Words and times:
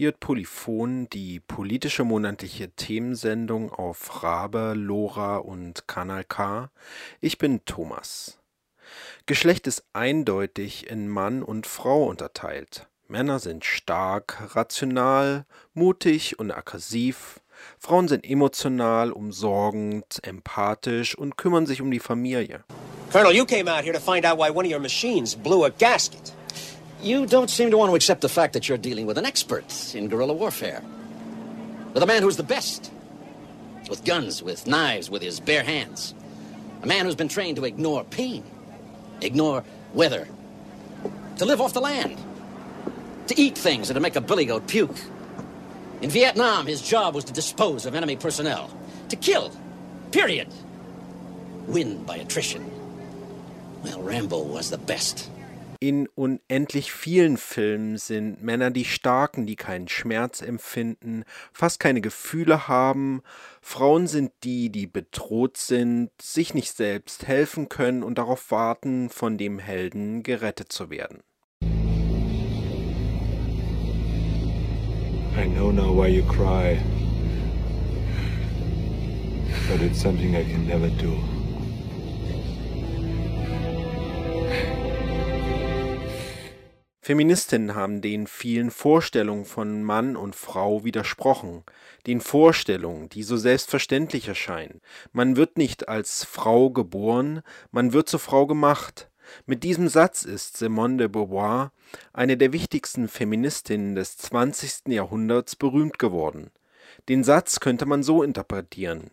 Hier 0.00 0.12
Polyphon, 0.12 1.08
die 1.08 1.40
politische 1.40 2.04
monatliche 2.04 2.70
Themensendung 2.70 3.72
auf 3.72 4.22
Rabe, 4.22 4.74
Lora 4.76 5.38
und 5.38 5.88
Kanal 5.88 6.22
K. 6.22 6.70
Ich 7.20 7.36
bin 7.36 7.64
Thomas. 7.64 8.38
Geschlecht 9.26 9.66
ist 9.66 9.82
eindeutig 9.94 10.88
in 10.88 11.08
Mann 11.08 11.42
und 11.42 11.66
Frau 11.66 12.04
unterteilt. 12.04 12.86
Männer 13.08 13.40
sind 13.40 13.64
stark, 13.64 14.54
rational, 14.54 15.46
mutig 15.74 16.38
und 16.38 16.52
aggressiv. 16.52 17.40
Frauen 17.80 18.06
sind 18.06 18.24
emotional, 18.24 19.10
umsorgend, 19.10 20.20
empathisch 20.22 21.18
und 21.18 21.36
kümmern 21.36 21.66
sich 21.66 21.82
um 21.82 21.90
die 21.90 21.98
Familie. 21.98 22.62
Colonel, 23.10 23.34
you 23.34 23.44
came 23.44 23.68
out 23.68 23.82
here 23.82 23.98
to 23.98 23.98
find 23.98 24.24
out 24.24 24.38
why 24.38 24.48
one 24.48 24.64
of 24.64 24.72
your 24.72 24.78
machines 24.78 25.34
blew 25.34 25.64
a 25.64 25.70
gasket. 25.70 26.32
You 27.00 27.26
don't 27.26 27.48
seem 27.48 27.70
to 27.70 27.78
want 27.78 27.90
to 27.90 27.94
accept 27.94 28.22
the 28.22 28.28
fact 28.28 28.54
that 28.54 28.68
you're 28.68 28.76
dealing 28.76 29.06
with 29.06 29.18
an 29.18 29.24
expert 29.24 29.94
in 29.94 30.08
guerrilla 30.08 30.32
warfare. 30.32 30.82
With 31.94 32.02
a 32.02 32.06
man 32.06 32.22
who's 32.22 32.36
the 32.36 32.42
best. 32.42 32.90
With 33.88 34.04
guns, 34.04 34.42
with 34.42 34.66
knives, 34.66 35.08
with 35.08 35.22
his 35.22 35.38
bare 35.38 35.62
hands. 35.62 36.12
A 36.82 36.86
man 36.86 37.04
who's 37.04 37.14
been 37.14 37.28
trained 37.28 37.56
to 37.56 37.64
ignore 37.64 38.04
pain, 38.04 38.44
ignore 39.20 39.64
weather, 39.94 40.26
to 41.36 41.44
live 41.44 41.60
off 41.60 41.72
the 41.72 41.80
land, 41.80 42.16
to 43.28 43.40
eat 43.40 43.56
things 43.56 43.88
that'll 43.88 44.02
make 44.02 44.16
a 44.16 44.20
billy 44.20 44.44
goat 44.44 44.66
puke. 44.66 44.96
In 46.02 46.10
Vietnam, 46.10 46.66
his 46.66 46.82
job 46.82 47.14
was 47.14 47.24
to 47.24 47.32
dispose 47.32 47.86
of 47.86 47.94
enemy 47.94 48.16
personnel, 48.16 48.70
to 49.08 49.16
kill, 49.16 49.52
period. 50.10 50.48
Win 51.66 52.02
by 52.04 52.16
attrition. 52.16 52.70
Well, 53.82 54.02
Rambo 54.02 54.42
was 54.42 54.70
the 54.70 54.78
best. 54.78 55.30
In 55.80 56.08
unendlich 56.16 56.92
vielen 56.92 57.36
Filmen 57.36 57.98
sind 57.98 58.42
Männer 58.42 58.72
die 58.72 58.84
Starken, 58.84 59.46
die 59.46 59.54
keinen 59.54 59.86
Schmerz 59.86 60.42
empfinden, 60.42 61.22
fast 61.52 61.78
keine 61.78 62.00
Gefühle 62.00 62.66
haben. 62.66 63.22
Frauen 63.60 64.08
sind 64.08 64.32
die, 64.42 64.70
die 64.70 64.88
bedroht 64.88 65.56
sind, 65.56 66.10
sich 66.20 66.52
nicht 66.52 66.76
selbst 66.76 67.28
helfen 67.28 67.68
können 67.68 68.02
und 68.02 68.18
darauf 68.18 68.50
warten, 68.50 69.08
von 69.08 69.38
dem 69.38 69.60
Helden 69.60 70.24
gerettet 70.24 70.72
zu 70.72 70.90
werden. 70.90 71.22
I 75.36 75.46
know 75.46 75.70
now 75.70 75.94
why 75.94 76.08
you 76.08 76.24
cry. 76.24 76.80
But 79.70 79.80
it's 79.80 80.02
something 80.02 80.34
I 80.34 80.42
can 80.42 80.66
never 80.66 80.88
do. 80.88 81.16
Feministinnen 87.08 87.74
haben 87.74 88.02
den 88.02 88.26
vielen 88.26 88.70
Vorstellungen 88.70 89.46
von 89.46 89.82
Mann 89.82 90.14
und 90.14 90.36
Frau 90.36 90.84
widersprochen, 90.84 91.64
den 92.06 92.20
Vorstellungen, 92.20 93.08
die 93.08 93.22
so 93.22 93.38
selbstverständlich 93.38 94.28
erscheinen. 94.28 94.82
Man 95.12 95.36
wird 95.36 95.56
nicht 95.56 95.88
als 95.88 96.24
Frau 96.24 96.68
geboren, 96.68 97.40
man 97.70 97.94
wird 97.94 98.10
zur 98.10 98.20
Frau 98.20 98.46
gemacht. 98.46 99.10
Mit 99.46 99.64
diesem 99.64 99.88
Satz 99.88 100.22
ist 100.22 100.58
Simone 100.58 100.98
de 100.98 101.08
Beauvoir, 101.08 101.72
eine 102.12 102.36
der 102.36 102.52
wichtigsten 102.52 103.08
Feministinnen 103.08 103.94
des 103.94 104.18
20. 104.18 104.88
Jahrhunderts, 104.88 105.56
berühmt 105.56 105.98
geworden. 105.98 106.50
Den 107.08 107.24
Satz 107.24 107.58
könnte 107.58 107.86
man 107.86 108.02
so 108.02 108.22
interpretieren. 108.22 109.10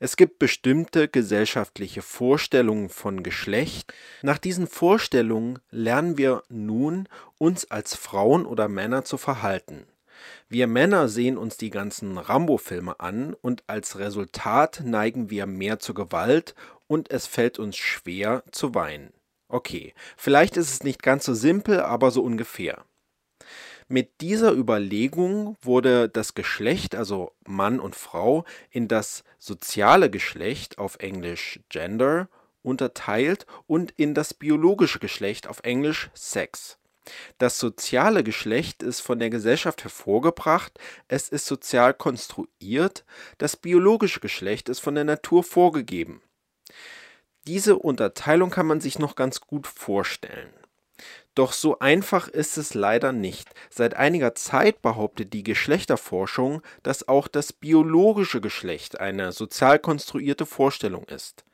Es 0.00 0.16
gibt 0.16 0.38
bestimmte 0.38 1.08
gesellschaftliche 1.08 2.02
Vorstellungen 2.02 2.88
von 2.88 3.22
Geschlecht. 3.22 3.92
Nach 4.22 4.38
diesen 4.38 4.66
Vorstellungen 4.66 5.58
lernen 5.70 6.18
wir 6.18 6.42
nun, 6.48 7.08
uns 7.38 7.70
als 7.70 7.94
Frauen 7.94 8.46
oder 8.46 8.68
Männer 8.68 9.04
zu 9.04 9.16
verhalten. 9.18 9.86
Wir 10.48 10.66
Männer 10.66 11.08
sehen 11.08 11.36
uns 11.36 11.56
die 11.56 11.70
ganzen 11.70 12.18
Rambo-Filme 12.18 13.00
an 13.00 13.34
und 13.34 13.64
als 13.66 13.98
Resultat 13.98 14.82
neigen 14.84 15.30
wir 15.30 15.46
mehr 15.46 15.78
zur 15.78 15.94
Gewalt 15.94 16.54
und 16.86 17.10
es 17.10 17.26
fällt 17.26 17.58
uns 17.58 17.76
schwer 17.76 18.44
zu 18.52 18.74
weinen. 18.74 19.12
Okay, 19.48 19.94
vielleicht 20.16 20.56
ist 20.56 20.72
es 20.72 20.82
nicht 20.82 21.02
ganz 21.02 21.24
so 21.24 21.34
simpel, 21.34 21.80
aber 21.80 22.10
so 22.10 22.22
ungefähr. 22.22 22.84
Mit 23.88 24.20
dieser 24.20 24.52
Überlegung 24.52 25.56
wurde 25.62 26.08
das 26.08 26.34
Geschlecht, 26.34 26.96
also 26.96 27.32
Mann 27.46 27.78
und 27.78 27.94
Frau, 27.94 28.44
in 28.70 28.88
das 28.88 29.22
soziale 29.38 30.10
Geschlecht 30.10 30.78
auf 30.78 30.96
Englisch 30.98 31.60
Gender 31.68 32.28
unterteilt 32.62 33.46
und 33.68 33.92
in 33.92 34.12
das 34.12 34.34
biologische 34.34 34.98
Geschlecht 34.98 35.46
auf 35.46 35.60
Englisch 35.62 36.10
Sex. 36.14 36.78
Das 37.38 37.60
soziale 37.60 38.24
Geschlecht 38.24 38.82
ist 38.82 39.00
von 39.00 39.20
der 39.20 39.30
Gesellschaft 39.30 39.84
hervorgebracht, 39.84 40.80
es 41.06 41.28
ist 41.28 41.46
sozial 41.46 41.94
konstruiert, 41.94 43.04
das 43.38 43.56
biologische 43.56 44.18
Geschlecht 44.18 44.68
ist 44.68 44.80
von 44.80 44.96
der 44.96 45.04
Natur 45.04 45.44
vorgegeben. 45.44 46.22
Diese 47.46 47.76
Unterteilung 47.76 48.50
kann 48.50 48.66
man 48.66 48.80
sich 48.80 48.98
noch 48.98 49.14
ganz 49.14 49.40
gut 49.40 49.68
vorstellen. 49.68 50.52
Doch 51.36 51.52
so 51.52 51.78
einfach 51.80 52.28
ist 52.28 52.56
es 52.56 52.72
leider 52.72 53.12
nicht. 53.12 53.50
Seit 53.68 53.94
einiger 53.94 54.34
Zeit 54.34 54.80
behauptet 54.80 55.34
die 55.34 55.42
Geschlechterforschung, 55.42 56.62
dass 56.82 57.08
auch 57.08 57.28
das 57.28 57.52
biologische 57.52 58.40
Geschlecht 58.40 58.98
eine 58.98 59.32
sozial 59.32 59.78
konstruierte 59.78 60.46
Vorstellung 60.46 61.04
ist. 61.04 61.44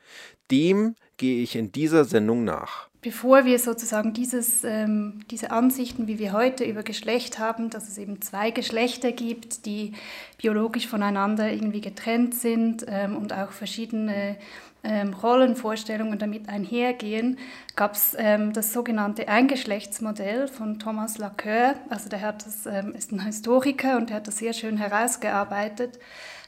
Dem 0.53 0.95
gehe 1.17 1.43
ich 1.43 1.57
in 1.57 1.73
dieser 1.73 2.05
Sendung 2.05 2.45
nach. 2.45 2.89
Bevor 3.01 3.45
wir 3.45 3.59
sozusagen 3.59 4.13
dieses, 4.13 4.63
ähm, 4.63 5.25
diese 5.29 5.51
Ansichten, 5.51 6.07
wie 6.07 6.21
wir 6.21 6.33
heute 6.33 6.63
über 6.63 6.85
Geschlecht 6.85 7.41
haben, 7.41 7.69
dass 7.69 7.89
es 7.89 7.99
eben 7.99 8.23
zwei 8.23 8.53
Geschlechter 8.53 9.11
gibt, 9.11 9.67
die 9.67 9.95
biologisch 10.39 10.87
voneinander 10.87 11.51
irgendwie 11.51 11.81
getrennt 11.81 12.37
sind 12.37 12.85
ähm, 12.87 13.17
und 13.17 13.33
auch 13.33 13.51
verschiedene 13.51 14.37
ähm, 14.85 15.15
Rollenvorstellungen 15.15 16.19
damit 16.19 16.49
einhergehen, 16.49 17.39
gab 17.77 17.95
es 17.95 18.17
ähm, 18.19 18.53
das 18.53 18.73
sogenannte 18.73 19.29
Eingeschlechtsmodell 19.29 20.49
von 20.49 20.79
Thomas 20.79 21.19
Lacoeur. 21.19 21.75
Also 21.89 22.09
der 22.09 22.21
hat 22.21 22.47
das, 22.47 22.67
ähm, 22.67 22.95
ist 22.95 23.13
ein 23.13 23.25
Historiker 23.25 23.97
und 23.97 24.11
der 24.11 24.17
hat 24.17 24.27
das 24.27 24.39
sehr 24.39 24.53
schön 24.53 24.77
herausgearbeitet, 24.77 25.99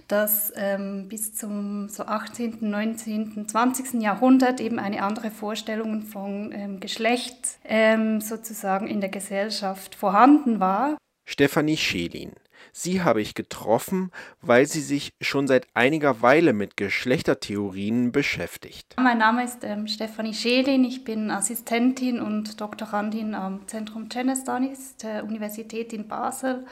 dass 0.09 0.53
ähm, 0.57 1.09
bis 1.09 1.35
zum 1.35 1.89
so 1.89 2.05
18., 2.05 2.59
19., 2.61 3.49
20. 3.49 4.03
Jahrhundert 4.03 4.61
eben 4.61 4.79
eine 4.79 5.03
andere 5.03 5.31
Vorstellung 5.31 6.03
von 6.03 6.53
ähm, 6.53 6.81
Geschlecht 6.81 7.59
ähm, 7.65 8.21
sozusagen 8.21 8.87
in 8.87 9.01
der 9.01 9.11
Gesellschaft 9.11 9.95
vorhanden 9.95 10.61
war. 10.61 10.97
Stefanie 11.27 11.77
Schelin 11.77 12.33
Sie 12.77 13.05
habe 13.05 13.23
ich 13.23 13.35
getroffen, 13.35 14.11
weil 14.41 14.67
sie 14.67 14.81
sich 14.81 15.13
schon 15.21 15.47
seit 15.47 15.69
einiger 15.75 16.23
Weile 16.23 16.53
mit 16.53 16.77
Geschlechtertheorien 16.77 18.11
beschäftigt. 18.11 18.97
Mein 18.97 19.19
Name 19.19 19.45
ist 19.45 19.63
ähm, 19.63 19.87
Stefanie 19.87 20.35
Schelin, 20.35 20.83
ich 20.83 21.05
bin 21.05 21.31
Assistentin 21.31 22.21
und 22.21 22.61
Doktorandin 22.61 23.37
am 23.37 23.69
Zentrum 23.69 24.09
Genestanis 24.09 24.97
der 24.97 25.23
Universität 25.23 25.93
in 25.93 26.09
Basel. 26.09 26.67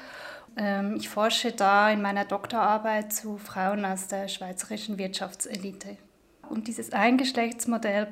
Ähm, 0.57 0.97
ich 0.97 1.09
forsche 1.09 1.53
da 1.53 1.93
in 1.93 2.03
meiner 2.03 2.25
Doktorarbeit 2.25 3.13
zu 3.13 3.39
Frauen 3.39 3.85
aus 3.85 4.09
der 4.09 4.27
schweizerischen 4.27 4.99
Wirtschaftselite. 4.99 5.99
Und 6.49 6.67
dieses 6.67 6.93
Eingeschlechtsmodell, 6.93 8.09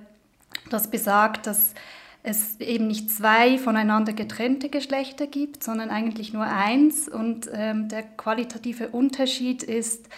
das 0.71 0.93
besagt, 0.93 1.49
dass 1.49 1.75
es 2.23 2.61
eben 2.61 2.87
nicht 2.87 3.11
zwei 3.11 3.57
voneinander 3.59 4.13
getrennte 4.13 4.69
Geschlechter 4.69 5.27
gibt, 5.27 5.65
sondern 5.65 5.91
eigentlich 5.91 6.33
nur 6.33 6.45
eins. 6.45 7.09
Und 7.09 7.49
ähm, 7.53 7.89
der 7.89 8.03
qualitative 8.03 8.89
Unterschied 8.89 9.63
ist, 9.63 10.09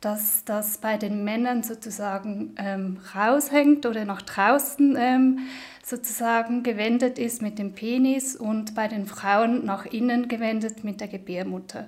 dass 0.00 0.44
das 0.44 0.78
bei 0.78 0.96
den 0.96 1.22
Männern 1.22 1.62
sozusagen 1.62 2.54
ähm, 2.58 2.98
raushängt 3.14 3.86
oder 3.86 4.04
nach 4.04 4.22
draußen 4.22 4.96
ähm, 4.98 5.38
sozusagen 5.84 6.64
gewendet 6.64 7.20
ist 7.20 7.40
mit 7.40 7.58
dem 7.60 7.72
Penis 7.72 8.34
und 8.34 8.74
bei 8.74 8.88
den 8.88 9.06
Frauen 9.06 9.64
nach 9.64 9.86
innen 9.86 10.26
gewendet 10.26 10.82
mit 10.82 11.00
der 11.00 11.08
Gebärmutter. 11.08 11.86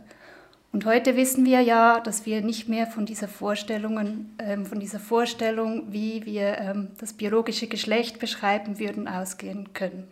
Und 0.75 0.87
heute 0.87 1.17
wissen 1.17 1.44
wir 1.44 1.61
ja, 1.61 2.00
dass 2.00 2.26
wir 2.26 2.43
nicht 2.43 2.69
mehr 2.69 2.88
von 2.88 3.06
dieser 3.06 3.29
Vorstellungen, 3.29 4.35
ähm, 4.41 4.67
von 4.67 4.81
dieser 4.81 4.99
Vorstellung, 4.99 5.93
wie 5.93 6.26
wir 6.26 6.59
ähm, 6.59 6.88
das 6.99 7.12
biologische 7.12 7.69
Geschlecht 7.69 8.19
beschreiben 8.19 8.81
würden, 8.81 9.06
ausgehen 9.06 9.73
können. 9.73 10.09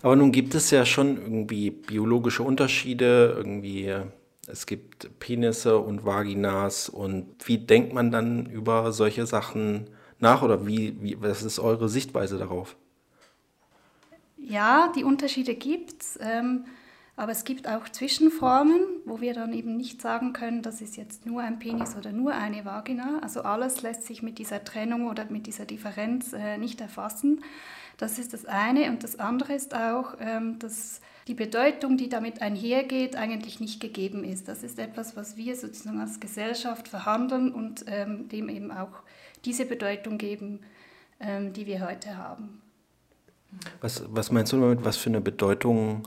Aber 0.00 0.16
nun 0.16 0.32
gibt 0.32 0.54
es 0.54 0.70
ja 0.70 0.86
schon 0.86 1.18
irgendwie 1.18 1.70
biologische 1.70 2.42
Unterschiede, 2.42 3.34
irgendwie 3.36 3.94
es 4.46 4.64
gibt 4.64 5.20
Penisse 5.20 5.76
und 5.76 6.06
Vaginas 6.06 6.88
und 6.88 7.26
wie 7.44 7.58
denkt 7.58 7.92
man 7.92 8.10
dann 8.10 8.46
über 8.46 8.92
solche 8.92 9.26
Sachen 9.26 9.90
nach 10.20 10.40
oder 10.40 10.66
wie, 10.66 10.96
wie 11.02 11.20
was 11.20 11.42
ist 11.42 11.58
eure 11.58 11.90
Sichtweise 11.90 12.38
darauf? 12.38 12.76
Ja, 14.38 14.90
die 14.96 15.04
Unterschiede 15.04 15.54
gibt 15.54 16.00
es. 16.00 16.18
Ähm, 16.18 16.64
aber 17.18 17.32
es 17.32 17.42
gibt 17.42 17.66
auch 17.66 17.88
Zwischenformen, 17.88 18.80
wo 19.04 19.20
wir 19.20 19.34
dann 19.34 19.52
eben 19.52 19.76
nicht 19.76 20.00
sagen 20.00 20.32
können, 20.32 20.62
das 20.62 20.80
ist 20.80 20.96
jetzt 20.96 21.26
nur 21.26 21.42
ein 21.42 21.58
Penis 21.58 21.96
oder 21.96 22.12
nur 22.12 22.32
eine 22.32 22.64
Vagina. 22.64 23.18
Also 23.22 23.42
alles 23.42 23.82
lässt 23.82 24.04
sich 24.04 24.22
mit 24.22 24.38
dieser 24.38 24.62
Trennung 24.62 25.08
oder 25.08 25.24
mit 25.28 25.48
dieser 25.48 25.64
Differenz 25.64 26.32
äh, 26.32 26.58
nicht 26.58 26.80
erfassen. 26.80 27.42
Das 27.96 28.20
ist 28.20 28.34
das 28.34 28.44
eine. 28.46 28.88
Und 28.88 29.02
das 29.02 29.18
andere 29.18 29.54
ist 29.54 29.74
auch, 29.74 30.14
ähm, 30.20 30.60
dass 30.60 31.00
die 31.26 31.34
Bedeutung, 31.34 31.96
die 31.96 32.08
damit 32.08 32.40
einhergeht, 32.40 33.16
eigentlich 33.16 33.58
nicht 33.58 33.80
gegeben 33.80 34.22
ist. 34.22 34.46
Das 34.46 34.62
ist 34.62 34.78
etwas, 34.78 35.16
was 35.16 35.36
wir 35.36 35.56
sozusagen 35.56 35.98
als 35.98 36.20
Gesellschaft 36.20 36.86
verhandeln 36.86 37.52
und 37.52 37.84
ähm, 37.88 38.28
dem 38.28 38.48
eben 38.48 38.70
auch 38.70 39.02
diese 39.44 39.66
Bedeutung 39.66 40.18
geben, 40.18 40.60
ähm, 41.18 41.52
die 41.52 41.66
wir 41.66 41.84
heute 41.84 42.16
haben. 42.16 42.62
Was, 43.80 44.04
was 44.06 44.30
meinst 44.30 44.52
du 44.52 44.60
damit? 44.60 44.84
Was 44.84 44.96
für 44.96 45.10
eine 45.10 45.20
Bedeutung 45.20 46.06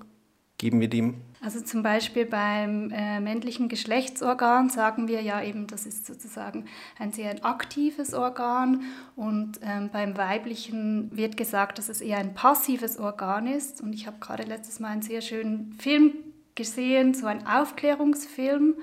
geben 0.62 0.80
wir 0.80 0.90
dem? 0.90 1.16
Also 1.44 1.60
zum 1.60 1.82
Beispiel 1.82 2.28
beim 2.28 2.92
äh, 2.92 3.20
männlichen 3.20 3.68
Geschlechtsorgan 3.68 4.70
sagen 4.70 5.08
wir 5.08 5.24
ja 5.24 5.42
eben, 5.42 5.66
das 5.66 5.88
ist 5.88 6.06
sozusagen 6.06 6.66
ein 7.00 7.12
sehr 7.12 7.44
aktives 7.44 8.14
Organ 8.14 8.84
und 9.16 9.60
ähm, 9.64 9.90
beim 9.92 10.16
weiblichen 10.18 11.10
wird 11.12 11.38
gesagt, 11.38 11.80
dass 11.80 11.90
es 11.90 12.00
eher 12.00 12.20
ein 12.20 12.36
passives 12.36 13.00
Organ 13.00 13.48
ist. 13.48 13.82
Und 13.82 13.94
ich 13.94 14.06
habe 14.06 14.18
gerade 14.20 14.44
letztes 14.44 14.80
Mal 14.80 14.90
einen 14.90 15.02
sehr 15.02 15.22
schönen 15.22 15.74
Film 15.80 16.14
gesehen, 16.54 17.16
so 17.16 17.26
ein 17.26 17.48
Aufklärungsfilm 17.48 18.76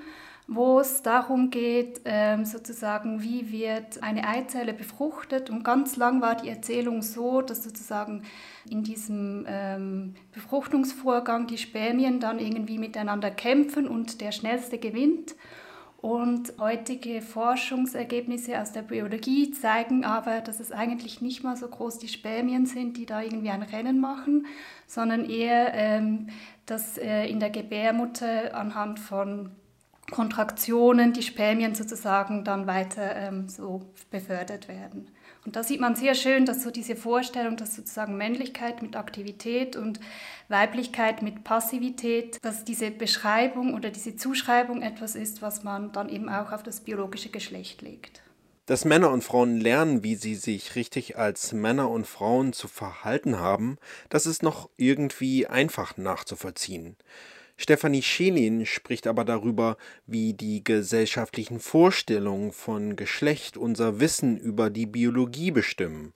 wo 0.51 0.79
es 0.79 1.03
darum 1.03 1.51
geht, 1.51 2.01
ähm, 2.05 2.43
sozusagen, 2.43 3.21
wie 3.21 3.51
wird 3.51 4.01
eine 4.01 4.27
Eizelle 4.27 4.73
befruchtet. 4.73 5.51
Und 5.51 5.63
ganz 5.63 5.95
lang 5.95 6.21
war 6.21 6.35
die 6.35 6.49
Erzählung 6.49 7.03
so, 7.03 7.41
dass 7.41 7.63
sozusagen 7.63 8.23
in 8.67 8.81
diesem 8.81 9.45
ähm, 9.47 10.15
Befruchtungsvorgang 10.33 11.45
die 11.45 11.59
Spermien 11.59 12.19
dann 12.19 12.39
irgendwie 12.39 12.79
miteinander 12.79 13.29
kämpfen 13.29 13.87
und 13.87 14.21
der 14.21 14.31
Schnellste 14.31 14.79
gewinnt. 14.79 15.35
Und 16.01 16.53
heutige 16.57 17.21
Forschungsergebnisse 17.21 18.59
aus 18.59 18.71
der 18.71 18.81
Biologie 18.81 19.51
zeigen 19.51 20.03
aber, 20.03 20.41
dass 20.41 20.59
es 20.59 20.71
eigentlich 20.71 21.21
nicht 21.21 21.43
mal 21.43 21.57
so 21.57 21.67
groß 21.67 21.99
die 21.99 22.07
Spermien 22.07 22.65
sind, 22.65 22.97
die 22.97 23.05
da 23.05 23.21
irgendwie 23.21 23.51
ein 23.51 23.61
Rennen 23.61 23.99
machen, 23.99 24.47
sondern 24.87 25.29
eher, 25.29 25.73
ähm, 25.75 26.27
dass 26.65 26.97
äh, 26.97 27.27
in 27.27 27.39
der 27.39 27.51
Gebärmutter 27.51 28.55
anhand 28.55 28.97
von 28.99 29.51
Kontraktionen, 30.09 31.13
die 31.13 31.23
Spermien 31.23 31.75
sozusagen 31.75 32.43
dann 32.43 32.67
weiter 32.67 33.15
ähm, 33.15 33.47
so 33.49 33.81
befördert 34.11 34.67
werden. 34.67 35.07
Und 35.45 35.55
da 35.55 35.63
sieht 35.63 35.79
man 35.79 35.95
sehr 35.95 36.15
schön, 36.15 36.45
dass 36.45 36.63
so 36.63 36.69
diese 36.69 36.95
Vorstellung, 36.95 37.55
dass 37.55 37.75
sozusagen 37.75 38.17
Männlichkeit 38.17 38.81
mit 38.81 38.95
Aktivität 38.95 39.75
und 39.75 39.99
Weiblichkeit 40.49 41.21
mit 41.21 41.43
Passivität, 41.43 42.37
dass 42.41 42.65
diese 42.65 42.91
Beschreibung 42.91 43.73
oder 43.73 43.89
diese 43.89 44.15
Zuschreibung 44.15 44.81
etwas 44.81 45.15
ist, 45.15 45.41
was 45.41 45.63
man 45.63 45.91
dann 45.91 46.09
eben 46.09 46.29
auch 46.29 46.51
auf 46.51 46.63
das 46.63 46.81
biologische 46.81 47.29
Geschlecht 47.29 47.81
legt. 47.81 48.21
Dass 48.65 48.85
Männer 48.85 49.09
und 49.09 49.23
Frauen 49.23 49.59
lernen, 49.59 50.03
wie 50.03 50.15
sie 50.15 50.35
sich 50.35 50.75
richtig 50.75 51.17
als 51.17 51.53
Männer 51.53 51.89
und 51.89 52.05
Frauen 52.05 52.53
zu 52.53 52.67
verhalten 52.67 53.39
haben, 53.39 53.77
das 54.09 54.27
ist 54.27 54.43
noch 54.43 54.69
irgendwie 54.77 55.47
einfach 55.47 55.97
nachzuvollziehen. 55.97 56.95
Stefanie 57.61 58.01
Schelin 58.01 58.65
spricht 58.65 59.05
aber 59.05 59.25
darüber, 59.25 59.75
wie 60.07 60.33
die 60.33 60.63
gesellschaftlichen 60.63 61.59
Vorstellungen 61.59 62.53
von 62.53 62.95
Geschlecht 62.95 63.57
unser 63.57 63.99
Wissen 63.99 64.37
über 64.37 64.69
die 64.69 64.85
Biologie 64.85 65.51
bestimmen. 65.51 66.13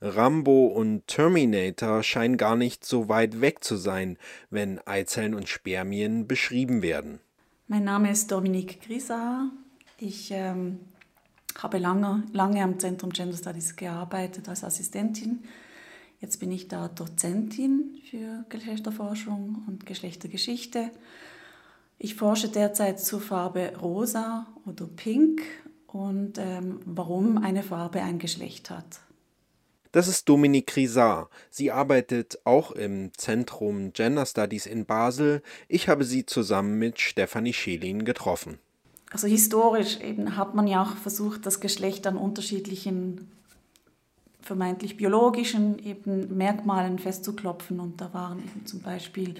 Rambo 0.00 0.68
und 0.68 1.04
Terminator 1.08 2.04
scheinen 2.04 2.36
gar 2.36 2.54
nicht 2.54 2.84
so 2.84 3.08
weit 3.08 3.40
weg 3.40 3.64
zu 3.64 3.74
sein, 3.74 4.16
wenn 4.48 4.78
Eizellen 4.86 5.34
und 5.34 5.48
Spermien 5.48 6.28
beschrieben 6.28 6.82
werden. 6.82 7.18
Mein 7.66 7.82
Name 7.82 8.12
ist 8.12 8.30
Dominique 8.30 8.80
Grisard. 8.80 9.50
Ich 9.98 10.30
ähm, 10.30 10.78
habe 11.58 11.78
lange, 11.78 12.22
lange 12.32 12.62
am 12.62 12.78
Zentrum 12.78 13.10
Gender 13.10 13.36
Studies 13.36 13.74
gearbeitet 13.74 14.48
als 14.48 14.62
Assistentin 14.62 15.42
Jetzt 16.20 16.38
bin 16.40 16.50
ich 16.50 16.68
da 16.68 16.88
Dozentin 16.88 18.00
für 18.10 18.44
Geschlechterforschung 18.48 19.64
und 19.66 19.86
Geschlechtergeschichte. 19.86 20.90
Ich 21.98 22.14
forsche 22.14 22.48
derzeit 22.48 23.00
zur 23.00 23.20
Farbe 23.20 23.72
rosa 23.80 24.46
oder 24.64 24.86
pink 24.86 25.42
und 25.86 26.38
ähm, 26.38 26.80
warum 26.84 27.38
eine 27.38 27.62
Farbe 27.62 28.02
ein 28.02 28.18
Geschlecht 28.18 28.70
hat. 28.70 29.00
Das 29.92 30.08
ist 30.08 30.28
Dominique 30.28 30.66
Grisard. 30.66 31.30
Sie 31.48 31.70
arbeitet 31.70 32.38
auch 32.44 32.72
im 32.72 33.12
Zentrum 33.16 33.94
Gender 33.94 34.26
Studies 34.26 34.66
in 34.66 34.84
Basel. 34.84 35.42
Ich 35.68 35.88
habe 35.88 36.04
sie 36.04 36.26
zusammen 36.26 36.78
mit 36.78 37.00
Stefanie 37.00 37.54
Schelin 37.54 38.04
getroffen. 38.04 38.58
Also 39.10 39.26
historisch 39.26 40.00
eben 40.00 40.36
hat 40.36 40.54
man 40.54 40.66
ja 40.66 40.82
auch 40.82 40.96
versucht, 40.96 41.46
das 41.46 41.60
Geschlecht 41.60 42.06
an 42.06 42.16
unterschiedlichen 42.16 43.30
vermeintlich 44.46 44.96
biologischen 44.96 45.78
eben 45.78 46.36
Merkmalen 46.36 46.98
festzuklopfen. 46.98 47.80
Und 47.80 48.00
da 48.00 48.14
waren 48.14 48.38
eben 48.38 48.64
zum 48.64 48.80
Beispiel 48.80 49.34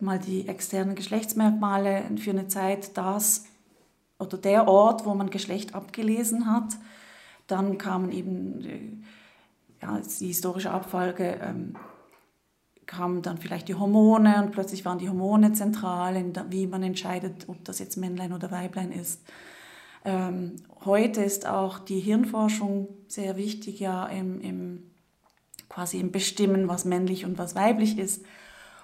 mal 0.00 0.18
die 0.18 0.48
externen 0.48 0.94
Geschlechtsmerkmale 0.94 2.02
für 2.16 2.30
eine 2.30 2.48
Zeit 2.48 2.96
das 2.96 3.44
oder 4.18 4.36
der 4.36 4.68
Ort, 4.68 5.06
wo 5.06 5.14
man 5.14 5.30
Geschlecht 5.30 5.74
abgelesen 5.74 6.50
hat. 6.50 6.76
Dann 7.46 7.78
kamen 7.78 8.10
eben 8.10 8.64
äh, 8.64 9.82
ja, 9.82 10.00
die 10.20 10.26
historische 10.26 10.70
Abfolge, 10.70 11.38
ähm, 11.42 11.76
kamen 12.86 13.22
dann 13.22 13.38
vielleicht 13.38 13.68
die 13.68 13.74
Hormone 13.74 14.42
und 14.42 14.52
plötzlich 14.52 14.84
waren 14.84 14.98
die 14.98 15.08
Hormone 15.08 15.52
zentral, 15.52 16.22
wie 16.50 16.66
man 16.66 16.82
entscheidet, 16.82 17.48
ob 17.48 17.64
das 17.64 17.78
jetzt 17.78 17.96
Männlein 17.96 18.32
oder 18.32 18.50
Weiblein 18.50 18.92
ist. 18.92 19.22
Ähm, 20.04 20.56
heute 20.84 21.22
ist 21.22 21.46
auch 21.46 21.78
die 21.78 22.00
Hirnforschung 22.00 22.88
sehr 23.08 23.36
wichtig, 23.36 23.80
ja, 23.80 24.06
im, 24.06 24.40
im, 24.40 24.90
quasi 25.68 25.98
im 25.98 26.12
Bestimmen, 26.12 26.68
was 26.68 26.84
männlich 26.84 27.24
und 27.24 27.38
was 27.38 27.54
weiblich 27.54 27.98
ist. 27.98 28.24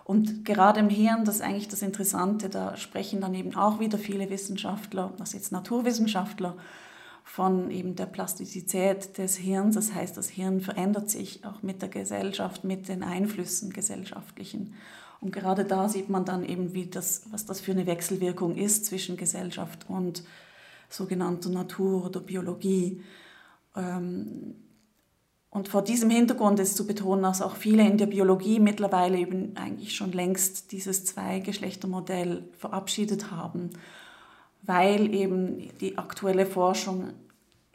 Und 0.05 0.45
gerade 0.45 0.81
im 0.81 0.89
Hirn, 0.89 1.25
das 1.25 1.37
ist 1.37 1.43
eigentlich 1.43 1.69
das 1.69 1.83
Interessante, 1.83 2.49
da 2.49 2.77
sprechen 2.77 3.21
dann 3.21 3.35
eben 3.35 3.55
auch 3.55 3.79
wieder 3.79 3.99
viele 3.99 4.29
Wissenschaftler, 4.31 5.13
also 5.21 5.37
jetzt 5.37 5.53
Naturwissenschaftler, 5.53 6.57
von 7.23 7.71
eben 7.71 7.95
der 7.95 8.07
Plastizität 8.07 9.19
des 9.19 9.37
Hirns. 9.37 9.77
Das 9.77 9.95
heißt, 9.95 10.17
das 10.17 10.29
Hirn 10.29 10.61
verändert 10.61 11.11
sich 11.11 11.45
auch 11.45 11.63
mit 11.63 11.81
der 11.81 11.89
Gesellschaft, 11.89 12.65
mit 12.65 12.89
den 12.89 13.05
Einflüssen 13.05 13.73
gesellschaftlichen. 13.73 14.75
Und 15.21 15.33
gerade 15.33 15.65
da 15.65 15.89
sieht 15.89 16.09
man 16.09 16.25
dann 16.25 16.45
eben, 16.45 16.73
wie 16.73 16.87
das, 16.87 17.23
was 17.31 17.47
das 17.47 17.61
für 17.61 17.73
eine 17.73 17.87
Wechselwirkung 17.87 18.57
ist 18.57 18.87
zwischen 18.87 19.17
Gesellschaft 19.17 19.89
und 19.89 20.25
sogenannter 20.91 21.49
Natur 21.49 22.05
oder 22.07 22.21
Biologie. 22.21 23.03
Ähm, 23.77 24.55
und 25.49 25.69
vor 25.69 25.83
diesem 25.83 26.11
Hintergrund 26.11 26.61
ist 26.61 26.77
zu 26.77 26.87
betonen, 26.87 27.23
dass 27.23 27.43
auch 27.43 27.57
viele 27.57 27.85
in 27.85 27.99
der 27.99 28.07
Biologie 28.07 28.61
mittlerweile 28.61 29.19
eben 29.19 29.57
eigentlich 29.57 29.95
schon 29.95 30.13
längst 30.13 30.71
dieses 30.71 31.05
Zweigeschlechtermodell 31.05 32.49
verabschiedet 32.57 33.33
haben, 33.33 33.71
weil 34.63 35.13
eben 35.13 35.77
die 35.81 35.99
aktuelle 35.99 36.47
Forschung 36.47 37.15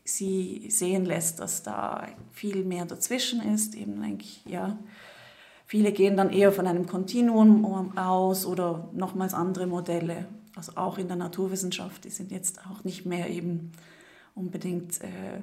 sie 0.05 0.67
sehen 0.69 1.03
lässt, 1.03 1.39
dass 1.39 1.63
da 1.63 2.07
viel 2.31 2.63
mehr 2.63 2.85
dazwischen 2.85 3.41
ist. 3.41 3.75
Eben 3.75 4.01
eigentlich, 4.01 4.45
ja, 4.45 4.77
viele 5.65 5.91
gehen 5.91 6.15
dann 6.15 6.29
eher 6.29 6.53
von 6.53 6.67
einem 6.67 6.85
Kontinuum 6.85 7.97
aus 7.97 8.45
oder 8.45 8.89
nochmals 8.93 9.33
andere 9.33 9.67
Modelle 9.67 10.27
also 10.55 10.73
auch 10.75 10.97
in 10.97 11.07
der 11.07 11.17
Naturwissenschaft, 11.17 12.05
die 12.05 12.09
sind 12.09 12.31
jetzt 12.31 12.59
auch 12.65 12.83
nicht 12.83 13.05
mehr 13.05 13.29
eben 13.29 13.71
unbedingt 14.35 15.01
äh, 15.01 15.41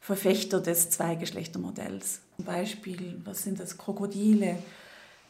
Verfechter 0.00 0.60
des 0.60 0.90
Zweigeschlechtermodells. 0.90 2.20
Zum 2.36 2.44
Beispiel, 2.44 3.20
was 3.24 3.42
sind 3.42 3.58
das, 3.58 3.78
Krokodile, 3.78 4.58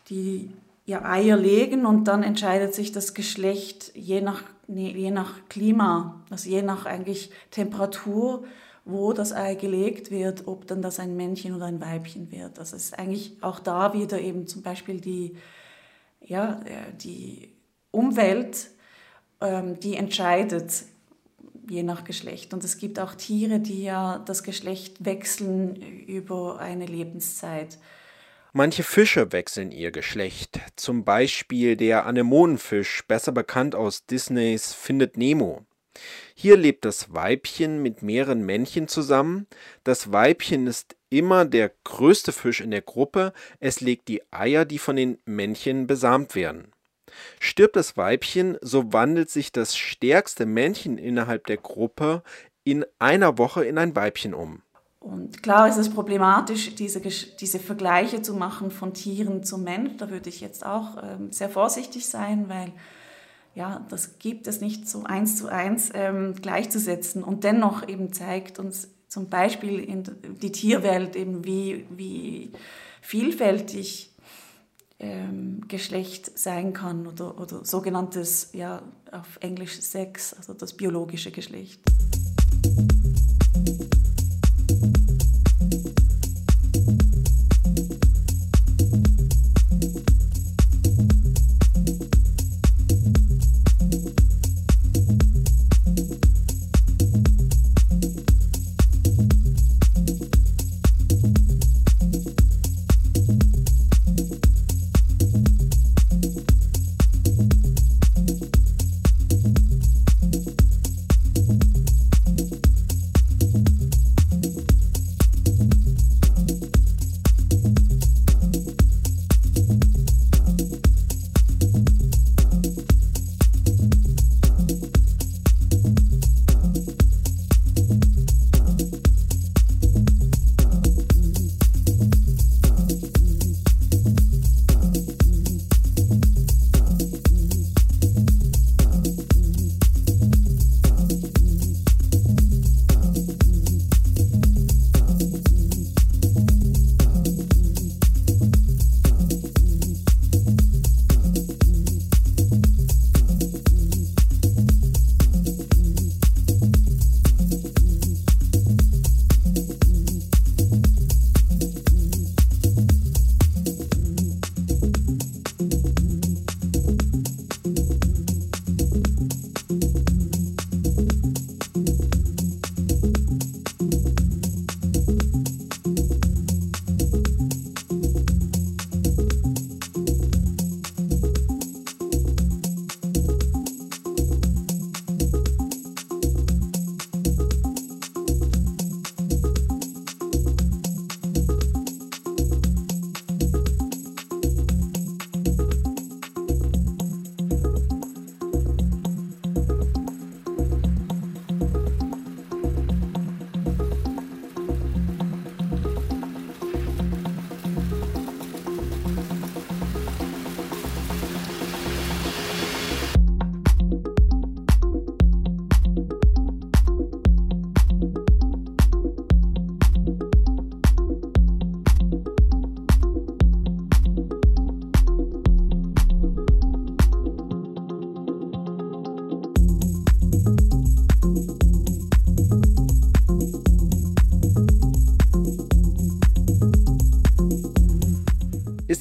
die 0.08 0.50
ihr 0.86 1.04
Eier 1.04 1.36
legen 1.36 1.86
und 1.86 2.04
dann 2.08 2.22
entscheidet 2.22 2.74
sich 2.74 2.92
das 2.92 3.14
Geschlecht 3.14 3.92
je 3.94 4.20
nach, 4.20 4.42
je 4.66 5.10
nach 5.10 5.48
Klima, 5.48 6.22
also 6.30 6.50
je 6.50 6.62
nach 6.62 6.86
eigentlich 6.86 7.30
Temperatur, 7.50 8.44
wo 8.84 9.12
das 9.12 9.32
Ei 9.32 9.54
gelegt 9.54 10.10
wird, 10.10 10.46
ob 10.46 10.66
dann 10.66 10.82
das 10.82 11.00
ein 11.00 11.16
Männchen 11.16 11.54
oder 11.54 11.66
ein 11.66 11.80
Weibchen 11.80 12.30
wird. 12.30 12.58
Das 12.58 12.72
ist 12.72 12.98
eigentlich 12.98 13.36
auch 13.40 13.60
da 13.60 13.94
wieder 13.94 14.20
eben 14.20 14.46
zum 14.46 14.62
Beispiel 14.62 15.00
die, 15.00 15.36
ja, 16.20 16.60
äh, 16.64 16.92
die 17.00 17.50
Umwelt 17.90 18.70
die 19.40 19.96
entscheidet 19.96 20.84
je 21.68 21.82
nach 21.82 22.04
Geschlecht. 22.04 22.52
Und 22.52 22.64
es 22.64 22.78
gibt 22.78 22.98
auch 22.98 23.14
Tiere, 23.14 23.60
die 23.60 23.82
ja 23.82 24.18
das 24.18 24.42
Geschlecht 24.42 25.04
wechseln 25.04 25.76
über 25.76 26.58
eine 26.58 26.86
Lebenszeit. 26.86 27.78
Manche 28.52 28.84
Fische 28.84 29.32
wechseln 29.32 29.72
ihr 29.72 29.90
Geschlecht, 29.90 30.60
zum 30.76 31.04
Beispiel 31.04 31.76
der 31.76 32.06
Anemonenfisch, 32.06 33.02
besser 33.08 33.32
bekannt 33.32 33.74
aus 33.74 34.06
Disneys 34.06 34.72
Findet 34.72 35.16
Nemo. 35.16 35.66
Hier 36.34 36.56
lebt 36.56 36.84
das 36.84 37.12
Weibchen 37.12 37.82
mit 37.82 38.02
mehreren 38.02 38.44
Männchen 38.44 38.86
zusammen. 38.86 39.46
Das 39.82 40.12
Weibchen 40.12 40.66
ist 40.66 40.96
immer 41.10 41.44
der 41.44 41.72
größte 41.84 42.32
Fisch 42.32 42.60
in 42.60 42.70
der 42.70 42.82
Gruppe. 42.82 43.32
Es 43.58 43.80
legt 43.80 44.08
die 44.08 44.22
Eier, 44.32 44.64
die 44.64 44.78
von 44.78 44.96
den 44.96 45.18
Männchen 45.24 45.86
besamt 45.86 46.34
werden. 46.34 46.73
Stirbt 47.40 47.76
das 47.76 47.96
Weibchen, 47.96 48.56
so 48.60 48.92
wandelt 48.92 49.30
sich 49.30 49.52
das 49.52 49.76
stärkste 49.76 50.46
Männchen 50.46 50.98
innerhalb 50.98 51.46
der 51.46 51.56
Gruppe 51.56 52.22
in 52.64 52.84
einer 52.98 53.38
Woche 53.38 53.64
in 53.64 53.78
ein 53.78 53.94
Weibchen 53.94 54.34
um. 54.34 54.62
Und 55.00 55.42
klar 55.42 55.68
ist 55.68 55.76
es 55.76 55.90
problematisch, 55.90 56.74
diese, 56.76 57.00
diese 57.00 57.58
Vergleiche 57.58 58.22
zu 58.22 58.32
machen 58.34 58.70
von 58.70 58.94
Tieren 58.94 59.44
zu 59.44 59.58
Mensch. 59.58 59.98
Da 59.98 60.08
würde 60.08 60.30
ich 60.30 60.40
jetzt 60.40 60.64
auch 60.64 60.96
ähm, 61.02 61.30
sehr 61.30 61.50
vorsichtig 61.50 62.08
sein, 62.08 62.48
weil 62.48 62.72
ja, 63.54 63.84
das 63.90 64.18
gibt 64.18 64.46
es 64.46 64.62
nicht 64.62 64.88
so 64.88 65.04
eins 65.04 65.36
zu 65.36 65.48
eins 65.48 65.90
ähm, 65.92 66.34
gleichzusetzen. 66.40 67.22
Und 67.22 67.44
dennoch 67.44 67.86
eben 67.86 68.14
zeigt 68.14 68.58
uns 68.58 68.88
zum 69.08 69.28
Beispiel 69.28 69.78
in 69.78 70.04
die 70.40 70.52
Tierwelt 70.52 71.16
eben, 71.16 71.44
wie, 71.44 71.86
wie 71.90 72.52
vielfältig 73.02 74.13
ähm, 75.04 75.60
Geschlecht 75.68 76.38
sein 76.38 76.72
kann 76.72 77.06
oder, 77.06 77.38
oder 77.38 77.64
sogenanntes, 77.64 78.50
ja, 78.52 78.82
auf 79.12 79.36
Englisch 79.40 79.78
Sex, 79.80 80.32
also 80.34 80.54
das 80.54 80.72
biologische 80.72 81.30
Geschlecht. 81.30 81.80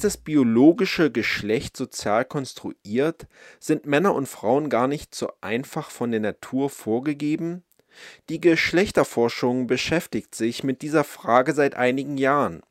Das 0.04 0.16
biologische 0.18 1.10
Geschlecht 1.10 1.76
sozial 1.76 2.24
konstruiert? 2.24 3.26
Sind 3.58 3.86
Männer 3.86 4.14
und 4.14 4.28
Frauen 4.28 4.68
gar 4.68 4.86
nicht 4.86 5.14
so 5.14 5.32
einfach 5.40 5.90
von 5.90 6.10
der 6.10 6.20
Natur 6.20 6.70
vorgegeben? 6.70 7.64
Die 8.28 8.40
Geschlechterforschung 8.40 9.66
beschäftigt 9.66 10.34
sich 10.34 10.62
mit 10.62 10.82
dieser 10.82 11.04
Frage 11.04 11.54
seit 11.54 11.74
einigen 11.74 12.18
Jahren. 12.18 12.62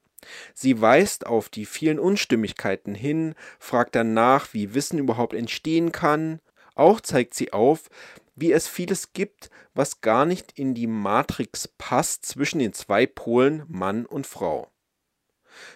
Sie 0.54 0.80
weist 0.80 1.26
auf 1.26 1.50
die 1.50 1.66
vielen 1.66 2.00
Unstimmigkeiten 2.00 2.96
hin, 2.96 3.36
fragt 3.60 3.96
danach, 3.96 4.54
wie 4.54 4.74
Wissen 4.74 5.00
überhaupt 5.00 5.34
entstehen 5.34 5.92
kann. 5.92 6.40
Auch 6.76 7.02
zeigt 7.02 7.34
sie 7.34 7.52
auf, 7.52 7.90
wie 8.36 8.52
es 8.52 8.68
vieles 8.68 9.14
gibt, 9.14 9.50
was 9.74 10.02
gar 10.02 10.26
nicht 10.26 10.58
in 10.58 10.74
die 10.74 10.88
Matrix 10.88 11.68
passt 11.68 12.26
zwischen 12.26 12.60
den 12.60 12.74
zwei 12.74 13.06
Polen 13.06 13.64
Mann 13.68 14.06
und 14.06 14.28
Frau. 14.28 14.73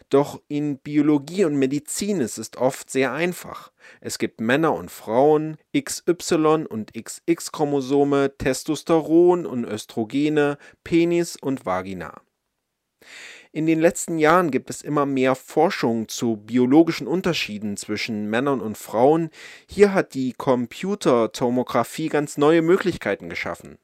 Doch 0.10 0.42
in 0.48 0.78
Biologie 0.80 1.46
und 1.46 1.56
Medizin 1.58 2.22
ist 2.22 2.38
es 2.38 2.56
oft 2.58 2.90
sehr 2.90 3.14
einfach. 3.14 3.72
Es 4.02 4.18
gibt 4.18 4.42
Männer 4.42 4.74
und 4.74 4.92
Frauen, 4.92 5.58
XY 5.78 6.66
und 6.68 6.94
XX-Chromosome, 6.94 8.38
Testosteron 8.38 9.46
und 9.46 9.66
Östrogene, 9.66 10.58
Penis 10.84 11.36
und 11.36 11.66
Vagina. 11.66 12.22
In 13.52 13.66
den 13.66 13.80
letzten 13.80 14.20
Jahren 14.20 14.52
gibt 14.52 14.70
es 14.70 14.82
immer 14.82 15.06
mehr 15.06 15.34
Forschung 15.34 16.08
zu 16.08 16.38
biologischen 16.38 17.08
Unterschieden 17.08 17.78
zwischen 17.78 18.30
Männern 18.30 18.62
und 18.62 18.78
Frauen. 18.78 19.30
Hier 19.68 19.94
hat 19.94 20.14
die 20.14 20.34
Computertomographie 20.34 22.10
ganz 22.10 22.38
neue 22.38 22.62
Möglichkeiten 22.62 23.30
geschaffen. 23.30 23.78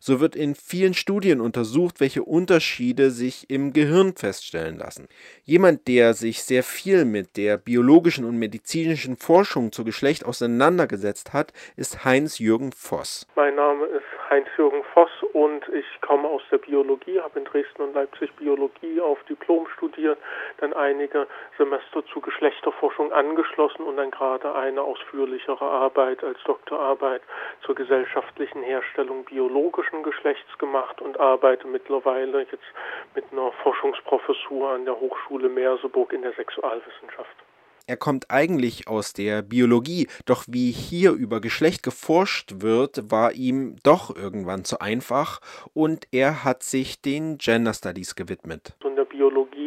So 0.00 0.20
wird 0.20 0.36
in 0.36 0.54
vielen 0.54 0.94
Studien 0.94 1.40
untersucht, 1.40 2.00
welche 2.00 2.22
Unterschiede 2.22 3.10
sich 3.10 3.48
im 3.50 3.72
Gehirn 3.72 4.14
feststellen 4.16 4.78
lassen. 4.78 5.08
Jemand, 5.44 5.88
der 5.88 6.14
sich 6.14 6.42
sehr 6.42 6.62
viel 6.62 7.04
mit 7.04 7.36
der 7.36 7.56
biologischen 7.56 8.24
und 8.24 8.38
medizinischen 8.38 9.16
Forschung 9.16 9.72
zu 9.72 9.84
Geschlecht 9.84 10.24
auseinandergesetzt 10.24 11.32
hat, 11.32 11.52
ist 11.76 12.04
Heinz-Jürgen 12.04 12.72
Voss. 12.72 13.26
Mein 13.36 13.54
Name 13.54 13.86
ist 13.86 14.04
Heinz-Jürgen 14.30 14.84
Voss 14.94 15.10
und 15.32 15.68
ich 15.70 16.00
komme 16.02 16.28
aus 16.28 16.42
der 16.52 16.58
Biologie, 16.58 17.20
habe 17.20 17.40
in 17.40 17.44
Dresden 17.44 17.82
und 17.82 17.94
Leipzig 17.94 18.32
Biologie 18.36 19.00
auf 19.00 19.20
Diplom 19.24 19.66
studiert, 19.76 20.18
dann 20.58 20.72
einige 20.72 21.26
Semester 21.58 22.06
zu 22.06 22.20
Geschlechterforschung 22.20 23.12
angeschlossen 23.12 23.82
und 23.82 23.96
dann 23.96 24.12
gerade 24.12 24.54
eine 24.54 24.82
ausführlichere 24.82 25.64
Arbeit 25.64 26.22
als 26.22 26.38
Doktorarbeit 26.44 27.22
zur 27.66 27.74
gesellschaftlichen 27.74 28.62
Herstellung 28.62 29.24
biologischen 29.24 30.04
Geschlechts 30.04 30.56
gemacht 30.58 31.02
und 31.02 31.18
arbeite 31.18 31.66
mittlerweile 31.66 32.42
jetzt 32.42 32.72
mit 33.16 33.24
einer 33.32 33.50
Forschungsprofessur 33.64 34.70
an 34.70 34.84
der 34.84 34.98
Hochschule 35.00 35.48
Merseburg 35.48 36.12
in 36.12 36.22
der 36.22 36.32
Sexualwissenschaft. 36.34 37.36
Er 37.90 37.96
kommt 37.96 38.30
eigentlich 38.30 38.86
aus 38.86 39.14
der 39.14 39.42
Biologie, 39.42 40.06
doch 40.24 40.44
wie 40.46 40.70
hier 40.70 41.10
über 41.10 41.40
Geschlecht 41.40 41.82
geforscht 41.82 42.62
wird, 42.62 43.10
war 43.10 43.32
ihm 43.32 43.74
doch 43.82 44.14
irgendwann 44.14 44.64
zu 44.64 44.78
einfach 44.78 45.40
und 45.74 46.06
er 46.12 46.44
hat 46.44 46.62
sich 46.62 47.02
den 47.02 47.38
Gender 47.38 47.74
Studies 47.74 48.14
gewidmet. 48.14 48.76
In 48.84 48.94
der 48.94 49.06
Biologie 49.06 49.59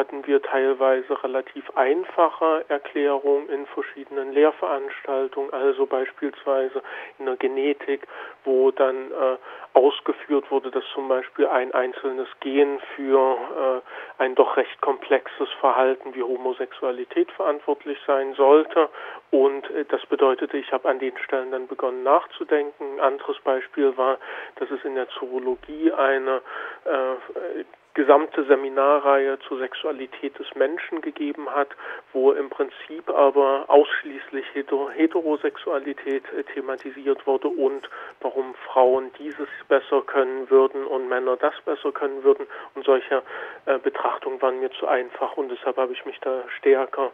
hatten 0.00 0.26
wir 0.26 0.40
teilweise 0.40 1.22
relativ 1.22 1.70
einfache 1.76 2.64
Erklärungen 2.68 3.50
in 3.50 3.66
verschiedenen 3.66 4.32
Lehrveranstaltungen, 4.32 5.52
also 5.52 5.84
beispielsweise 5.84 6.82
in 7.18 7.26
der 7.26 7.36
Genetik, 7.36 8.08
wo 8.44 8.70
dann 8.70 9.10
äh, 9.10 9.36
ausgeführt 9.74 10.50
wurde, 10.50 10.70
dass 10.70 10.84
zum 10.94 11.06
Beispiel 11.08 11.46
ein 11.46 11.74
einzelnes 11.74 12.28
Gen 12.40 12.80
für 12.96 13.82
äh, 14.18 14.22
ein 14.22 14.34
doch 14.34 14.56
recht 14.56 14.80
komplexes 14.80 15.50
Verhalten 15.60 16.14
wie 16.14 16.22
Homosexualität 16.22 17.30
verantwortlich 17.32 17.98
sein 18.06 18.32
sollte. 18.34 18.88
Und 19.30 19.68
äh, 19.70 19.84
das 19.84 20.04
bedeutete, 20.06 20.56
ich 20.56 20.72
habe 20.72 20.88
an 20.88 20.98
den 20.98 21.16
Stellen 21.18 21.52
dann 21.52 21.66
begonnen 21.66 22.04
nachzudenken. 22.04 22.94
Ein 22.94 23.00
anderes 23.00 23.38
Beispiel 23.40 23.94
war, 23.98 24.16
dass 24.56 24.70
es 24.70 24.82
in 24.82 24.94
der 24.94 25.08
Zoologie 25.10 25.92
eine 25.92 26.40
äh, 26.86 27.64
gesamte 27.94 28.44
Seminarreihe 28.44 29.38
zur 29.46 29.58
Sexualität 29.58 30.38
des 30.38 30.46
Menschen 30.54 31.00
gegeben 31.00 31.50
hat, 31.50 31.68
wo 32.12 32.32
im 32.32 32.48
Prinzip 32.50 33.08
aber 33.08 33.64
ausschließlich 33.68 34.46
Heterosexualität 34.54 36.24
äh, 36.32 36.44
thematisiert 36.54 37.26
wurde 37.26 37.48
und 37.48 37.88
warum 38.20 38.54
Frauen 38.66 39.10
dieses 39.18 39.48
besser 39.68 40.02
können 40.02 40.48
würden 40.50 40.86
und 40.86 41.08
Männer 41.08 41.36
das 41.36 41.54
besser 41.64 41.92
können 41.92 42.22
würden. 42.22 42.46
Und 42.74 42.84
solche 42.84 43.22
äh, 43.66 43.78
Betrachtungen 43.78 44.40
waren 44.40 44.60
mir 44.60 44.70
zu 44.72 44.86
einfach 44.86 45.36
und 45.36 45.50
deshalb 45.50 45.76
habe 45.76 45.92
ich 45.92 46.04
mich 46.04 46.18
da 46.20 46.44
stärker 46.58 47.10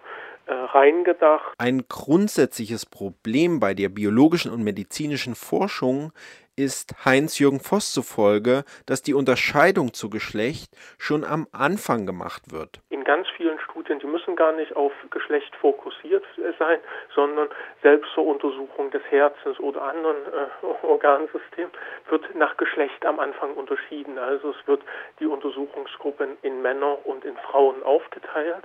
äh, 0.46 0.52
reingedacht. 0.52 1.54
Ein 1.58 1.86
grundsätzliches 1.88 2.86
Problem 2.86 3.60
bei 3.60 3.74
der 3.74 3.88
biologischen 3.88 4.52
und 4.52 4.62
medizinischen 4.62 5.34
Forschung 5.34 6.12
ist 6.56 7.04
Heinz-Jürgen 7.04 7.60
Voss 7.60 7.92
zufolge, 7.92 8.64
dass 8.86 9.02
die 9.02 9.14
Unterscheidung 9.14 9.92
zu 9.92 10.10
Geschlecht 10.10 10.74
schon 10.98 11.24
am 11.24 11.46
Anfang 11.52 12.06
gemacht 12.06 12.50
wird. 12.50 12.80
In 12.88 13.04
ganz 13.04 13.28
vielen 13.36 13.58
Studien, 13.60 13.98
die 14.00 14.06
müssen 14.06 14.36
gar 14.36 14.52
nicht 14.52 14.74
auf 14.74 14.92
Geschlecht 15.10 15.54
fokussiert 15.56 16.24
sein, 16.58 16.78
sondern 17.14 17.48
selbst 17.82 18.10
zur 18.14 18.26
Untersuchung 18.26 18.90
des 18.90 19.02
Herzens 19.10 19.60
oder 19.60 19.82
anderen 19.82 20.16
äh, 20.16 20.66
Organsystems 20.86 21.72
wird 22.08 22.34
nach 22.34 22.56
Geschlecht 22.56 23.04
am 23.04 23.20
Anfang 23.20 23.54
unterschieden. 23.54 24.18
Also 24.18 24.50
es 24.50 24.66
wird 24.66 24.82
die 25.20 25.26
Untersuchungsgruppen 25.26 26.36
in 26.42 26.62
Männer 26.62 27.04
und 27.04 27.24
in 27.24 27.36
Frauen 27.36 27.82
aufgeteilt. 27.82 28.64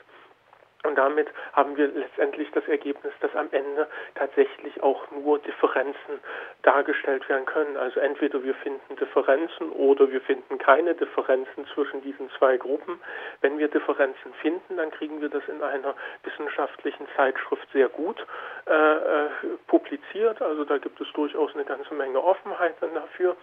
Und 0.84 0.96
damit 0.96 1.28
haben 1.54 1.78
wir 1.78 1.88
letztendlich 1.90 2.50
das 2.52 2.68
Ergebnis, 2.68 3.14
dass 3.20 3.36
am 3.36 3.50
Ende 3.52 3.88
tatsächlich 4.16 4.82
auch 4.82 5.12
nur 5.12 5.38
Differenzen 5.40 6.20
dargestellt 6.64 7.28
werden 7.30 7.46
können. 7.46 7.78
Also 7.78 8.00
entweder 8.00 8.44
wir 8.44 8.56
finden 8.56 8.96
Differenzen 8.96 9.72
oder 9.74 10.12
wir 10.12 10.22
finden 10.22 10.58
keine 10.58 10.96
Differenzen 10.96 11.68
zwischen 11.74 12.02
diesen 12.02 12.32
zwei 12.38 12.58
Gruppen. 12.58 13.00
Wenn 13.42 13.60
wir 13.60 13.68
Differenzen 13.68 14.34
finden, 14.42 14.78
dann 14.78 14.90
kriegen 14.90 15.22
wir 15.22 15.30
das 15.30 15.48
in 15.48 15.62
einer 15.62 15.94
wissenschaftlichen 16.24 17.08
Zeitschrift 17.16 17.68
sehr 17.74 17.90
gut 17.90 18.26
äh, 18.68 18.72
äh 18.74 19.30
publiziert. 19.68 20.42
Also 20.42 20.66
da 20.66 20.80
gibt 20.80 21.00
es 21.00 21.08
durchaus 21.14 21.54
eine 21.54 21.64
ganze 21.64 21.94
Menge 21.94 22.24
Offenheit 22.24 22.76
dann 22.82 22.94
dafür. 22.96 23.36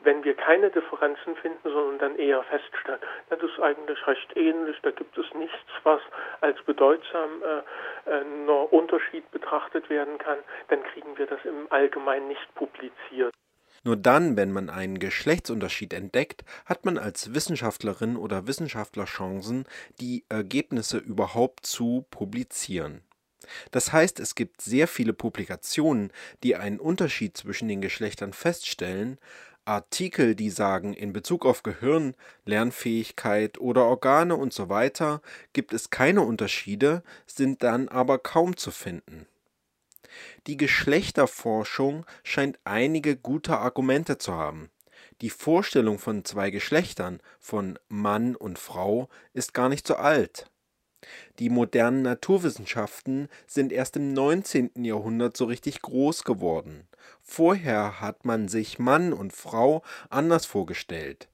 Wenn 0.00 0.24
wir 0.24 0.34
keine 0.34 0.70
Differenzen 0.70 1.36
finden, 1.36 1.58
sondern 1.62 1.98
dann 1.98 2.18
eher 2.18 2.42
feststellen, 2.44 3.00
das 3.28 3.42
ist 3.42 3.60
eigentlich 3.60 4.06
recht 4.06 4.36
ähnlich, 4.36 4.78
da 4.82 4.90
gibt 4.90 5.16
es 5.18 5.32
nichts, 5.34 5.56
was 5.82 6.00
als 6.40 6.60
bedeutsam 6.62 6.85
bedeutsam 6.86 7.42
äh, 7.42 8.10
äh 8.10 8.66
Unterschied 8.70 9.30
betrachtet 9.30 9.88
werden 9.90 10.18
kann, 10.18 10.38
dann 10.68 10.82
kriegen 10.92 11.16
wir 11.16 11.26
das 11.26 11.40
im 11.44 11.70
Allgemeinen 11.70 12.28
nicht 12.28 12.54
publiziert. 12.54 13.32
Nur 13.84 13.96
dann, 13.96 14.36
wenn 14.36 14.52
man 14.52 14.70
einen 14.70 14.98
Geschlechtsunterschied 14.98 15.92
entdeckt, 15.92 16.44
hat 16.64 16.84
man 16.84 16.98
als 16.98 17.34
Wissenschaftlerin 17.34 18.16
oder 18.16 18.46
Wissenschaftler 18.46 19.04
Chancen, 19.04 19.64
die 20.00 20.24
Ergebnisse 20.28 20.98
überhaupt 20.98 21.66
zu 21.66 22.04
publizieren. 22.10 23.02
Das 23.70 23.92
heißt, 23.92 24.18
es 24.18 24.34
gibt 24.34 24.60
sehr 24.60 24.88
viele 24.88 25.12
Publikationen, 25.12 26.12
die 26.42 26.56
einen 26.56 26.80
Unterschied 26.80 27.36
zwischen 27.36 27.68
den 27.68 27.80
Geschlechtern 27.80 28.32
feststellen, 28.32 29.18
Artikel, 29.66 30.34
die 30.34 30.50
sagen, 30.50 30.94
in 30.94 31.12
Bezug 31.12 31.44
auf 31.44 31.62
Gehirn, 31.62 32.14
Lernfähigkeit 32.44 33.58
oder 33.58 33.84
Organe 33.84 34.36
und 34.36 34.52
so 34.52 34.68
weiter 34.68 35.20
gibt 35.52 35.72
es 35.72 35.90
keine 35.90 36.22
Unterschiede, 36.22 37.02
sind 37.26 37.62
dann 37.62 37.88
aber 37.88 38.18
kaum 38.18 38.56
zu 38.56 38.70
finden. 38.70 39.26
Die 40.46 40.56
Geschlechterforschung 40.56 42.06
scheint 42.22 42.58
einige 42.64 43.16
gute 43.16 43.58
Argumente 43.58 44.18
zu 44.18 44.32
haben. 44.34 44.70
Die 45.20 45.30
Vorstellung 45.30 45.98
von 45.98 46.24
zwei 46.24 46.50
Geschlechtern, 46.50 47.20
von 47.40 47.78
Mann 47.88 48.36
und 48.36 48.58
Frau, 48.58 49.08
ist 49.32 49.54
gar 49.54 49.68
nicht 49.68 49.86
so 49.86 49.96
alt. 49.96 50.50
Die 51.38 51.50
modernen 51.50 52.02
Naturwissenschaften 52.02 53.28
sind 53.46 53.72
erst 53.72 53.96
im 53.96 54.12
19. 54.12 54.70
Jahrhundert 54.84 55.36
so 55.36 55.44
richtig 55.44 55.82
groß 55.82 56.24
geworden. 56.24 56.88
Vorher 57.22 58.00
hat 58.00 58.24
man 58.24 58.48
sich 58.48 58.78
Mann 58.78 59.12
und 59.12 59.32
Frau 59.32 59.82
anders 60.08 60.46
vorgestellt. 60.46 61.28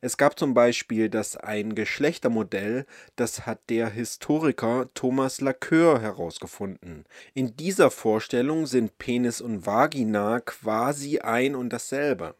Es 0.00 0.16
gab 0.16 0.38
zum 0.38 0.54
Beispiel 0.54 1.08
das 1.08 1.36
Ein-Geschlechtermodell, 1.36 2.86
das 3.14 3.46
hat 3.46 3.60
der 3.68 3.90
Historiker 3.90 4.88
Thomas 4.94 5.40
Lacoeur 5.40 6.00
herausgefunden. 6.00 7.04
In 7.34 7.56
dieser 7.56 7.90
Vorstellung 7.90 8.66
sind 8.66 8.98
Penis 8.98 9.40
und 9.40 9.66
Vagina 9.66 10.40
quasi 10.40 11.18
ein 11.18 11.54
und 11.54 11.72
dasselbe. 11.72 12.34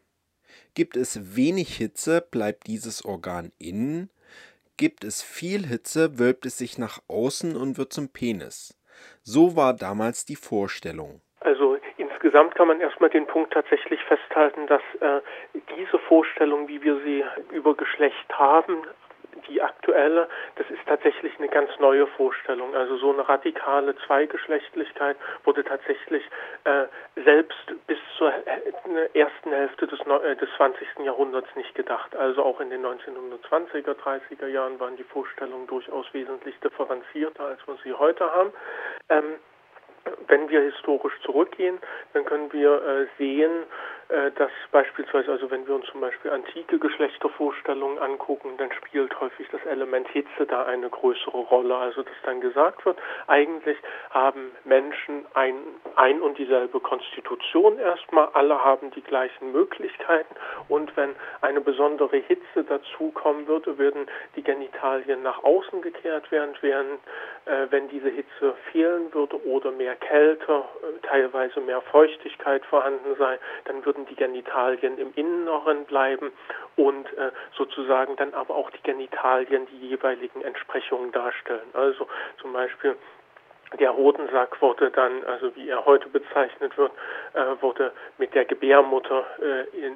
Gibt 0.73 0.97
es 0.97 1.35
wenig 1.35 1.75
Hitze, 1.77 2.21
bleibt 2.21 2.67
dieses 2.67 3.03
Organ 3.05 3.51
innen, 3.57 4.09
Gibt 4.77 5.03
es 5.03 5.23
viel 5.23 5.65
Hitze, 5.65 6.19
wölbt 6.19 6.45
es 6.45 6.59
sich 6.59 6.77
nach 6.77 6.99
außen 7.07 7.57
und 7.57 7.79
wird 7.79 7.91
zum 7.91 8.13
Penis. 8.13 8.79
So 9.23 9.55
war 9.55 9.73
damals 9.73 10.23
die 10.25 10.35
Vorstellung. 10.35 11.21
Also 11.39 11.77
insgesamt 11.97 12.53
kann 12.53 12.67
man 12.67 12.79
erstmal 12.79 13.09
den 13.09 13.25
Punkt 13.25 13.53
tatsächlich 13.53 13.99
festhalten, 14.03 14.67
dass 14.67 14.81
äh, 14.99 15.21
diese 15.75 15.97
Vorstellung, 15.97 16.67
wie 16.67 16.83
wir 16.83 17.01
sie 17.03 17.23
über 17.51 17.75
Geschlecht 17.75 18.29
haben, 18.33 18.83
die 19.47 19.61
aktuelle, 19.61 20.27
das 20.55 20.69
ist 20.69 20.85
tatsächlich 20.85 21.37
eine 21.37 21.47
ganz 21.49 21.69
neue 21.79 22.07
Vorstellung. 22.07 22.75
Also 22.75 22.97
so 22.97 23.11
eine 23.11 23.27
radikale 23.27 23.95
Zweigeschlechtlichkeit 24.05 25.17
wurde 25.43 25.63
tatsächlich 25.63 26.23
äh, 26.63 26.85
selbst 27.23 27.87
bis 27.87 27.97
zur 28.17 28.31
ersten 29.13 29.51
Hälfte 29.51 29.87
des, 29.87 29.99
äh, 30.01 30.35
des 30.35 30.49
20. 30.57 30.87
Jahrhunderts 31.03 31.49
nicht 31.55 31.75
gedacht. 31.75 32.15
Also 32.15 32.43
auch 32.43 32.59
in 32.59 32.69
den 32.69 32.85
1920er, 32.85 33.93
30er 33.93 34.47
Jahren 34.47 34.79
waren 34.79 34.97
die 34.97 35.03
Vorstellungen 35.03 35.67
durchaus 35.67 36.05
wesentlich 36.13 36.59
differenzierter, 36.59 37.45
als 37.45 37.67
wir 37.67 37.77
sie 37.83 37.93
heute 37.93 38.31
haben. 38.31 38.53
Ähm, 39.09 39.35
wenn 40.27 40.49
wir 40.49 40.61
historisch 40.61 41.19
zurückgehen, 41.23 41.79
dann 42.13 42.25
können 42.25 42.51
wir 42.53 42.81
äh, 42.81 43.07
sehen, 43.17 43.63
dass 44.09 44.51
beispielsweise, 44.71 45.31
also 45.31 45.51
wenn 45.51 45.67
wir 45.67 45.75
uns 45.75 45.85
zum 45.87 45.99
Beispiel 46.01 46.31
antike 46.31 46.79
Geschlechtervorstellungen 46.79 47.99
angucken, 47.99 48.55
dann 48.57 48.71
spielt 48.71 49.19
häufig 49.19 49.47
das 49.51 49.65
Element 49.65 50.07
Hitze 50.09 50.45
da 50.47 50.63
eine 50.65 50.89
größere 50.89 51.37
Rolle. 51.37 51.75
Also 51.75 52.03
dass 52.03 52.13
dann 52.23 52.39
gesagt 52.39 52.85
wird, 52.85 52.97
eigentlich 53.27 53.77
haben 54.11 54.51
Menschen 54.63 55.25
ein, 55.33 55.55
ein 55.95 56.21
und 56.21 56.37
dieselbe 56.37 56.79
Konstitution 56.79 57.79
erstmal, 57.79 58.29
alle 58.33 58.63
haben 58.63 58.91
die 58.91 59.01
gleichen 59.01 59.51
Möglichkeiten 59.51 60.35
und 60.67 60.95
wenn 60.95 61.15
eine 61.41 61.61
besondere 61.61 62.17
Hitze 62.17 62.63
dazukommen 62.63 63.47
würde, 63.47 63.77
würden 63.77 64.07
die 64.35 64.43
Genitalien 64.43 65.23
nach 65.23 65.43
außen 65.43 65.81
gekehrt 65.81 66.31
werden, 66.31 66.55
während 66.61 66.99
äh, 67.45 67.67
wenn 67.69 67.87
diese 67.89 68.09
Hitze 68.09 68.55
fehlen 68.71 69.13
würde 69.13 69.43
oder 69.45 69.71
mehr 69.71 69.95
Kälte, 69.95 70.51
äh, 70.53 71.05
teilweise 71.07 71.59
mehr 71.61 71.81
Feuchtigkeit 71.81 72.65
vorhanden 72.65 73.15
sei, 73.17 73.39
dann 73.65 73.85
würden 73.97 74.05
die 74.05 74.15
Genitalien 74.15 74.97
im 74.97 75.13
Inneren 75.15 75.85
bleiben 75.85 76.31
und 76.75 77.05
äh, 77.17 77.31
sozusagen 77.57 78.15
dann 78.15 78.33
aber 78.33 78.55
auch 78.55 78.69
die 78.69 78.83
Genitalien 78.83 79.67
die 79.67 79.89
jeweiligen 79.89 80.41
Entsprechungen 80.41 81.11
darstellen. 81.11 81.67
Also 81.73 82.07
zum 82.39 82.53
Beispiel 82.53 82.95
der 83.79 83.97
Hodensack 83.97 84.61
wurde 84.61 84.91
dann, 84.91 85.25
also 85.25 85.53
wie 85.57 85.67
er 85.67 85.85
heute 85.85 86.07
bezeichnet 86.07 86.77
wird, 86.77 86.91
äh, 87.33 87.61
wurde 87.61 87.91
mit 88.17 88.33
der 88.33 88.45
Gebärmutter 88.45 89.25
äh, 89.41 89.63
in, 89.77 89.95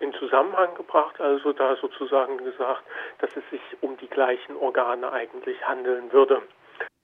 in 0.00 0.14
Zusammenhang 0.14 0.74
gebracht, 0.74 1.20
also 1.20 1.52
da 1.52 1.76
sozusagen 1.76 2.38
gesagt, 2.38 2.82
dass 3.18 3.30
es 3.36 3.42
sich 3.50 3.60
um 3.82 3.98
die 3.98 4.08
gleichen 4.08 4.56
Organe 4.56 5.12
eigentlich 5.12 5.66
handeln 5.66 6.12
würde. 6.12 6.40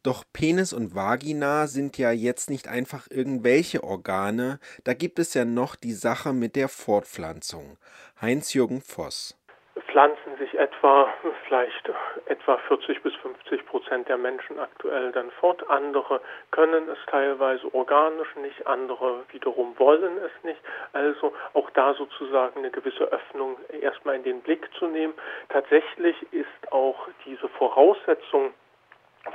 Doch 0.03 0.25
Penis 0.33 0.73
und 0.73 0.95
Vagina 0.95 1.67
sind 1.67 1.99
ja 1.99 2.11
jetzt 2.11 2.49
nicht 2.49 2.69
einfach 2.69 3.07
irgendwelche 3.11 3.85
Organe, 3.85 4.59
da 4.85 4.95
gibt 4.95 5.19
es 5.19 5.35
ja 5.35 5.45
noch 5.45 5.77
die 5.77 5.93
Sache 5.93 6.33
mit 6.33 6.57
der 6.57 6.69
Fortpflanzung. 6.69 7.77
Heinz-Jürgen 8.23 8.81
Voss. 8.81 9.37
Pflanzen 9.89 10.39
sich 10.39 10.55
etwa 10.55 11.13
vielleicht 11.47 11.91
etwa 12.27 12.57
40 12.69 13.03
bis 13.03 13.15
50 13.17 13.67
Prozent 13.67 14.09
der 14.09 14.17
Menschen 14.17 14.59
aktuell 14.59 15.13
dann 15.13 15.31
fort. 15.33 15.69
Andere 15.69 16.21
können 16.51 16.89
es 16.89 16.99
teilweise 17.07 17.75
organisch 17.75 18.35
nicht, 18.37 18.67
andere 18.67 19.25
wiederum 19.33 19.79
wollen 19.79 20.17
es 20.19 20.45
nicht. 20.45 20.61
Also 20.93 21.35
auch 21.55 21.69
da 21.71 21.93
sozusagen 21.95 22.61
eine 22.61 22.71
gewisse 22.71 23.05
Öffnung 23.05 23.57
erstmal 23.81 24.17
in 24.17 24.23
den 24.23 24.41
Blick 24.41 24.67
zu 24.79 24.87
nehmen. 24.87 25.13
Tatsächlich 25.49 26.17
ist 26.33 26.73
auch 26.73 27.09
diese 27.27 27.49
Voraussetzung 27.49 28.55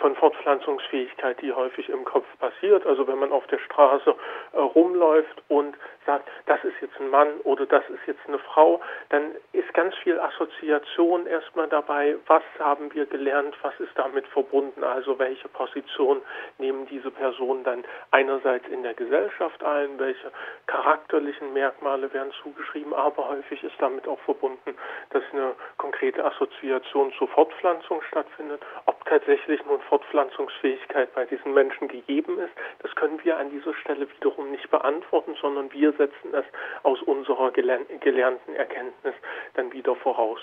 von 0.01 0.15
Fortpflanzungsfähigkeit, 0.15 1.41
die 1.41 1.53
häufig 1.53 1.89
im 1.89 2.05
Kopf 2.05 2.25
passiert. 2.39 2.85
Also 2.85 3.07
wenn 3.07 3.19
man 3.19 3.31
auf 3.31 3.45
der 3.47 3.59
Straße 3.59 4.15
äh, 4.53 4.57
rumläuft 4.57 5.43
und 5.47 5.75
sagt, 6.05 6.27
das 6.45 6.63
ist 6.63 6.75
jetzt 6.81 6.99
ein 6.99 7.09
Mann 7.09 7.39
oder 7.43 7.65
das 7.65 7.83
ist 7.89 8.05
jetzt 8.07 8.21
eine 8.27 8.39
Frau, 8.39 8.81
dann 9.09 9.35
ist 9.51 9.73
ganz 9.73 9.95
viel 9.97 10.19
Assoziation 10.19 11.27
erstmal 11.27 11.67
dabei. 11.67 12.15
Was 12.27 12.43
haben 12.59 12.93
wir 12.93 13.05
gelernt? 13.05 13.55
Was 13.61 13.77
ist 13.79 13.91
damit 13.95 14.27
verbunden? 14.27 14.83
Also 14.83 15.17
welche 15.19 15.47
Position 15.49 16.21
nehmen 16.57 16.85
diese 16.87 17.11
Personen 17.11 17.63
dann 17.63 17.83
einerseits 18.11 18.67
in 18.67 18.83
der 18.83 18.93
Gesellschaft 18.93 19.63
ein? 19.63 19.99
Welche 19.99 20.31
charakterlichen 20.67 21.53
Merkmale 21.53 22.13
werden 22.13 22.31
zugeschrieben? 22.43 22.93
Aber 22.93 23.29
häufig 23.29 23.63
ist 23.63 23.75
damit 23.79 24.07
auch 24.07 24.19
verbunden, 24.19 24.75
dass 25.11 25.23
eine 25.33 25.55
konkrete 25.77 26.23
Assoziation 26.23 27.11
zur 27.17 27.27
Fortpflanzung 27.29 28.01
stattfindet. 28.03 28.61
Ob 28.85 29.03
tatsächlich 29.05 29.63
nun 29.65 29.81
Fortpflanzungsfähigkeit 29.81 31.13
bei 31.13 31.25
diesen 31.25 31.53
Menschen 31.53 31.87
gegeben 31.87 32.39
ist, 32.39 32.53
das 32.79 32.93
können 32.95 33.19
wir 33.23 33.37
an 33.37 33.49
dieser 33.49 33.73
Stelle 33.75 34.07
wiederum 34.09 34.51
nicht 34.51 34.69
beantworten, 34.69 35.35
sondern 35.41 35.71
wir 35.71 35.93
setzen 35.97 36.33
es 36.33 36.45
aus 36.83 37.01
unserer 37.01 37.51
gelernten 37.51 38.55
Erkenntnis 38.55 39.15
dann 39.55 39.71
wieder 39.71 39.95
voraus. 39.95 40.39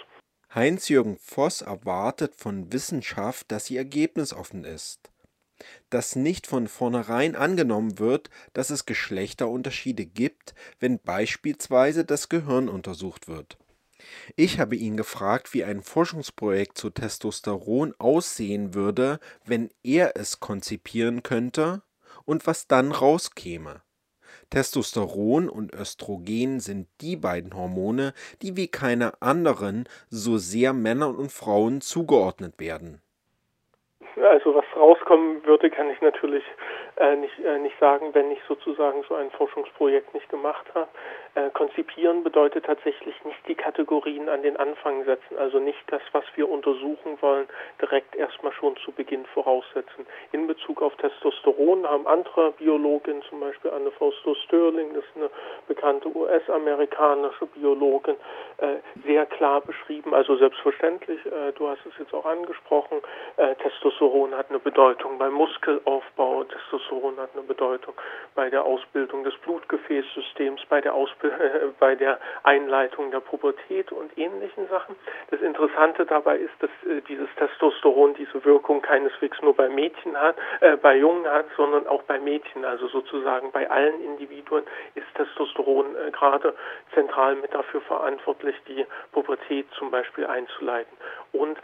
Heinz-Jürgen 0.55 1.17
Voss 1.17 1.63
erwartet 1.63 2.35
von 2.37 2.73
Wissenschaft, 2.73 3.51
dass 3.51 3.67
sie 3.67 3.77
ergebnisoffen 3.77 4.65
ist. 4.65 5.11
Dass 5.89 6.17
nicht 6.17 6.47
von 6.47 6.67
vornherein 6.69 7.37
angenommen 7.37 7.99
wird, 7.99 8.29
dass 8.53 8.71
es 8.71 8.85
Geschlechterunterschiede 8.85 10.05
gibt, 10.05 10.55
wenn 10.79 10.99
beispielsweise 10.99 12.05
das 12.05 12.29
Gehirn 12.29 12.69
untersucht 12.69 13.29
wird. 13.29 13.57
Ich 14.37 14.59
habe 14.61 14.77
ihn 14.77 14.97
gefragt, 14.97 15.55
wie 15.55 15.65
ein 15.65 15.83
Forschungsprojekt 15.83 16.77
zu 16.77 16.91
Testosteron 16.91 17.95
aussehen 17.99 18.75
würde, 18.75 19.21
wenn 19.45 19.71
er 19.83 20.17
es 20.17 20.41
konzipieren 20.41 21.23
könnte 21.23 21.83
und 22.25 22.47
was 22.47 22.67
dann 22.67 22.93
rauskäme. 22.93 23.83
Testosteron 24.53 25.49
und 25.49 25.73
Östrogen 25.73 26.61
sind 26.61 26.87
die 27.01 27.17
beiden 27.17 27.55
Hormone, 27.55 28.13
die 28.43 28.55
wie 28.55 28.69
keine 28.69 29.13
anderen 29.23 29.89
so 30.11 30.37
sehr 30.37 30.75
Männern 30.75 31.17
und 31.17 31.33
Frauen 31.33 31.81
zugeordnet 31.81 32.61
werden. 32.61 33.01
Also 34.17 34.55
was 34.55 34.67
rauskommen 34.77 35.43
würde, 35.47 35.71
kann 35.71 35.89
ich 35.89 36.03
natürlich 36.03 36.45
äh, 36.97 37.17
nicht, 37.17 37.39
äh, 37.39 37.59
nicht 37.59 37.79
sagen, 37.79 38.13
wenn 38.13 38.31
ich 38.31 38.41
sozusagen 38.47 39.03
so 39.09 39.15
ein 39.15 39.31
Forschungsprojekt 39.31 40.13
nicht 40.15 40.29
gemacht 40.29 40.67
habe. 40.75 40.89
Äh, 41.35 41.49
konzipieren 41.51 42.23
bedeutet 42.23 42.67
tatsächlich 42.67 43.15
nicht 43.25 43.39
die 43.49 43.55
Kategorien 43.55 44.29
an 44.29 44.43
den 44.43 44.59
Anfang 44.59 45.03
setzen, 45.05 45.39
also 45.39 45.59
nicht 45.59 45.81
das, 45.87 46.03
was 46.13 46.25
wir 46.35 46.47
untersuchen 46.51 47.17
wollen, 47.23 47.49
direkt 47.81 48.15
erstmal 48.15 48.53
schon 48.53 48.77
zu 48.85 48.93
Beginn 48.93 49.25
voraussetzen. 49.33 50.07
In 50.33 50.47
Bezug 50.47 50.83
auf 50.83 50.95
Testosteron 50.97 51.87
haben 51.87 52.07
andere 52.07 52.53
Biologinnen, 52.53 53.23
zum 53.31 53.41
Beispiel 53.41 53.71
Anne 53.71 53.91
Fausto 53.93 54.35
Sterling, 54.45 54.93
das 54.93 55.05
ist 55.05 55.17
eine 55.17 55.31
bekannte 55.69 56.15
US-amerikanische 56.15 57.47
Biologin, 57.47 58.17
äh, 58.59 58.77
sehr 59.07 59.25
klar 59.25 59.63
beschrieben, 59.63 60.13
also 60.13 60.37
selbstverständlich, 60.37 61.25
äh, 61.25 61.53
du 61.53 61.67
hast 61.67 61.81
es 61.87 61.95
jetzt 61.99 62.13
auch 62.13 62.27
angesprochen, 62.27 62.99
äh, 63.39 63.55
Testosteron 63.55 64.35
hat 64.37 64.51
eine 64.51 64.59
Bedeutung 64.59 65.17
beim 65.17 65.33
Muskelaufbau, 65.33 66.45
Testosteron 66.45 66.82
hat 66.91 67.31
eine 67.35 67.43
Bedeutung 67.43 67.95
bei 68.35 68.51
der 68.51 68.65
Ausbildung 68.65 69.25
des 69.25 69.37
Blutgefäßsystems, 69.39 70.63
bei 70.69 70.81
der 70.81 70.95
Ausbildung 70.95 71.39
bei 71.81 71.95
der 71.95 72.19
Einleitung 72.43 73.11
der 73.11 73.21
Pubertät 73.21 73.93
und 73.93 74.17
ähnlichen 74.19 74.69
Sachen. 74.69 74.97
Das 75.31 75.41
Interessante 75.41 76.07
dabei 76.07 76.37
ist, 76.39 76.55
dass 76.61 76.71
äh, 76.87 77.01
dieses 77.09 77.29
Testosteron 77.37 78.15
diese 78.15 78.45
Wirkung 78.45 78.83
keineswegs 78.83 79.41
nur 79.43 79.55
bei 79.55 79.69
Mädchen 79.69 80.17
hat, 80.17 80.37
äh, 80.61 80.77
bei 80.77 80.97
Jungen 80.97 81.27
hat, 81.27 81.47
sondern 81.57 81.87
auch 81.87 82.03
bei 82.03 82.19
Mädchen, 82.19 82.65
also 82.65 82.89
sozusagen 82.89 83.51
bei 83.53 83.71
allen 83.71 84.03
Individuen 84.05 84.65
ist 84.95 85.07
Testosteron 85.15 85.97
äh, 85.97 86.11
gerade 86.11 86.55
zentral 86.95 87.37
mit 87.37 87.55
dafür 87.55 87.81
verantwortlich, 87.83 88.57
die 88.69 88.87
Pubertät 89.13 89.67
zum 89.79 89.91
Beispiel 89.91 90.27
einzuleiten. 90.27 90.97
Und 91.33 91.59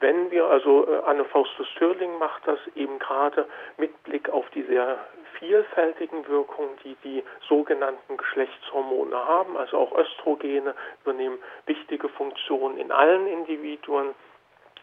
wenn 0.00 0.30
wir, 0.30 0.46
also 0.46 0.86
äh, 0.86 1.00
Anne 1.06 1.24
Faustus 1.24 1.68
Störling 1.70 2.18
macht 2.18 2.46
das 2.46 2.58
eben 2.74 2.98
gerade 2.98 3.46
mit 3.78 4.02
Blick 4.04 4.28
auf 4.28 4.48
die 4.50 4.62
sehr 4.62 4.98
vielfältigen 5.38 6.26
Wirkungen, 6.28 6.76
die 6.84 6.96
die 7.04 7.22
sogenannten 7.48 8.16
Geschlechtshormone 8.16 9.16
haben, 9.16 9.56
also 9.56 9.78
auch 9.78 9.96
Östrogene 9.96 10.74
übernehmen 11.02 11.38
wichtige 11.66 12.08
Funktionen 12.08 12.78
in 12.78 12.92
allen 12.92 13.26
Individuen 13.26 14.14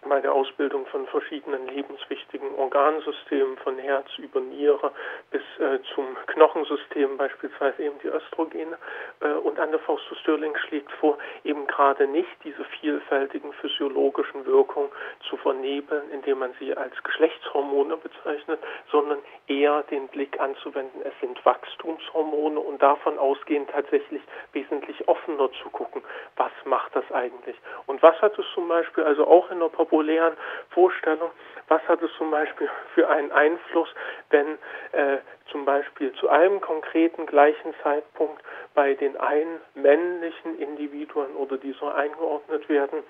bei 0.08 0.20
der 0.20 0.34
Ausbildung 0.34 0.86
von 0.88 1.06
verschiedenen 1.08 1.68
lebenswichtigen 1.68 2.56
Organsystemen, 2.56 3.58
von 3.58 3.78
Herz 3.78 4.08
über 4.18 4.40
Niere 4.40 4.92
bis 5.30 5.44
äh, 5.60 5.80
zum 5.94 6.06
Knochensystem, 6.28 7.18
beispielsweise 7.18 7.84
eben 7.84 8.00
die 8.00 8.08
Östrogene. 8.08 8.78
Äh, 9.20 9.34
und 9.34 9.60
Anne 9.60 9.78
Faustus 9.80 10.18
Stirling 10.20 10.56
schlägt 10.58 10.92
vor, 10.94 11.18
eben 11.44 11.68
gerade 11.68 12.08
nicht 12.08 12.30
diese 12.44 12.64
vielfältigen 12.80 13.54
physiologischen 13.54 14.46
Wirkungen 14.46 14.90
zu 15.30 15.38
vernebeln, 15.38 16.10
indem 16.12 16.40
man 16.40 16.54
sie 16.60 16.76
als 16.76 16.94
Geschlechtshormone 17.04 17.98
bezeichnet, 17.98 18.60
sondern 18.92 19.20
eher 19.48 19.84
den 19.84 20.08
Blick 20.08 20.40
anzuwenden, 20.40 21.02
es 21.04 21.14
sind 21.20 21.44
Wachstumshormone 21.46 22.60
und 22.60 22.82
davon 22.82 23.20
ausgehend 23.20 23.70
tatsächlich 23.70 24.22
wesentlich 24.54 25.08
offener 25.08 25.50
zu 25.62 25.70
gucken, 25.70 26.02
was 26.38 26.52
macht 26.66 26.96
das 26.96 27.10
eigentlich. 27.12 27.56
Und 27.86 28.02
was 28.02 28.20
hat 28.22 28.38
es 28.40 28.46
zum 28.56 28.68
Beispiel 28.68 29.04
also 29.04 29.28
auch 29.28 29.52
in 29.52 29.60
der 29.60 29.70
populären 29.92 30.38
Vorstellung, 30.70 31.32
was 31.68 31.82
hat 31.88 32.02
es 32.02 32.10
zum 32.18 32.32
Beispiel 32.32 32.70
für 32.96 33.10
einen 33.10 33.32
Einfluss, 33.32 33.90
wenn 34.30 34.58
äh, 34.94 35.18
zum 35.52 35.66
Beispiel 35.66 36.14
zu 36.14 36.30
einem 36.30 36.62
konkreten 36.62 37.26
gleichen 37.26 37.74
Zeitpunkt 37.84 38.42
bei 38.74 38.94
den 38.94 39.18
einen 39.18 39.60
männlichen 39.76 40.58
Individuen 40.58 41.36
oder 41.36 41.58
die 41.58 41.74
so 41.74 41.90
eingeordnet 41.90 42.70
werden, 42.70 43.04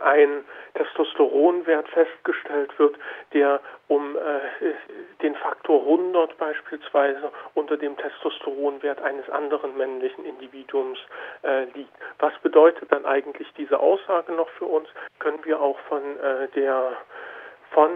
ein 0.00 0.44
Testosteronwert 0.74 1.88
festgestellt 1.88 2.78
wird, 2.78 2.96
der 3.32 3.60
um 3.88 4.16
äh, 4.16 4.20
den 5.22 5.34
Faktor 5.36 5.80
100 5.80 6.36
beispielsweise 6.38 7.32
unter 7.54 7.76
dem 7.76 7.96
Testosteronwert 7.96 9.00
eines 9.02 9.28
anderen 9.30 9.76
männlichen 9.76 10.24
Individuums 10.24 10.98
äh, 11.42 11.64
liegt. 11.74 11.92
Was 12.18 12.32
bedeutet 12.42 12.92
dann 12.92 13.06
eigentlich 13.06 13.48
diese 13.56 13.78
Aussage 13.78 14.32
noch 14.32 14.48
für 14.50 14.66
uns? 14.66 14.88
Können 15.18 15.44
wir 15.44 15.60
auch 15.60 15.78
von 15.88 16.02
äh, 16.20 16.48
der 16.54 16.96
von 17.72 17.90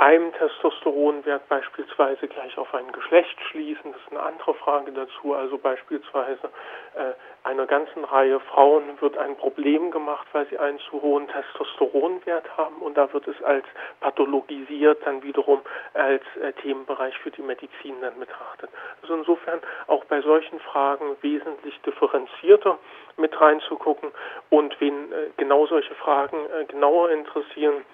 einem 0.00 0.32
Testosteronwert 0.32 1.46
beispielsweise 1.50 2.26
gleich 2.26 2.56
auf 2.56 2.72
ein 2.74 2.90
Geschlecht 2.90 3.38
schließen. 3.50 3.92
Das 3.92 4.00
ist 4.00 4.10
eine 4.10 4.22
andere 4.22 4.54
Frage 4.54 4.92
dazu. 4.92 5.34
Also 5.34 5.58
beispielsweise 5.58 6.48
äh, 6.94 7.12
einer 7.46 7.66
ganzen 7.66 8.04
Reihe 8.04 8.40
Frauen 8.40 8.98
wird 9.02 9.18
ein 9.18 9.36
Problem 9.36 9.90
gemacht, 9.90 10.26
weil 10.32 10.46
sie 10.46 10.58
einen 10.58 10.78
zu 10.78 11.02
hohen 11.02 11.28
Testosteronwert 11.28 12.56
haben 12.56 12.76
und 12.76 12.96
da 12.96 13.12
wird 13.12 13.28
es 13.28 13.42
als 13.42 13.66
pathologisiert 14.00 15.04
dann 15.04 15.22
wiederum 15.22 15.60
als 15.92 16.22
äh, 16.42 16.54
Themenbereich 16.54 17.16
für 17.18 17.30
die 17.30 17.42
Medizin 17.42 18.00
dann 18.00 18.18
betrachtet. 18.18 18.70
Also 19.02 19.14
insofern 19.14 19.60
auch 19.86 20.04
bei 20.06 20.22
solchen 20.22 20.60
Fragen 20.60 21.16
wesentlich 21.20 21.78
differenzierter 21.82 22.78
mit 23.18 23.38
reinzugucken 23.38 24.12
und 24.48 24.80
wen 24.80 25.12
äh, 25.12 25.26
genau 25.36 25.66
solche 25.66 25.94
Fragen 25.96 26.38
äh, 26.58 26.64
genauer 26.64 27.10
interessieren, 27.10 27.84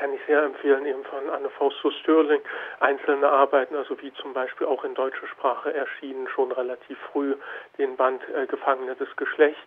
kann 0.00 0.14
ich 0.14 0.20
sehr 0.26 0.42
empfehlen, 0.42 0.86
eben 0.86 1.04
von 1.04 1.28
Anne 1.28 1.50
Faustus 1.50 1.94
Störling 1.98 2.40
einzelne 2.80 3.28
Arbeiten, 3.28 3.76
also 3.76 4.00
wie 4.00 4.12
zum 4.14 4.32
Beispiel 4.32 4.66
auch 4.66 4.82
in 4.82 4.94
deutscher 4.94 5.26
Sprache 5.26 5.74
erschienen, 5.74 6.26
schon 6.28 6.50
relativ 6.52 6.98
früh 7.12 7.36
den 7.76 7.96
Band 7.96 8.22
äh, 8.34 8.46
Gefangene 8.46 8.94
des 8.94 9.14
Geschlechts 9.16 9.60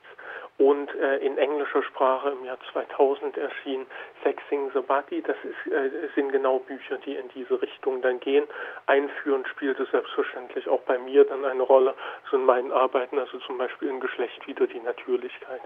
und 0.58 0.94
äh, 0.96 1.18
in 1.18 1.38
englischer 1.38 1.84
Sprache 1.84 2.32
im 2.32 2.46
Jahr 2.46 2.58
2000 2.72 3.38
erschien 3.38 3.86
Sexing 4.24 4.72
the 4.74 4.82
Body. 4.82 5.22
Das 5.22 5.38
ist, 5.44 5.72
äh, 5.72 5.92
sind 6.16 6.32
genau 6.32 6.58
Bücher, 6.58 6.98
die 7.06 7.16
in 7.16 7.30
diese 7.36 7.62
Richtung 7.62 8.02
dann 8.02 8.20
gehen. 8.20 8.46
Einführend 8.88 9.48
spielt 9.48 9.80
es 9.80 9.92
selbstverständlich 9.92 10.68
auch 10.68 10.82
bei 10.82 10.98
mir 10.98 11.26
dann 11.26 11.46
eine 11.46 11.62
Rolle, 11.62 11.94
also 12.26 12.38
in 12.38 12.46
meinen 12.46 12.72
Arbeiten, 12.72 13.20
also 13.20 13.38
zum 13.40 13.60
Beispiel 13.60 13.90
in 13.90 14.00
Geschlecht 14.00 14.48
wieder 14.48 14.66
die 14.66 14.80
Natürlichkeit. 14.80 15.62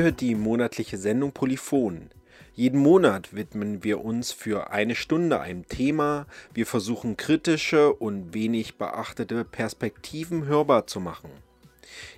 Ihr 0.00 0.04
hört 0.04 0.22
die 0.22 0.34
monatliche 0.34 0.96
Sendung 0.96 1.32
Polyphon. 1.32 2.08
Jeden 2.54 2.80
Monat 2.80 3.34
widmen 3.34 3.84
wir 3.84 4.02
uns 4.02 4.32
für 4.32 4.70
eine 4.70 4.94
Stunde 4.94 5.40
einem 5.40 5.68
Thema. 5.68 6.24
Wir 6.54 6.64
versuchen 6.64 7.18
kritische 7.18 7.92
und 7.92 8.32
wenig 8.32 8.78
beachtete 8.78 9.44
Perspektiven 9.44 10.46
hörbar 10.46 10.86
zu 10.86 11.00
machen. 11.00 11.28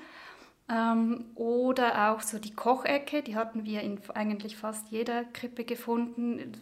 Ähm, 0.69 1.25
oder 1.35 2.11
auch 2.11 2.21
so 2.21 2.39
die 2.39 2.55
Kochecke, 2.55 3.23
die 3.23 3.37
hatten 3.37 3.65
wir 3.65 3.81
in 3.81 3.99
eigentlich 4.15 4.57
fast 4.57 4.89
jeder 4.91 5.25
Krippe 5.25 5.65
gefunden, 5.65 6.53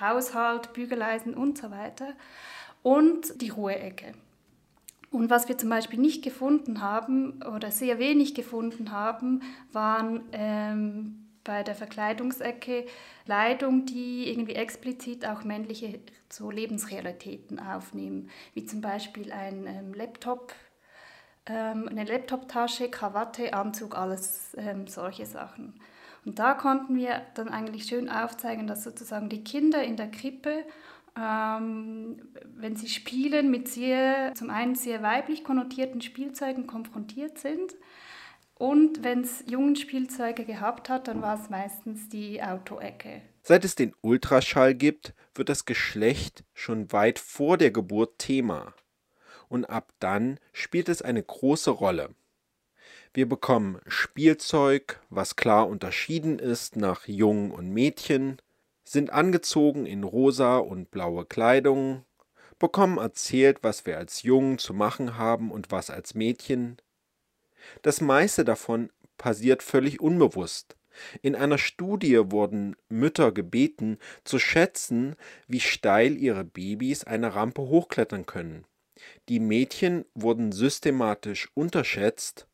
Haushalt, 0.00 0.72
Bügeleisen 0.74 1.34
und 1.34 1.56
so 1.58 1.70
weiter. 1.70 2.12
Und 2.82 3.40
die 3.40 3.48
Ruheecke. 3.48 4.12
Und 5.10 5.30
was 5.30 5.48
wir 5.48 5.56
zum 5.56 5.70
Beispiel 5.70 5.98
nicht 5.98 6.22
gefunden 6.22 6.82
haben 6.82 7.42
oder 7.42 7.70
sehr 7.70 7.98
wenig 7.98 8.34
gefunden 8.34 8.90
haben, 8.90 9.42
waren 9.72 10.22
ähm, 10.32 11.25
bei 11.46 11.62
der 11.62 11.74
Verkleidungsecke 11.74 12.86
Kleidung, 13.24 13.86
die 13.86 14.28
irgendwie 14.28 14.54
explizit 14.54 15.26
auch 15.26 15.44
männliche 15.44 16.00
so 16.28 16.50
Lebensrealitäten 16.50 17.58
aufnehmen, 17.58 18.28
wie 18.54 18.66
zum 18.66 18.80
Beispiel 18.80 19.32
ein 19.32 19.66
ähm, 19.66 19.94
Laptop, 19.94 20.52
ähm, 21.46 21.88
eine 21.88 22.04
Laptoptasche, 22.04 22.90
Krawatte, 22.90 23.54
Anzug, 23.54 23.96
alles 23.96 24.54
ähm, 24.58 24.86
solche 24.86 25.26
Sachen. 25.26 25.80
Und 26.24 26.38
da 26.38 26.54
konnten 26.54 26.96
wir 26.96 27.22
dann 27.34 27.48
eigentlich 27.48 27.84
schön 27.84 28.10
aufzeigen, 28.10 28.66
dass 28.66 28.82
sozusagen 28.82 29.28
die 29.28 29.44
Kinder 29.44 29.82
in 29.82 29.96
der 29.96 30.10
Krippe 30.10 30.64
ähm, 31.18 32.20
wenn 32.56 32.76
sie 32.76 32.88
spielen, 32.88 33.50
mit 33.50 33.68
sehr, 33.68 34.34
zum 34.34 34.50
einen 34.50 34.74
sehr 34.74 35.02
weiblich 35.02 35.44
konnotierten 35.44 36.02
Spielzeugen 36.02 36.66
konfrontiert 36.66 37.38
sind 37.38 37.74
und 38.58 39.04
wenn 39.04 39.20
es 39.20 39.44
jungen 39.46 39.76
Spielzeuge 39.76 40.44
gehabt 40.44 40.88
hat, 40.88 41.08
dann 41.08 41.20
war 41.20 41.38
es 41.38 41.50
meistens 41.50 42.08
die 42.08 42.42
Autoecke. 42.42 43.20
Seit 43.42 43.64
es 43.64 43.74
den 43.74 43.94
Ultraschall 44.00 44.74
gibt, 44.74 45.14
wird 45.34 45.50
das 45.50 45.66
Geschlecht 45.66 46.42
schon 46.54 46.90
weit 46.90 47.18
vor 47.18 47.58
der 47.58 47.70
Geburt 47.70 48.18
Thema. 48.18 48.74
Und 49.48 49.66
ab 49.66 49.92
dann 50.00 50.40
spielt 50.52 50.88
es 50.88 51.02
eine 51.02 51.22
große 51.22 51.70
Rolle. 51.70 52.14
Wir 53.12 53.28
bekommen 53.28 53.78
Spielzeug, 53.86 55.00
was 55.10 55.36
klar 55.36 55.68
unterschieden 55.68 56.38
ist 56.38 56.76
nach 56.76 57.06
Jungen 57.06 57.50
und 57.50 57.70
Mädchen, 57.70 58.38
sind 58.84 59.10
angezogen 59.10 59.84
in 59.84 60.02
rosa 60.02 60.58
und 60.58 60.90
blaue 60.90 61.26
Kleidung, 61.26 62.04
bekommen 62.58 62.96
erzählt, 62.96 63.58
was 63.62 63.84
wir 63.84 63.98
als 63.98 64.22
Jungen 64.22 64.58
zu 64.58 64.72
machen 64.72 65.18
haben 65.18 65.50
und 65.50 65.70
was 65.70 65.90
als 65.90 66.14
Mädchen, 66.14 66.78
das 67.82 68.00
meiste 68.00 68.44
davon 68.44 68.90
passiert 69.18 69.62
völlig 69.62 70.00
unbewusst. 70.00 70.76
In 71.22 71.34
einer 71.34 71.58
Studie 71.58 72.18
wurden 72.30 72.76
Mütter 72.88 73.32
gebeten, 73.32 73.98
zu 74.24 74.38
schätzen, 74.38 75.16
wie 75.46 75.60
steil 75.60 76.16
ihre 76.16 76.44
Babys 76.44 77.04
eine 77.04 77.34
Rampe 77.34 77.62
hochklettern 77.62 78.26
können. 78.26 78.64
Die 79.28 79.40
Mädchen 79.40 80.04
wurden 80.14 80.52
systematisch 80.52 81.50
unterschätzt 81.54 82.48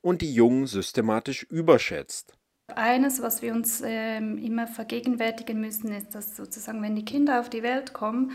und 0.00 0.22
die 0.22 0.32
Jungen 0.32 0.66
systematisch 0.66 1.42
überschätzt. 1.44 2.34
Eines, 2.68 3.20
was 3.20 3.42
wir 3.42 3.52
uns 3.52 3.82
ähm, 3.84 4.38
immer 4.38 4.68
vergegenwärtigen 4.68 5.60
müssen, 5.60 5.90
ist, 5.92 6.14
dass 6.14 6.36
sozusagen, 6.36 6.82
wenn 6.82 6.94
die 6.94 7.04
Kinder 7.04 7.40
auf 7.40 7.50
die 7.50 7.64
Welt 7.64 7.92
kommen, 7.92 8.30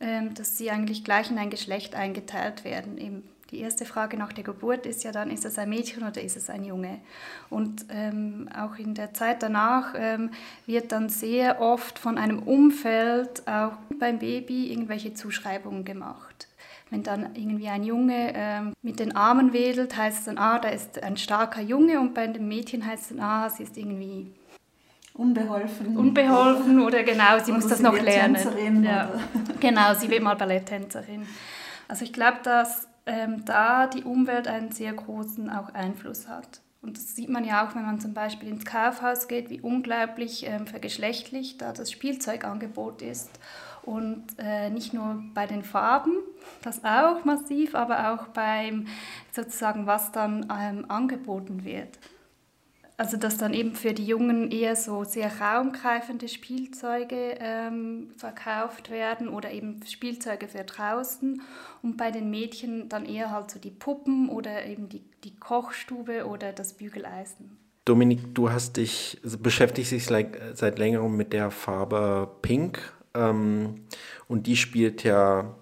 ähm, 0.00 0.34
dass 0.34 0.58
sie 0.58 0.70
eigentlich 0.70 1.04
gleich 1.04 1.30
in 1.30 1.38
ein 1.38 1.50
Geschlecht 1.50 1.94
eingeteilt 1.94 2.64
werden. 2.64 2.98
Eben 2.98 3.28
die 3.50 3.60
erste 3.60 3.86
Frage 3.86 4.16
nach 4.18 4.32
der 4.32 4.44
Geburt 4.44 4.84
ist 4.84 5.04
ja 5.04 5.12
dann, 5.12 5.30
ist 5.30 5.44
es 5.44 5.58
ein 5.58 5.70
Mädchen 5.70 6.06
oder 6.06 6.22
ist 6.22 6.36
es 6.36 6.50
ein 6.50 6.64
Junge? 6.64 6.98
Und 7.48 7.86
ähm, 7.88 8.48
auch 8.54 8.76
in 8.76 8.94
der 8.94 9.14
Zeit 9.14 9.42
danach 9.42 9.94
ähm, 9.96 10.30
wird 10.66 10.92
dann 10.92 11.08
sehr 11.08 11.60
oft 11.60 11.98
von 11.98 12.18
einem 12.18 12.40
Umfeld 12.40 13.48
auch 13.48 13.72
beim 13.98 14.18
Baby 14.18 14.70
irgendwelche 14.70 15.14
Zuschreibungen 15.14 15.84
gemacht. 15.84 16.46
Wenn 16.90 17.02
dann 17.02 17.34
irgendwie 17.34 17.68
ein 17.68 17.84
Junge 17.84 18.32
ähm, 18.34 18.72
mit 18.82 18.98
den 18.98 19.16
Armen 19.16 19.52
wedelt, 19.52 19.96
heißt 19.96 20.20
es 20.20 20.24
dann, 20.24 20.38
ah, 20.38 20.58
da 20.58 20.68
ist 20.68 21.02
ein 21.02 21.16
starker 21.16 21.60
Junge 21.60 22.00
und 22.00 22.14
bei 22.14 22.26
dem 22.26 22.48
Mädchen 22.48 22.86
heißt 22.86 23.02
es 23.02 23.08
dann, 23.16 23.20
ah, 23.20 23.50
sie 23.50 23.62
ist 23.62 23.76
irgendwie 23.76 24.32
unbeholfen. 25.14 25.96
Unbeholfen 25.96 26.80
oder 26.80 27.02
genau, 27.02 27.38
sie 27.38 27.50
oder 27.50 27.60
muss 27.60 27.66
das 27.66 27.80
noch 27.80 27.98
lernen. 27.98 28.84
Ja. 28.84 29.10
Genau, 29.60 29.94
sie 29.94 30.08
wird 30.10 30.22
mal 30.22 30.36
Balletttänzerin. 30.36 31.26
Also 31.88 32.04
ich 32.04 32.12
glaube, 32.12 32.38
dass 32.42 32.87
ähm, 33.08 33.44
da 33.44 33.86
die 33.86 34.04
Umwelt 34.04 34.46
einen 34.46 34.70
sehr 34.70 34.92
großen 34.92 35.50
auch 35.50 35.74
Einfluss 35.74 36.28
hat. 36.28 36.60
Und 36.80 36.96
das 36.96 37.16
sieht 37.16 37.28
man 37.28 37.44
ja 37.44 37.66
auch, 37.66 37.74
wenn 37.74 37.84
man 37.84 37.98
zum 37.98 38.14
Beispiel 38.14 38.48
ins 38.48 38.64
Kaufhaus 38.64 39.26
geht, 39.26 39.50
wie 39.50 39.60
unglaublich 39.60 40.46
ähm, 40.46 40.66
vergeschlechtlich 40.66 41.58
da 41.58 41.72
das 41.72 41.90
Spielzeugangebot 41.90 43.02
ist. 43.02 43.30
Und 43.82 44.26
äh, 44.38 44.70
nicht 44.70 44.92
nur 44.92 45.22
bei 45.34 45.46
den 45.46 45.64
Farben, 45.64 46.12
das 46.62 46.84
auch 46.84 47.24
massiv, 47.24 47.74
aber 47.74 48.12
auch 48.12 48.28
beim 48.28 48.86
sozusagen, 49.32 49.86
was 49.86 50.12
dann 50.12 50.46
ähm, 50.56 50.84
angeboten 50.88 51.64
wird. 51.64 51.98
Also 52.98 53.16
dass 53.16 53.38
dann 53.38 53.54
eben 53.54 53.76
für 53.76 53.94
die 53.94 54.04
Jungen 54.04 54.50
eher 54.50 54.74
so 54.74 55.04
sehr 55.04 55.40
raumgreifende 55.40 56.26
Spielzeuge 56.26 57.36
ähm, 57.38 58.10
verkauft 58.16 58.90
werden 58.90 59.28
oder 59.28 59.52
eben 59.52 59.80
Spielzeuge 59.86 60.48
für 60.48 60.64
draußen 60.64 61.40
und 61.80 61.96
bei 61.96 62.10
den 62.10 62.28
Mädchen 62.28 62.88
dann 62.88 63.06
eher 63.06 63.30
halt 63.30 63.52
so 63.52 63.60
die 63.60 63.70
Puppen 63.70 64.28
oder 64.28 64.66
eben 64.66 64.88
die, 64.88 65.04
die 65.22 65.36
Kochstube 65.38 66.26
oder 66.26 66.52
das 66.52 66.72
Bügeleisen. 66.74 67.56
Dominik, 67.84 68.34
du 68.34 68.50
hast 68.50 68.78
dich, 68.78 69.20
also 69.22 69.38
beschäftigst 69.38 69.92
dich 69.92 70.06
seit 70.06 70.78
längerem 70.80 71.16
mit 71.16 71.32
der 71.32 71.52
Farbe 71.52 72.28
Pink 72.42 72.80
ähm, 73.14 73.76
und 74.26 74.48
die 74.48 74.56
spielt 74.56 75.04
ja 75.04 75.54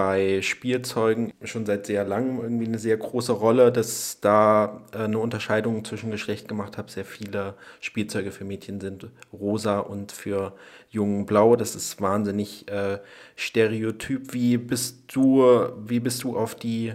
bei 0.00 0.40
Spielzeugen 0.40 1.34
schon 1.42 1.66
seit 1.66 1.84
sehr 1.84 2.06
langem 2.06 2.40
irgendwie 2.40 2.64
eine 2.64 2.78
sehr 2.78 2.96
große 2.96 3.32
Rolle, 3.32 3.70
dass 3.70 4.18
da 4.22 4.80
äh, 4.94 5.00
eine 5.00 5.18
Unterscheidung 5.18 5.84
zwischen 5.84 6.10
Geschlecht 6.10 6.48
gemacht 6.48 6.78
habe. 6.78 6.90
Sehr 6.90 7.04
viele 7.04 7.52
Spielzeuge 7.80 8.30
für 8.30 8.44
Mädchen 8.46 8.80
sind 8.80 9.08
rosa 9.30 9.78
und 9.78 10.10
für 10.10 10.54
Jungen 10.88 11.26
blau. 11.26 11.54
Das 11.54 11.74
ist 11.74 12.00
wahnsinnig 12.00 12.66
äh, 12.70 12.98
stereotyp. 13.36 14.32
Wie 14.32 14.56
bist 14.56 15.14
du, 15.14 15.44
wie 15.76 16.00
bist 16.00 16.22
du 16.22 16.34
auf 16.34 16.54
die, 16.54 16.94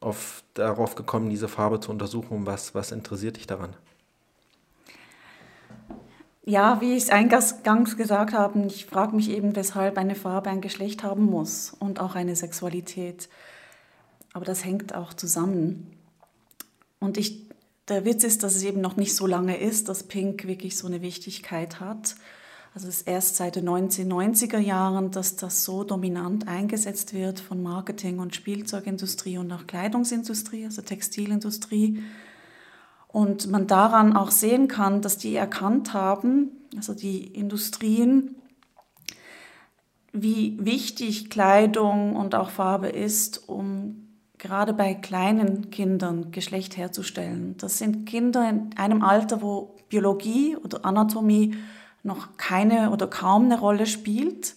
auf 0.00 0.42
darauf 0.54 0.94
gekommen, 0.94 1.28
diese 1.28 1.48
Farbe 1.48 1.78
zu 1.80 1.90
untersuchen? 1.90 2.46
Was, 2.46 2.74
was 2.74 2.90
interessiert 2.90 3.36
dich 3.36 3.46
daran? 3.46 3.76
Ja, 6.48 6.80
wie 6.80 6.92
ich 6.96 7.02
es 7.02 7.10
eingangs 7.10 7.96
gesagt 7.96 8.32
habe, 8.32 8.66
ich 8.66 8.86
frage 8.86 9.16
mich 9.16 9.30
eben, 9.30 9.56
weshalb 9.56 9.98
eine 9.98 10.14
Farbe 10.14 10.48
ein 10.48 10.60
Geschlecht 10.60 11.02
haben 11.02 11.24
muss 11.24 11.74
und 11.76 11.98
auch 11.98 12.14
eine 12.14 12.36
Sexualität. 12.36 13.28
Aber 14.32 14.44
das 14.44 14.64
hängt 14.64 14.94
auch 14.94 15.12
zusammen. 15.12 15.90
Und 17.00 17.18
ich, 17.18 17.48
der 17.88 18.04
Witz 18.04 18.22
ist, 18.22 18.44
dass 18.44 18.54
es 18.54 18.62
eben 18.62 18.80
noch 18.80 18.96
nicht 18.96 19.16
so 19.16 19.26
lange 19.26 19.58
ist, 19.58 19.88
dass 19.88 20.04
Pink 20.04 20.46
wirklich 20.46 20.76
so 20.76 20.86
eine 20.86 21.02
Wichtigkeit 21.02 21.80
hat. 21.80 22.14
Also 22.74 22.86
es 22.86 22.98
ist 22.98 23.08
erst 23.08 23.34
seit 23.34 23.56
den 23.56 23.68
1990er 23.68 24.58
Jahren, 24.58 25.10
dass 25.10 25.34
das 25.34 25.64
so 25.64 25.82
dominant 25.82 26.46
eingesetzt 26.46 27.12
wird 27.12 27.40
von 27.40 27.60
Marketing- 27.60 28.20
und 28.20 28.36
Spielzeugindustrie 28.36 29.38
und 29.38 29.50
auch 29.50 29.66
Kleidungsindustrie, 29.66 30.64
also 30.66 30.80
Textilindustrie 30.82 32.04
und 33.16 33.50
man 33.50 33.66
daran 33.66 34.14
auch 34.14 34.30
sehen 34.30 34.68
kann, 34.68 35.00
dass 35.00 35.16
die 35.16 35.34
erkannt 35.36 35.94
haben, 35.94 36.50
also 36.76 36.92
die 36.92 37.24
Industrien, 37.24 38.34
wie 40.12 40.58
wichtig 40.60 41.30
Kleidung 41.30 42.14
und 42.14 42.34
auch 42.34 42.50
Farbe 42.50 42.88
ist, 42.88 43.48
um 43.48 44.06
gerade 44.36 44.74
bei 44.74 44.92
kleinen 44.92 45.70
Kindern 45.70 46.30
Geschlecht 46.30 46.76
herzustellen. 46.76 47.56
Das 47.56 47.78
sind 47.78 48.04
Kinder 48.04 48.46
in 48.50 48.76
einem 48.76 49.02
Alter, 49.02 49.40
wo 49.40 49.76
Biologie 49.88 50.58
oder 50.62 50.84
Anatomie 50.84 51.56
noch 52.02 52.36
keine 52.36 52.90
oder 52.90 53.06
kaum 53.06 53.46
eine 53.46 53.58
Rolle 53.58 53.86
spielt, 53.86 54.56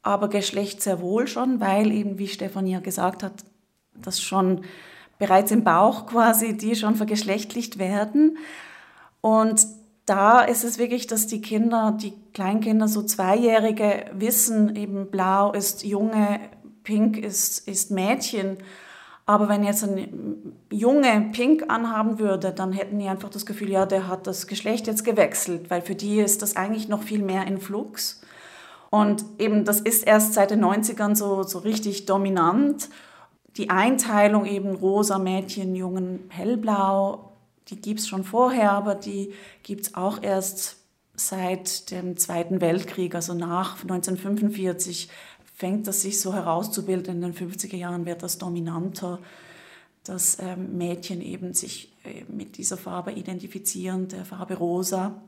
aber 0.00 0.28
Geschlecht 0.28 0.80
sehr 0.80 1.00
wohl 1.00 1.26
schon, 1.26 1.58
weil 1.58 1.90
eben, 1.90 2.20
wie 2.20 2.28
Stefanie 2.28 2.74
ja 2.74 2.78
gesagt 2.78 3.24
hat, 3.24 3.32
das 3.96 4.20
schon 4.20 4.60
bereits 5.18 5.50
im 5.50 5.64
Bauch 5.64 6.06
quasi, 6.06 6.56
die 6.56 6.76
schon 6.76 6.96
vergeschlechtlicht 6.96 7.78
werden. 7.78 8.38
Und 9.20 9.66
da 10.06 10.40
ist 10.40 10.64
es 10.64 10.78
wirklich, 10.78 11.06
dass 11.06 11.26
die 11.26 11.40
Kinder, 11.40 11.96
die 11.98 12.12
Kleinkinder, 12.34 12.88
so 12.88 13.02
Zweijährige 13.02 14.06
wissen, 14.12 14.76
eben 14.76 15.10
blau 15.10 15.52
ist 15.52 15.84
Junge, 15.84 16.40
pink 16.82 17.16
ist, 17.16 17.66
ist 17.66 17.90
Mädchen. 17.90 18.58
Aber 19.26 19.48
wenn 19.48 19.64
jetzt 19.64 19.82
ein 19.82 20.52
Junge 20.70 21.30
pink 21.32 21.70
anhaben 21.70 22.18
würde, 22.18 22.52
dann 22.52 22.72
hätten 22.72 22.98
die 22.98 23.08
einfach 23.08 23.30
das 23.30 23.46
Gefühl, 23.46 23.70
ja, 23.70 23.86
der 23.86 24.06
hat 24.06 24.26
das 24.26 24.46
Geschlecht 24.46 24.86
jetzt 24.86 25.04
gewechselt, 25.04 25.70
weil 25.70 25.80
für 25.80 25.94
die 25.94 26.20
ist 26.20 26.42
das 26.42 26.56
eigentlich 26.56 26.88
noch 26.88 27.02
viel 27.02 27.22
mehr 27.22 27.46
in 27.46 27.58
Flux. 27.58 28.20
Und 28.90 29.24
eben 29.38 29.64
das 29.64 29.80
ist 29.80 30.06
erst 30.06 30.34
seit 30.34 30.50
den 30.50 30.62
90ern 30.62 31.16
so, 31.16 31.42
so 31.42 31.58
richtig 31.60 32.04
dominant 32.04 32.90
die 33.56 33.70
Einteilung 33.70 34.46
eben 34.46 34.74
rosa 34.74 35.18
Mädchen, 35.18 35.74
Jungen, 35.74 36.24
hellblau, 36.28 37.32
die 37.68 37.76
gibt 37.80 38.00
es 38.00 38.08
schon 38.08 38.24
vorher, 38.24 38.72
aber 38.72 38.94
die 38.94 39.32
gibt 39.62 39.86
es 39.86 39.94
auch 39.94 40.22
erst 40.22 40.76
seit 41.16 41.90
dem 41.90 42.16
Zweiten 42.16 42.60
Weltkrieg, 42.60 43.14
also 43.14 43.34
nach 43.34 43.82
1945 43.82 45.08
fängt 45.54 45.86
das 45.86 46.02
sich 46.02 46.20
so 46.20 46.34
herauszubilden. 46.34 47.22
In 47.22 47.32
den 47.32 47.34
50er 47.34 47.76
Jahren 47.76 48.06
wird 48.06 48.24
das 48.24 48.38
dominanter, 48.38 49.20
dass 50.02 50.38
ähm, 50.40 50.76
Mädchen 50.76 51.20
eben 51.20 51.54
sich 51.54 51.92
äh, 52.04 52.24
mit 52.28 52.58
dieser 52.58 52.76
Farbe 52.76 53.12
identifizieren, 53.12 54.08
der 54.08 54.24
Farbe 54.24 54.54
rosa. 54.54 55.22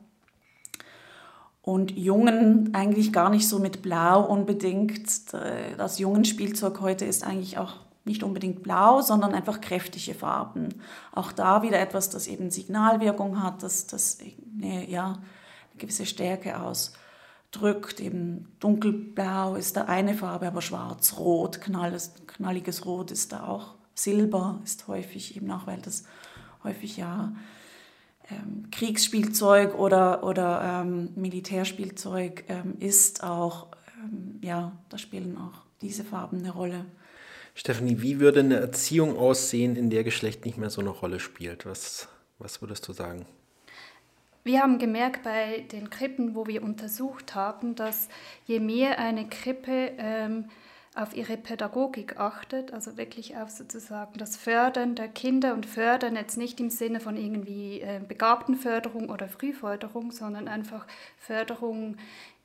Und 1.62 1.92
Jungen 1.92 2.74
eigentlich 2.74 3.12
gar 3.12 3.30
nicht 3.30 3.48
so 3.48 3.58
mit 3.58 3.82
Blau 3.82 4.24
unbedingt. 4.24 5.32
Das 5.32 5.98
Jungenspielzeug 5.98 6.80
heute 6.80 7.06
ist 7.06 7.24
eigentlich 7.24 7.58
auch 7.58 7.74
nicht 8.06 8.22
unbedingt 8.22 8.62
blau, 8.62 9.02
sondern 9.02 9.34
einfach 9.34 9.60
kräftige 9.60 10.14
Farben. 10.14 10.68
Auch 11.12 11.32
da 11.32 11.62
wieder 11.62 11.80
etwas, 11.80 12.08
das 12.08 12.26
eben 12.26 12.50
Signalwirkung 12.50 13.42
hat, 13.42 13.62
das, 13.62 13.86
das 13.86 14.18
eine, 14.20 14.88
ja, 14.88 15.06
eine 15.06 15.78
gewisse 15.78 16.06
Stärke 16.06 16.60
ausdrückt. 16.60 18.00
Eben 18.00 18.48
dunkelblau 18.60 19.56
ist 19.56 19.76
da 19.76 19.84
eine 19.84 20.14
Farbe, 20.14 20.46
aber 20.46 20.62
schwarz-rot, 20.62 21.60
knalles, 21.60 22.14
knalliges 22.26 22.86
Rot 22.86 23.10
ist 23.10 23.32
da 23.32 23.46
auch. 23.46 23.74
Silber 23.94 24.60
ist 24.62 24.88
häufig 24.88 25.36
eben 25.36 25.50
auch, 25.50 25.66
weil 25.66 25.80
das 25.80 26.04
häufig 26.62 26.96
ja 26.96 27.32
ähm, 28.30 28.70
Kriegsspielzeug 28.70 29.74
oder, 29.78 30.22
oder 30.24 30.82
ähm, 30.82 31.10
Militärspielzeug 31.16 32.44
ähm, 32.48 32.74
ist 32.78 33.24
auch, 33.24 33.68
ähm, 34.02 34.38
ja, 34.42 34.72
da 34.90 34.98
spielen 34.98 35.38
auch 35.38 35.62
diese 35.80 36.04
Farben 36.04 36.38
eine 36.38 36.50
Rolle. 36.50 36.84
Stephanie, 37.58 38.02
wie 38.02 38.20
würde 38.20 38.40
eine 38.40 38.60
Erziehung 38.60 39.16
aussehen, 39.16 39.76
in 39.76 39.88
der 39.88 40.04
Geschlecht 40.04 40.44
nicht 40.44 40.58
mehr 40.58 40.68
so 40.68 40.82
eine 40.82 40.90
Rolle 40.90 41.18
spielt? 41.18 41.64
Was, 41.64 42.06
was 42.38 42.60
würdest 42.60 42.86
du 42.86 42.92
sagen? 42.92 43.24
Wir 44.44 44.60
haben 44.60 44.78
gemerkt 44.78 45.22
bei 45.22 45.64
den 45.72 45.88
Krippen, 45.88 46.34
wo 46.34 46.46
wir 46.46 46.62
untersucht 46.62 47.34
haben, 47.34 47.74
dass 47.74 48.08
je 48.44 48.60
mehr 48.60 48.98
eine 48.98 49.26
Krippe 49.26 49.92
ähm, 49.96 50.50
auf 50.94 51.16
ihre 51.16 51.38
Pädagogik 51.38 52.18
achtet, 52.18 52.74
also 52.74 52.98
wirklich 52.98 53.38
auf 53.38 53.48
sozusagen 53.48 54.18
das 54.18 54.36
Fördern 54.36 54.94
der 54.94 55.08
Kinder 55.08 55.54
und 55.54 55.64
Fördern 55.64 56.14
jetzt 56.14 56.36
nicht 56.36 56.60
im 56.60 56.68
Sinne 56.68 57.00
von 57.00 57.16
irgendwie 57.16 57.80
äh, 57.80 58.00
Begabtenförderung 58.06 59.08
oder 59.08 59.28
Frühförderung, 59.28 60.12
sondern 60.12 60.46
einfach 60.46 60.86
Förderung 61.18 61.96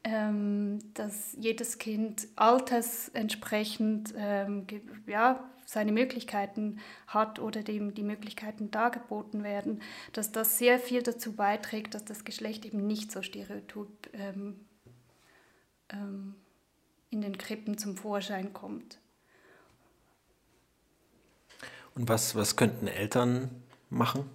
ähm, 0.04 0.80
dass 0.94 1.36
jedes 1.40 1.78
Kind 1.78 2.28
altersentsprechend 2.36 4.14
ähm, 4.18 4.66
ja, 5.08 5.50
seine 5.66 5.92
Möglichkeiten 5.92 6.80
hat 7.08 7.40
oder 7.40 7.64
dem 7.64 7.94
die 7.94 8.04
Möglichkeiten 8.04 8.72
dargeboten 8.72 9.44
werden, 9.44 9.82
dass 10.14 10.32
das 10.32 10.58
sehr 10.58 10.80
viel 10.80 11.04
dazu 11.04 11.34
beiträgt, 11.34 11.94
dass 11.94 12.04
das 12.04 12.24
Geschlecht 12.26 12.66
eben 12.66 12.88
nicht 12.88 13.12
so 13.12 13.22
stereotyp 13.22 14.10
ähm, 14.14 14.60
ähm 15.90 16.36
in 17.12 17.20
den 17.20 17.38
Krippen 17.38 17.78
zum 17.78 17.98
Vorschein 17.98 18.54
kommt. 18.54 18.98
Und 21.94 22.08
was, 22.08 22.36
was 22.36 22.56
könnten 22.56 22.88
Eltern 22.88 23.50
machen? 23.90 24.30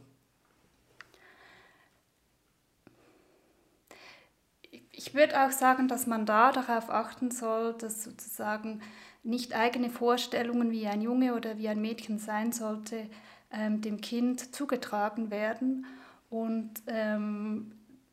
Ich 4.98 5.14
würde 5.14 5.44
auch 5.44 5.50
sagen, 5.50 5.88
dass 5.88 6.06
man 6.06 6.24
da 6.24 6.52
darauf 6.52 6.88
achten 6.88 7.30
soll, 7.30 7.74
dass 7.74 8.02
sozusagen 8.02 8.80
nicht 9.22 9.54
eigene 9.54 9.90
Vorstellungen, 9.90 10.70
wie 10.70 10.86
ein 10.86 11.02
Junge 11.02 11.34
oder 11.34 11.58
wie 11.58 11.68
ein 11.68 11.82
Mädchen 11.82 12.18
sein 12.18 12.50
sollte, 12.50 13.06
ähm, 13.52 13.82
dem 13.82 14.00
Kind 14.00 14.54
zugetragen 14.54 15.30
werden 15.30 15.84
und 16.30 16.70
ähm, 16.86 17.72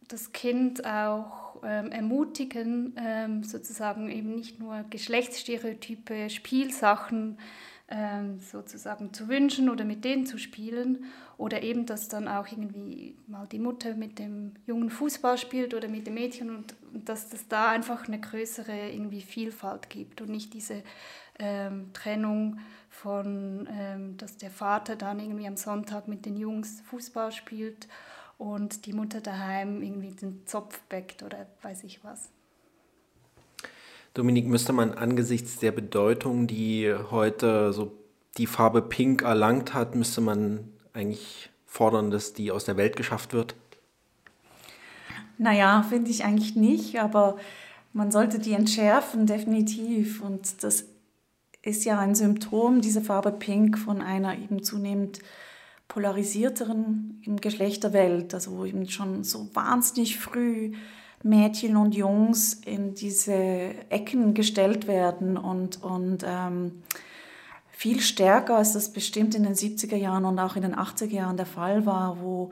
das 0.10 0.34
Kind 0.34 0.86
auch 0.86 1.62
ähm, 1.64 1.90
ermutigen, 1.90 2.94
ähm, 2.98 3.44
sozusagen 3.44 4.10
eben 4.10 4.36
nicht 4.36 4.60
nur 4.60 4.84
Geschlechtsstereotype, 4.90 6.30
Spielsachen 6.30 7.38
sozusagen 8.40 9.14
zu 9.14 9.28
wünschen 9.28 9.70
oder 9.70 9.86
mit 9.86 10.04
denen 10.04 10.26
zu 10.26 10.40
spielen 10.40 11.06
oder 11.38 11.62
eben, 11.62 11.86
dass 11.86 12.08
dann 12.08 12.28
auch 12.28 12.48
irgendwie 12.48 13.16
mal 13.28 13.46
die 13.46 13.60
Mutter 13.60 13.96
mit 13.96 14.18
dem 14.18 14.54
jungen 14.66 14.90
Fußball 14.90 15.38
spielt 15.38 15.74
oder 15.74 15.88
mit 15.88 16.08
dem 16.08 16.16
Mädchen 16.16 16.50
und, 16.50 16.76
und 16.94 17.08
dass 17.08 17.32
es 17.34 17.48
da 17.48 17.70
einfach 17.70 18.08
eine 18.08 18.20
größere 18.20 18.90
irgendwie 18.90 19.22
Vielfalt 19.22 19.90
gibt 19.90 20.22
und 20.22 20.30
nicht 20.30 20.54
diese 20.54 20.84
ähm, 21.38 21.92
Trennung 21.94 22.60
von, 22.90 23.68
ähm, 23.72 24.18
dass 24.18 24.38
der 24.38 24.52
Vater 24.52 24.96
dann 24.96 25.20
irgendwie 25.20 25.48
am 25.48 25.58
Sonntag 25.58 26.08
mit 26.08 26.26
den 26.26 26.38
Jungs 26.38 26.82
Fußball 26.82 27.32
spielt 27.32 27.88
und 28.38 28.86
die 28.86 28.94
Mutter 28.94 29.22
daheim 29.22 29.82
irgendwie 29.82 30.12
den 30.12 30.46
Zopf 30.48 30.80
bäckt 30.90 31.24
oder 31.24 31.48
weiß 31.62 31.84
ich 31.84 32.04
was. 32.04 32.33
Dominik, 34.14 34.46
müsste 34.48 34.74
man 34.74 34.94
angesichts 34.94 35.58
der 35.58 35.72
Bedeutung, 35.72 36.46
die 36.46 36.94
heute 37.10 37.74
so 37.74 37.98
die 38.38 38.48
Farbe 38.48 38.82
Pink 38.82 39.24
erlangt 39.24 39.74
hat, 39.74 39.96
müsste 39.96 40.22
man 40.22 40.70
eigentlich 40.94 41.50
fordern, 41.66 42.12
dass 42.12 42.34
die 42.34 42.52
aus 42.52 42.66
der 42.66 42.78
Welt 42.78 42.96
geschafft 42.96 43.34
wird? 43.34 43.56
Naja, 45.40 45.84
finde 45.84 46.12
ich 46.12 46.24
eigentlich 46.24 46.56
nicht, 46.56 47.00
aber 47.00 47.38
man 47.92 48.12
sollte 48.12 48.38
die 48.38 48.54
entschärfen, 48.54 49.26
definitiv. 49.26 50.22
Und 50.22 50.64
das 50.64 50.86
ist 51.64 51.86
ja 51.86 51.98
ein 52.00 52.14
Symptom, 52.14 52.82
diese 52.82 53.02
Farbe 53.02 53.32
Pink, 53.32 53.80
von 53.80 54.02
einer 54.02 54.38
eben 54.38 54.64
zunehmend 54.64 55.20
polarisierteren 55.88 57.22
Geschlechterwelt, 57.42 58.34
also 58.34 58.66
eben 58.66 58.88
schon 58.90 59.24
so 59.24 59.50
wahnsinnig 59.54 60.20
früh 60.20 60.74
Mädchen 61.24 61.78
und 61.78 61.96
Jungs 61.96 62.54
in 62.54 62.94
diese 62.94 63.34
Ecken 63.90 64.34
gestellt 64.34 64.88
werden 64.88 65.38
und, 65.38 65.82
und 65.82 66.24
ähm, 66.26 66.84
viel 67.72 68.02
stärker, 68.02 68.58
als 68.58 68.74
das 68.74 68.94
bestimmt 68.94 69.34
in 69.36 69.44
den 69.44 69.56
70er 69.56 69.96
Jahren 69.96 70.26
und 70.26 70.40
auch 70.40 70.56
in 70.56 70.62
den 70.62 70.76
80er 70.76 71.12
Jahren 71.12 71.38
der 71.38 71.46
Fall 71.46 71.86
war, 71.86 72.22
wo 72.22 72.50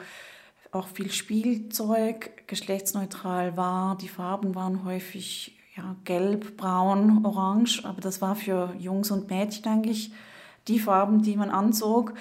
auch 0.72 0.88
viel 0.88 1.12
Spielzeug 1.12 2.48
geschlechtsneutral 2.48 3.58
war. 3.58 3.98
Die 3.98 4.08
Farben 4.08 4.56
waren 4.56 4.86
häufig 4.86 5.58
ja, 5.76 5.96
gelb, 6.06 6.58
braun, 6.58 7.26
orange, 7.26 7.84
aber 7.86 8.02
das 8.02 8.22
war 8.22 8.36
für 8.36 8.74
Jungs 8.78 9.12
und 9.12 9.30
Mädchen 9.30 9.72
eigentlich 9.72 10.12
die 10.68 10.80
Farben, 10.80 11.22
die 11.22 11.36
man 11.36 11.50
anzog. 11.50 12.14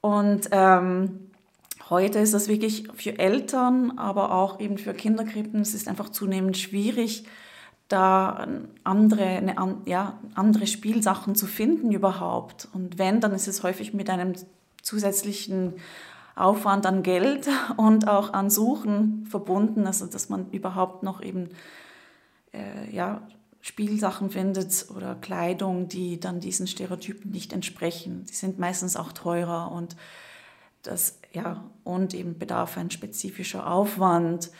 Und 0.00 0.48
ähm, 0.52 1.31
heute 1.92 2.18
ist 2.18 2.34
das 2.34 2.48
wirklich 2.48 2.88
für 2.94 3.18
Eltern, 3.18 3.98
aber 3.98 4.34
auch 4.34 4.58
eben 4.58 4.78
für 4.78 4.94
Kinderkrippen, 4.94 5.60
es 5.60 5.74
ist 5.74 5.86
einfach 5.86 6.08
zunehmend 6.08 6.56
schwierig, 6.58 7.24
da 7.88 8.48
andere, 8.84 9.24
eine, 9.24 9.54
ja, 9.84 10.18
andere 10.34 10.66
Spielsachen 10.66 11.34
zu 11.34 11.46
finden 11.46 11.92
überhaupt. 11.92 12.66
Und 12.72 12.98
wenn, 12.98 13.20
dann 13.20 13.32
ist 13.32 13.46
es 13.46 13.62
häufig 13.62 13.92
mit 13.92 14.08
einem 14.08 14.32
zusätzlichen 14.80 15.74
Aufwand 16.34 16.86
an 16.86 17.02
Geld 17.02 17.48
und 17.76 18.08
auch 18.08 18.32
an 18.32 18.50
Suchen 18.50 19.26
verbunden, 19.30 19.86
also 19.86 20.06
dass 20.06 20.30
man 20.30 20.50
überhaupt 20.50 21.02
noch 21.02 21.22
eben 21.22 21.50
äh, 22.52 22.90
ja, 22.90 23.20
Spielsachen 23.60 24.30
findet 24.30 24.86
oder 24.96 25.14
Kleidung, 25.14 25.88
die 25.88 26.18
dann 26.18 26.40
diesen 26.40 26.66
Stereotypen 26.66 27.30
nicht 27.30 27.52
entsprechen. 27.52 28.24
Die 28.28 28.34
sind 28.34 28.58
meistens 28.58 28.96
auch 28.96 29.12
teurer 29.12 29.70
und 29.70 29.94
das 30.82 31.18
ja 31.34 31.70
und 31.84 32.14
eben 32.14 32.38
bedarf 32.38 32.76
ein 32.76 32.90
spezifischer 32.90 33.70
Aufwand. 33.70 34.50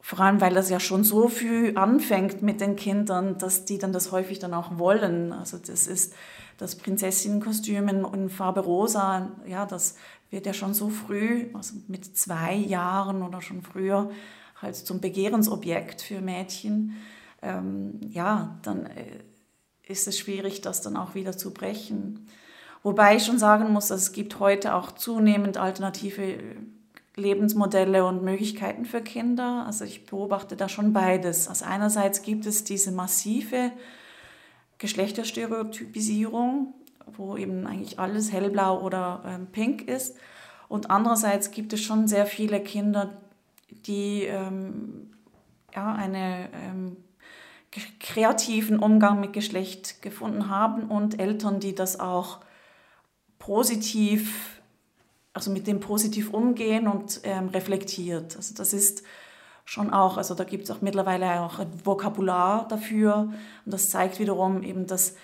Vor 0.00 0.20
allem, 0.20 0.40
weil 0.40 0.52
das 0.52 0.68
ja 0.68 0.80
schon 0.80 1.02
so 1.02 1.28
früh 1.28 1.74
anfängt 1.76 2.42
mit 2.42 2.60
den 2.60 2.76
Kindern, 2.76 3.38
dass 3.38 3.64
die 3.64 3.78
dann 3.78 3.92
das 3.92 4.12
häufig 4.12 4.38
dann 4.38 4.52
auch 4.52 4.78
wollen. 4.78 5.32
Also 5.32 5.56
das 5.56 5.86
ist 5.86 6.14
das 6.58 6.76
Prinzessinnenkostüm 6.76 7.88
in 7.88 8.28
Farbe 8.28 8.60
rosa, 8.60 9.30
ja, 9.46 9.66
das 9.66 9.96
wird 10.30 10.46
ja 10.46 10.52
schon 10.52 10.74
so 10.74 10.88
früh, 10.88 11.46
also 11.54 11.74
mit 11.88 12.16
zwei 12.16 12.54
Jahren 12.54 13.22
oder 13.22 13.40
schon 13.40 13.62
früher, 13.62 14.10
halt 14.60 14.76
zum 14.76 15.00
Begehrensobjekt 15.00 16.02
für 16.02 16.20
Mädchen. 16.20 16.96
Ähm, 17.42 18.00
ja, 18.10 18.58
dann 18.62 18.86
äh, 18.86 19.20
ist 19.86 20.08
es 20.08 20.18
schwierig, 20.18 20.60
das 20.60 20.80
dann 20.80 20.96
auch 20.96 21.14
wieder 21.14 21.36
zu 21.36 21.52
brechen. 21.52 22.28
Wobei 22.84 23.16
ich 23.16 23.24
schon 23.24 23.38
sagen 23.38 23.72
muss, 23.72 23.88
es 23.88 24.12
gibt 24.12 24.38
heute 24.40 24.74
auch 24.74 24.92
zunehmend 24.92 25.56
alternative 25.56 26.38
Lebensmodelle 27.16 28.04
und 28.04 28.22
Möglichkeiten 28.22 28.84
für 28.84 29.00
Kinder. 29.00 29.64
Also 29.66 29.86
ich 29.86 30.04
beobachte 30.04 30.54
da 30.54 30.68
schon 30.68 30.92
beides. 30.92 31.48
Also 31.48 31.64
einerseits 31.64 32.20
gibt 32.20 32.44
es 32.44 32.62
diese 32.62 32.92
massive 32.92 33.72
Geschlechterstereotypisierung, 34.76 36.74
wo 37.06 37.38
eben 37.38 37.66
eigentlich 37.66 37.98
alles 37.98 38.30
hellblau 38.30 38.82
oder 38.82 39.22
ähm, 39.26 39.46
pink 39.46 39.88
ist. 39.88 40.16
Und 40.68 40.90
andererseits 40.90 41.52
gibt 41.52 41.72
es 41.72 41.80
schon 41.80 42.06
sehr 42.06 42.26
viele 42.26 42.60
Kinder, 42.60 43.16
die 43.70 44.24
ähm, 44.24 45.10
ja, 45.74 45.94
einen 45.94 46.48
ähm, 46.52 46.96
kreativen 47.98 48.78
Umgang 48.78 49.20
mit 49.20 49.32
Geschlecht 49.32 50.02
gefunden 50.02 50.50
haben 50.50 50.90
und 50.90 51.18
Eltern, 51.18 51.60
die 51.60 51.74
das 51.74 51.98
auch 51.98 52.40
positiv, 53.44 54.62
also 55.34 55.50
mit 55.50 55.66
dem 55.66 55.80
positiv 55.80 56.32
umgehen 56.32 56.88
und 56.88 57.20
ähm, 57.24 57.48
reflektiert. 57.48 58.36
Also 58.36 58.54
das 58.54 58.72
ist 58.72 59.02
schon 59.66 59.92
auch, 59.92 60.16
also 60.16 60.34
da 60.34 60.44
gibt 60.44 60.64
es 60.64 60.70
auch 60.70 60.80
mittlerweile 60.80 61.42
auch 61.42 61.58
ein 61.58 61.68
Vokabular 61.84 62.66
dafür 62.68 63.32
und 63.64 63.74
das 63.74 63.90
zeigt 63.90 64.18
wiederum 64.18 64.62
eben, 64.62 64.86
dass 64.86 65.14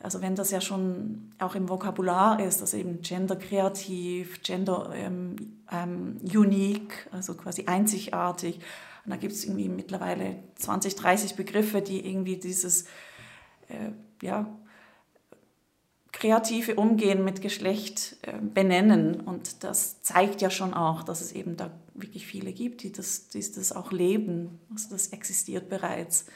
also 0.00 0.22
wenn 0.22 0.36
das 0.36 0.50
ja 0.50 0.60
schon 0.60 1.32
auch 1.38 1.56
im 1.56 1.68
Vokabular 1.68 2.40
ist, 2.40 2.60
also 2.60 2.76
eben 2.76 3.02
genderkreativ, 3.02 4.42
gender 4.42 4.92
ähm, 4.94 5.58
ähm, 5.70 6.18
unique, 6.22 7.08
also 7.10 7.34
quasi 7.34 7.64
einzigartig. 7.66 8.60
Und 9.04 9.10
da 9.10 9.16
gibt 9.16 9.32
es 9.32 9.44
irgendwie 9.44 9.68
mittlerweile 9.68 10.36
20, 10.54 10.94
30 10.94 11.34
Begriffe, 11.34 11.82
die 11.82 12.06
irgendwie 12.06 12.36
dieses 12.36 12.84
äh, 13.68 13.90
ja, 14.22 14.46
kreative 16.18 16.74
Umgehen 16.74 17.24
mit 17.24 17.40
Geschlecht 17.42 18.16
äh, 18.22 18.32
benennen. 18.40 19.20
Und 19.20 19.62
das 19.62 20.02
zeigt 20.02 20.42
ja 20.42 20.50
schon 20.50 20.74
auch, 20.74 21.04
dass 21.04 21.20
es 21.20 21.32
eben 21.32 21.56
da 21.56 21.70
wirklich 21.94 22.26
viele 22.26 22.52
gibt, 22.52 22.82
die 22.82 22.92
das, 22.92 23.28
die 23.28 23.38
das 23.40 23.72
auch 23.72 23.92
leben. 23.92 24.58
Also 24.72 24.90
das 24.90 25.08
existiert 25.08 25.68
bereits 25.68 26.26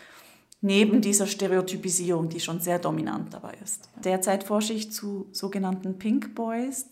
neben 0.60 1.00
dieser 1.00 1.26
Stereotypisierung, 1.26 2.28
die 2.28 2.38
schon 2.38 2.60
sehr 2.60 2.78
dominant 2.78 3.34
dabei 3.34 3.54
ist. 3.62 3.90
Derzeit 4.04 4.44
forsche 4.44 4.72
ich 4.72 4.92
zu 4.92 5.26
sogenannten 5.32 5.98
Pink 5.98 6.36
Boys 6.36 6.86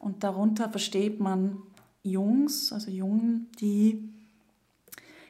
und 0.00 0.24
darunter 0.24 0.68
versteht 0.68 1.20
man 1.20 1.62
Jungs, 2.02 2.72
also 2.72 2.90
Jungen, 2.90 3.48
die 3.60 4.08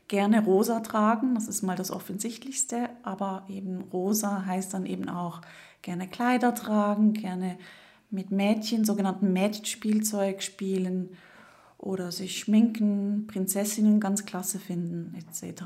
gerne 0.09 0.43
rosa 0.43 0.81
tragen, 0.81 1.35
das 1.35 1.49
ist 1.49 1.63
mal 1.63 1.77
das 1.77 1.91
Offensichtlichste, 1.91 2.89
aber 3.03 3.45
eben 3.49 3.83
rosa 3.93 4.47
heißt 4.47 4.73
dann 4.73 4.87
eben 4.87 5.09
auch 5.11 5.43
gerne 5.83 6.09
Kleider 6.09 6.55
tragen, 6.55 7.13
gerne 7.13 7.59
mit 8.11 8.31
Mädchen, 8.31 8.85
sogenannten 8.85 9.33
Mädchenspielzeug 9.33 10.43
spielen 10.43 11.11
oder 11.79 12.13
sich 12.13 12.39
schminken, 12.39 13.27
Prinzessinnen 13.27 14.01
ganz 14.01 14.25
klasse 14.25 14.59
finden 14.59 15.15
etc. 15.15 15.63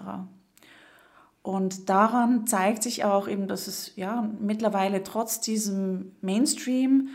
Und 1.42 1.88
daran 1.88 2.46
zeigt 2.46 2.82
sich 2.82 3.04
auch 3.04 3.28
eben, 3.28 3.48
dass 3.48 3.66
es 3.66 3.96
ja 3.96 4.28
mittlerweile 4.40 5.02
trotz 5.02 5.40
diesem 5.40 6.12
Mainstream, 6.20 7.08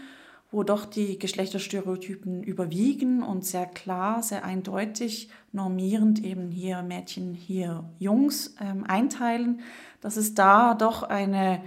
wo 0.51 0.63
doch 0.63 0.85
die 0.85 1.19
Geschlechterstereotypen 1.19 2.41
überwiegen 2.41 3.21
und 3.21 3.45
sehr 3.45 3.65
klar, 3.65 4.23
sehr 4.23 4.45
eindeutig 4.45 5.29
normierend 5.51 6.23
eben 6.23 6.49
hier 6.49 6.81
Mädchen, 6.81 7.33
hier 7.33 7.83
Jungs 7.99 8.55
ähm, 8.61 8.83
einteilen, 8.85 9.59
dass 10.01 10.17
es 10.17 10.33
da 10.33 10.73
doch 10.73 11.03
eine 11.03 11.61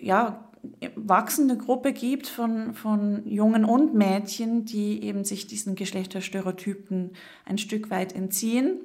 ja, 0.00 0.48
wachsende 0.96 1.56
Gruppe 1.56 1.92
gibt 1.92 2.26
von, 2.26 2.74
von 2.74 3.26
Jungen 3.26 3.64
und 3.64 3.94
Mädchen, 3.94 4.64
die 4.64 5.02
eben 5.04 5.24
sich 5.24 5.46
diesen 5.46 5.74
Geschlechterstereotypen 5.74 7.12
ein 7.44 7.58
Stück 7.58 7.90
weit 7.90 8.14
entziehen 8.14 8.80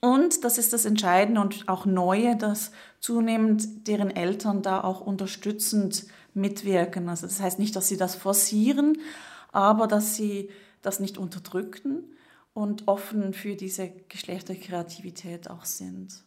und 0.00 0.44
das 0.44 0.56
ist 0.56 0.72
das 0.72 0.86
Entscheidende 0.86 1.40
und 1.42 1.68
auch 1.68 1.84
Neue, 1.84 2.34
dass 2.34 2.72
zunehmend 3.00 3.86
deren 3.86 4.10
Eltern 4.10 4.62
da 4.62 4.82
auch 4.82 5.02
unterstützend 5.02 6.06
mitwirken. 6.32 7.08
Also 7.08 7.26
das 7.26 7.40
heißt 7.40 7.58
nicht, 7.58 7.76
dass 7.76 7.88
sie 7.88 7.98
das 7.98 8.14
forcieren, 8.14 8.98
aber 9.52 9.86
dass 9.86 10.16
sie 10.16 10.48
das 10.80 11.00
nicht 11.00 11.18
unterdrücken 11.18 12.04
und 12.54 12.88
offen 12.88 13.34
für 13.34 13.56
diese 13.56 13.92
Geschlechterkreativität 14.08 15.50
auch 15.50 15.66
sind. 15.66 16.24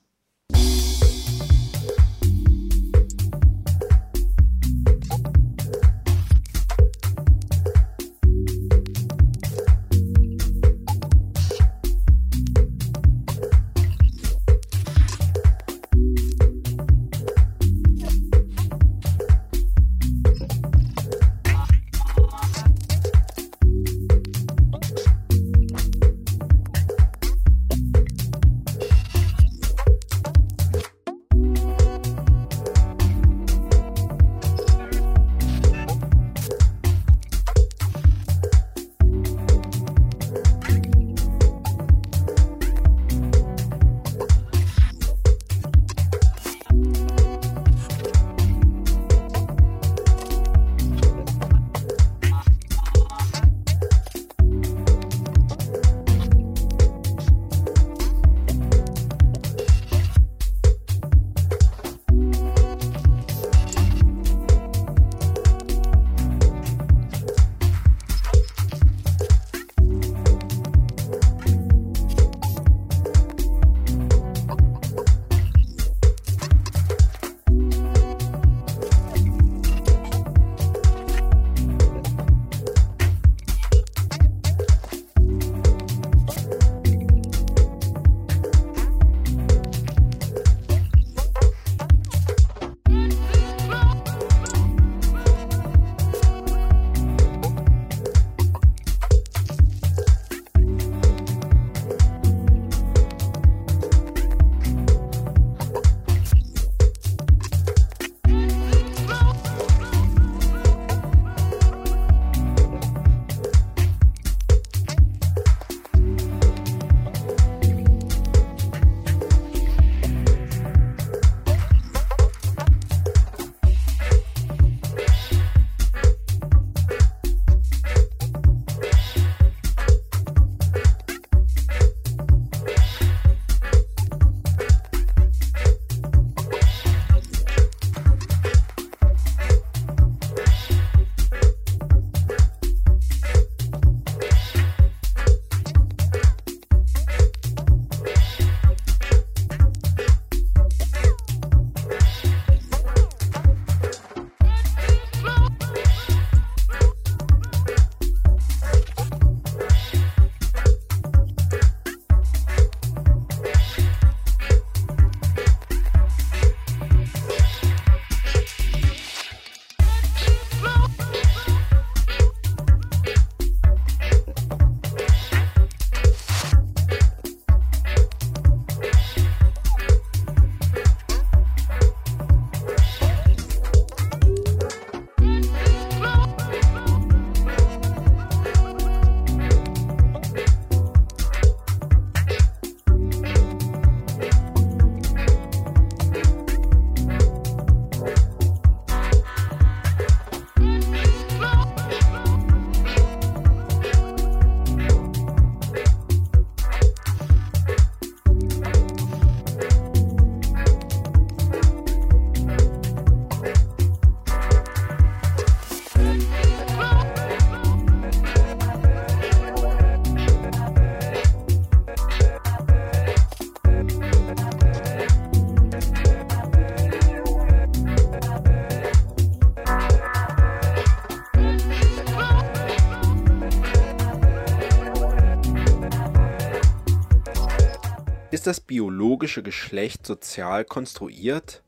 Ist 238.44 238.48
das 238.48 238.60
biologische 238.60 239.42
Geschlecht 239.42 240.06
sozial 240.06 240.66
konstruiert? 240.66 241.64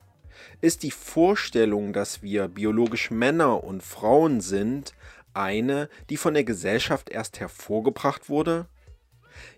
Ist 0.60 0.84
die 0.84 0.92
Vorstellung, 0.92 1.94
dass 1.94 2.22
wir 2.22 2.50
biologisch 2.50 3.12
Männer 3.12 3.64
und 3.64 3.82
Frauen 3.82 4.42
sind, 4.42 4.94
eine, 5.34 5.88
die 6.10 6.18
von 6.18 6.34
der 6.34 6.44
Gesellschaft 6.44 7.10
erst 7.10 7.40
hervorgebracht 7.40 8.28
wurde? 8.28 8.68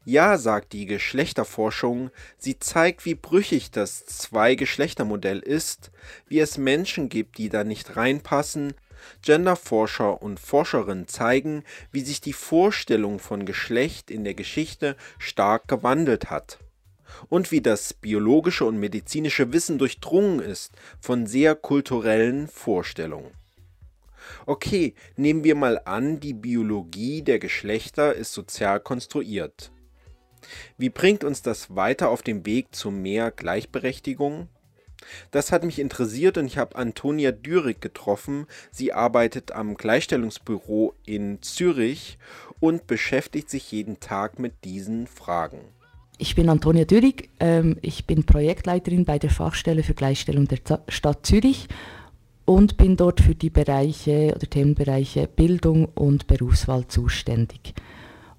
Ja, 0.05 0.38
sagt 0.38 0.74
die 0.74 0.86
Geschlechterforschung, 0.86 2.11
sie 2.38 2.59
zeigt, 2.59 3.03
wie 3.05 3.15
brüchig 3.15 3.72
das 3.72 4.05
Zwei-Geschlechter-Modell 4.05 5.39
ist, 5.39 5.89
wie 6.28 6.38
es 6.39 6.59
Menschen 6.59 7.09
gibt, 7.09 7.39
die 7.39 7.49
da 7.49 7.63
nicht 7.63 7.97
reinpassen. 7.97 8.76
Genderforscher 9.24 10.22
und 10.22 10.39
Forscherinnen 10.39 11.07
zeigen, 11.07 11.63
wie 11.91 12.01
sich 12.01 12.22
die 12.22 12.34
Vorstellung 12.34 13.18
von 13.18 13.47
Geschlecht 13.47 14.11
in 14.11 14.24
der 14.24 14.36
Geschichte 14.36 14.95
stark 15.18 15.68
gewandelt 15.68 16.30
hat 16.30 16.59
und 17.30 17.51
wie 17.51 17.61
das 17.61 17.93
biologische 17.93 18.65
und 18.65 18.80
medizinische 18.80 19.53
Wissen 19.53 19.78
durchdrungen 19.78 20.39
ist 20.39 20.74
von 20.99 21.28
sehr 21.28 21.55
kulturellen 21.55 22.47
Vorstellungen. 22.47 23.32
Okay, 24.45 24.93
nehmen 25.15 25.43
wir 25.43 25.55
mal 25.55 25.82
an, 25.86 26.20
die 26.20 26.34
Biologie 26.34 27.22
der 27.22 27.39
Geschlechter 27.39 28.13
ist 28.13 28.34
sozial 28.34 28.80
konstruiert. 28.80 29.72
Wie 30.78 30.89
bringt 30.89 31.24
uns 31.24 31.41
das 31.41 31.76
weiter 31.76 32.09
auf 32.09 32.22
dem 32.22 32.45
Weg 32.45 32.76
zu 32.76 32.91
mehr 32.91 33.32
Gleichberechtigung? 33.32 34.49
Das 35.32 35.51
hat 35.51 35.63
mich 35.63 35.80
interessiert 35.80 36.38
und 36.38 36.47
ich 36.47 36.57
habe 36.57 36.76
Antonia 36.76 37.32
Dürig 37.32 37.82
getroffen. 37.82 38.47
Sie 38.72 38.93
arbeitet 38.93 39.51
am 39.51 39.76
Gleichstellungsbüro 39.76 40.93
in 41.05 41.41
Zürich 41.41 42.18
und 42.59 42.88
beschäftigt 42.88 43.49
sich 43.49 43.72
jeden 43.72 43.99
Tag 43.99 44.39
mit 44.39 44.63
diesen 44.63 45.07
Fragen. 45.07 45.76
Ich 46.20 46.34
bin 46.34 46.49
Antonia 46.49 46.86
Dürig, 46.86 47.30
ähm, 47.39 47.78
ich 47.82 48.05
bin 48.05 48.24
Projektleiterin 48.24 49.05
bei 49.05 49.20
der 49.20 49.30
Fachstelle 49.30 49.84
für 49.84 49.93
Gleichstellung 49.93 50.47
der 50.47 50.57
Stadt 50.88 51.26
Zürich 51.26 51.68
und 52.45 52.78
bin 52.78 52.97
dort 52.97 53.22
für 53.22 53.36
die 53.36 53.51
Bereiche 53.51 54.34
oder 54.36 54.49
Themenbereiche 54.49 55.28
Bildung 55.28 55.86
und 55.86 56.26
Berufswahl 56.26 56.88
zuständig. 56.88 57.76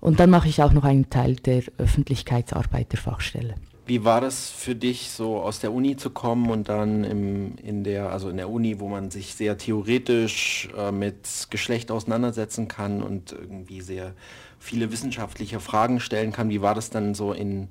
Und 0.00 0.18
dann 0.18 0.30
mache 0.30 0.48
ich 0.48 0.62
auch 0.62 0.72
noch 0.72 0.84
einen 0.84 1.08
Teil 1.08 1.36
der 1.36 1.62
Öffentlichkeitsarbeit 1.78 2.90
der 2.92 2.98
Fachstelle. 2.98 3.54
Wie 3.88 4.04
war 4.04 4.20
das 4.20 4.50
für 4.50 4.74
dich, 4.74 5.10
so 5.10 5.38
aus 5.40 5.60
der 5.60 5.72
Uni 5.72 5.96
zu 5.96 6.10
kommen 6.10 6.50
und 6.50 6.68
dann 6.68 7.04
im, 7.04 7.56
in 7.56 7.84
der, 7.84 8.12
also 8.12 8.28
in 8.28 8.36
der 8.36 8.50
Uni, 8.50 8.80
wo 8.80 8.88
man 8.88 9.10
sich 9.10 9.34
sehr 9.34 9.56
theoretisch 9.56 10.68
äh, 10.76 10.92
mit 10.92 11.46
Geschlecht 11.48 11.90
auseinandersetzen 11.90 12.68
kann 12.68 13.02
und 13.02 13.32
irgendwie 13.32 13.80
sehr 13.80 14.12
viele 14.58 14.92
wissenschaftliche 14.92 15.58
Fragen 15.58 16.00
stellen 16.00 16.32
kann. 16.32 16.50
Wie 16.50 16.60
war 16.60 16.74
das 16.74 16.90
dann 16.90 17.14
so 17.14 17.32
in, 17.32 17.68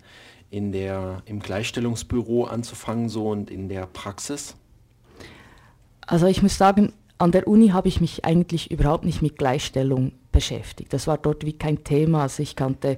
in 0.49 0.71
der, 0.71 1.21
im 1.25 1.39
Gleichstellungsbüro 1.39 2.45
anzufangen 2.45 3.09
so 3.09 3.29
und 3.29 3.51
in 3.51 3.69
der 3.69 3.85
Praxis? 3.85 4.55
Also 6.01 6.25
ich 6.25 6.41
muss 6.41 6.57
sagen, 6.57 6.93
an 7.19 7.31
der 7.31 7.47
Uni 7.47 7.69
habe 7.69 7.89
ich 7.89 8.01
mich 8.01 8.25
eigentlich 8.25 8.71
überhaupt 8.71 9.05
nicht 9.05 9.21
mit 9.21 9.37
Gleichstellung 9.37 10.13
beschäftigt. 10.31 10.93
Das 10.93 11.05
war 11.05 11.19
dort 11.19 11.45
wie 11.45 11.53
kein 11.53 11.83
Thema. 11.83 12.23
Also 12.23 12.41
ich 12.41 12.55
kannte, 12.55 12.97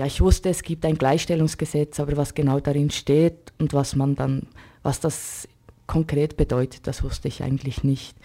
ja, 0.00 0.06
ich 0.06 0.22
wusste, 0.22 0.48
es 0.48 0.62
gibt 0.62 0.86
ein 0.86 0.96
Gleichstellungsgesetz, 0.96 2.00
aber 2.00 2.16
was 2.16 2.32
genau 2.32 2.58
darin 2.58 2.88
steht 2.88 3.52
und 3.58 3.74
was 3.74 3.94
man 3.94 4.14
dann, 4.14 4.46
was 4.82 4.98
das 4.98 5.46
konkret 5.86 6.38
bedeutet, 6.38 6.86
das 6.86 7.02
wusste 7.02 7.28
ich 7.28 7.42
eigentlich 7.42 7.84
nicht. 7.84 8.16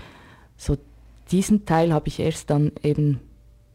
So 0.56 0.78
diesen 1.32 1.66
Teil 1.66 1.92
habe 1.92 2.08
ich 2.08 2.22
erst 2.22 2.50
dann 2.50 2.72
eben 2.82 3.20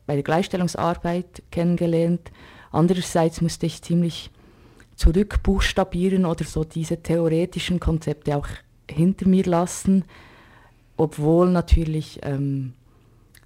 bei 0.06 0.14
der 0.14 0.22
Gleichstellungsarbeit 0.22 1.42
kennengelernt. 1.50 2.32
Andererseits 2.72 3.42
musste 3.42 3.66
ich 3.66 3.82
ziemlich 3.82 4.30
zurückbuchstabieren 4.96 6.24
oder 6.24 6.46
so 6.46 6.64
diese 6.64 7.02
theoretischen 7.02 7.80
Konzepte 7.80 8.34
auch 8.34 8.48
hinter 8.90 9.28
mir 9.28 9.44
lassen, 9.44 10.06
obwohl 10.96 11.50
natürlich 11.50 12.18
ähm, 12.22 12.72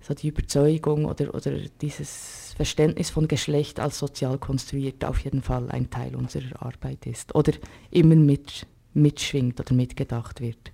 so 0.00 0.14
die 0.14 0.28
Überzeugung 0.28 1.07
oder, 1.07 1.34
oder 1.34 1.59
dieses 1.80 2.43
Verständnis 2.55 3.11
von 3.11 3.28
Geschlecht 3.28 3.80
als 3.80 3.98
sozial 3.98 4.38
konstruiert 4.38 5.05
auf 5.05 5.18
jeden 5.20 5.42
Fall 5.42 5.70
ein 5.70 5.90
Teil 5.90 6.14
unserer 6.14 6.62
Arbeit 6.62 7.07
ist 7.07 7.34
oder 7.34 7.52
immer 7.90 8.16
mit, 8.16 8.66
mitschwingt 8.92 9.59
oder 9.61 9.74
mitgedacht 9.74 10.40
wird. 10.40 10.72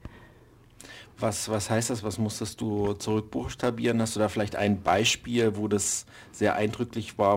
Was, 1.19 1.49
was 1.51 1.69
heißt 1.69 1.91
das? 1.91 2.03
Was 2.03 2.19
musstest 2.19 2.61
du 2.61 2.95
zurückbuchstabieren? 2.95 4.01
Hast 4.01 4.17
du 4.17 4.21
da 4.21 4.29
vielleicht 4.29 4.57
ein 4.57 4.83
Beispiel, 4.83 5.57
wo 5.57 5.69
das 5.69 6.07
sehr 6.33 6.55
eindrücklich 6.55 7.19
war? 7.19 7.37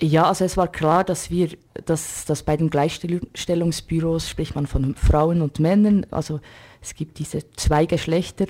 Ja, 0.00 0.24
also 0.24 0.44
es 0.44 0.56
war 0.56 0.66
klar, 0.66 1.04
dass 1.04 1.30
wir, 1.30 1.50
dass, 1.84 2.24
dass 2.24 2.42
bei 2.42 2.56
den 2.56 2.70
Gleichstellungsbüros 2.70 4.28
spricht 4.28 4.56
man 4.56 4.66
von 4.66 4.96
Frauen 4.96 5.42
und 5.42 5.60
Männern. 5.60 6.06
Also 6.10 6.40
es 6.80 6.96
gibt 6.96 7.20
diese 7.20 7.48
zwei 7.52 7.86
Geschlechter, 7.86 8.46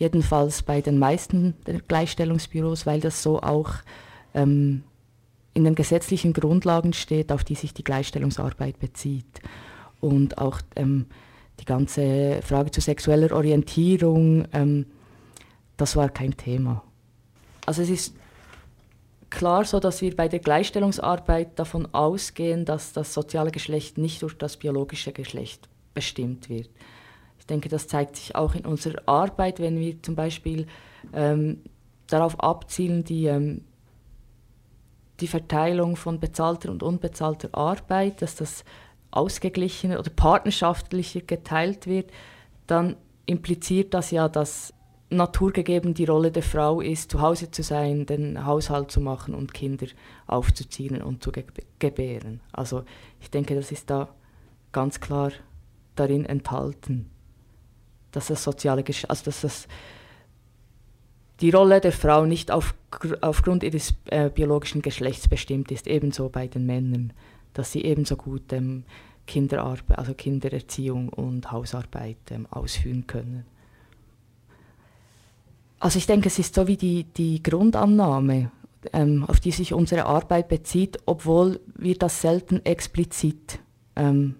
jedenfalls 0.00 0.62
bei 0.62 0.80
den 0.80 0.98
meisten 0.98 1.54
der 1.66 1.80
Gleichstellungsbüros, 1.80 2.86
weil 2.86 3.00
das 3.00 3.22
so 3.22 3.40
auch 3.40 3.70
ähm, 4.34 4.82
in 5.52 5.64
den 5.64 5.74
gesetzlichen 5.74 6.32
Grundlagen 6.32 6.94
steht, 6.94 7.30
auf 7.30 7.44
die 7.44 7.54
sich 7.54 7.74
die 7.74 7.84
Gleichstellungsarbeit 7.84 8.78
bezieht. 8.78 9.40
Und 10.00 10.38
auch 10.38 10.60
ähm, 10.74 11.06
die 11.60 11.66
ganze 11.66 12.40
Frage 12.42 12.70
zu 12.70 12.80
sexueller 12.80 13.36
Orientierung, 13.36 14.46
ähm, 14.52 14.86
das 15.76 15.96
war 15.96 16.08
kein 16.08 16.34
Thema. 16.36 16.82
Also 17.66 17.82
es 17.82 17.90
ist 17.90 18.14
klar 19.28 19.66
so, 19.66 19.80
dass 19.80 20.00
wir 20.00 20.16
bei 20.16 20.28
der 20.28 20.38
Gleichstellungsarbeit 20.38 21.58
davon 21.58 21.92
ausgehen, 21.92 22.64
dass 22.64 22.94
das 22.94 23.12
soziale 23.12 23.50
Geschlecht 23.50 23.98
nicht 23.98 24.22
durch 24.22 24.38
das 24.38 24.56
biologische 24.56 25.12
Geschlecht 25.12 25.68
bestimmt 25.92 26.48
wird. 26.48 26.70
Denke, 27.50 27.68
das 27.68 27.88
zeigt 27.88 28.16
sich 28.16 28.34
auch 28.36 28.54
in 28.54 28.64
unserer 28.64 29.02
Arbeit, 29.06 29.58
wenn 29.58 29.78
wir 29.78 30.02
zum 30.02 30.14
Beispiel 30.14 30.66
ähm, 31.12 31.62
darauf 32.06 32.40
abzielen, 32.40 33.04
die, 33.04 33.26
ähm, 33.26 33.64
die 35.20 35.26
Verteilung 35.26 35.96
von 35.96 36.20
bezahlter 36.20 36.70
und 36.70 36.82
unbezahlter 36.82 37.50
Arbeit, 37.52 38.22
dass 38.22 38.36
das 38.36 38.64
ausgeglichener 39.10 39.98
oder 39.98 40.10
partnerschaftlicher 40.10 41.20
geteilt 41.20 41.86
wird, 41.86 42.10
dann 42.66 42.96
impliziert 43.26 43.94
das 43.94 44.10
ja, 44.10 44.28
dass 44.28 44.72
naturgegeben 45.10 45.92
die 45.92 46.04
Rolle 46.04 46.30
der 46.30 46.44
Frau 46.44 46.80
ist, 46.80 47.10
zu 47.10 47.20
Hause 47.20 47.50
zu 47.50 47.62
sein, 47.62 48.06
den 48.06 48.46
Haushalt 48.46 48.92
zu 48.92 49.00
machen 49.00 49.34
und 49.34 49.52
Kinder 49.52 49.86
aufzuziehen 50.26 51.02
und 51.02 51.22
zu 51.22 51.32
gebären. 51.80 52.40
Also 52.52 52.84
ich 53.20 53.30
denke, 53.30 53.56
das 53.56 53.72
ist 53.72 53.90
da 53.90 54.08
ganz 54.70 55.00
klar 55.00 55.32
darin 55.96 56.24
enthalten, 56.24 57.10
dass 58.12 58.28
das 58.28 58.42
soziale 58.42 58.84
also 59.08 59.24
dass 59.24 59.40
das 59.42 59.68
die 61.40 61.50
Rolle 61.50 61.80
der 61.80 61.92
Frau 61.92 62.26
nicht 62.26 62.50
auf, 62.50 62.74
aufgrund 63.22 63.62
ihres 63.62 63.94
äh, 64.10 64.28
biologischen 64.28 64.82
Geschlechts 64.82 65.26
bestimmt 65.26 65.70
ist, 65.70 65.86
ebenso 65.86 66.28
bei 66.28 66.48
den 66.48 66.66
Männern 66.66 67.12
dass 67.54 67.72
sie 67.72 67.84
ebenso 67.84 68.16
gut 68.16 68.52
ähm, 68.52 68.84
Kinderarbeit, 69.26 69.98
also 69.98 70.14
Kindererziehung 70.14 71.08
und 71.08 71.50
Hausarbeit 71.52 72.16
ähm, 72.30 72.46
ausführen 72.50 73.06
können. 73.06 73.44
Also 75.78 75.98
ich 75.98 76.06
denke, 76.06 76.28
es 76.28 76.38
ist 76.38 76.54
so 76.54 76.66
wie 76.66 76.76
die, 76.76 77.04
die 77.04 77.42
Grundannahme, 77.42 78.50
ähm, 78.92 79.24
auf 79.26 79.40
die 79.40 79.50
sich 79.50 79.72
unsere 79.72 80.06
Arbeit 80.06 80.48
bezieht, 80.48 80.98
obwohl 81.06 81.60
wir 81.74 81.96
das 81.96 82.20
selten 82.20 82.64
explizit 82.64 83.60
ähm, 83.96 84.36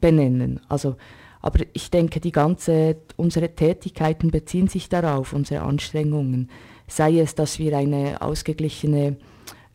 benennen. 0.00 0.60
Also, 0.68 0.96
aber 1.42 1.64
ich 1.72 1.90
denke, 1.90 2.20
die 2.20 2.32
ganze, 2.32 2.96
unsere 3.16 3.50
Tätigkeiten 3.50 4.30
beziehen 4.30 4.68
sich 4.68 4.88
darauf, 4.88 5.32
unsere 5.32 5.62
Anstrengungen. 5.62 6.48
Sei 6.86 7.18
es, 7.18 7.34
dass 7.34 7.58
wir 7.58 7.76
eine 7.76 8.22
ausgeglichene 8.22 9.16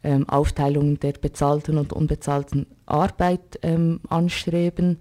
ähm, 0.03 0.27
Aufteilung 0.29 0.99
der 0.99 1.13
bezahlten 1.13 1.77
und 1.77 1.91
unbezahlten 1.91 2.67
Arbeit 2.85 3.59
ähm, 3.63 3.99
anstreben, 4.07 4.99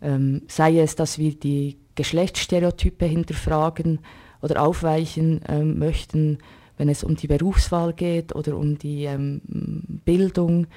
ähm, 0.00 0.42
sei 0.46 0.78
es, 0.78 0.94
dass 0.94 1.18
wir 1.18 1.34
die 1.34 1.78
Geschlechtsstereotype 1.96 3.06
hinterfragen 3.06 3.98
oder 4.40 4.62
aufweichen 4.62 5.40
ähm, 5.48 5.78
möchten, 5.78 6.38
wenn 6.76 6.88
es 6.88 7.02
um 7.02 7.16
die 7.16 7.26
Berufswahl 7.26 7.92
geht 7.92 8.34
oder 8.34 8.56
um 8.56 8.78
die 8.78 9.04
ähm, 9.04 9.40
Bildung. 10.04 10.68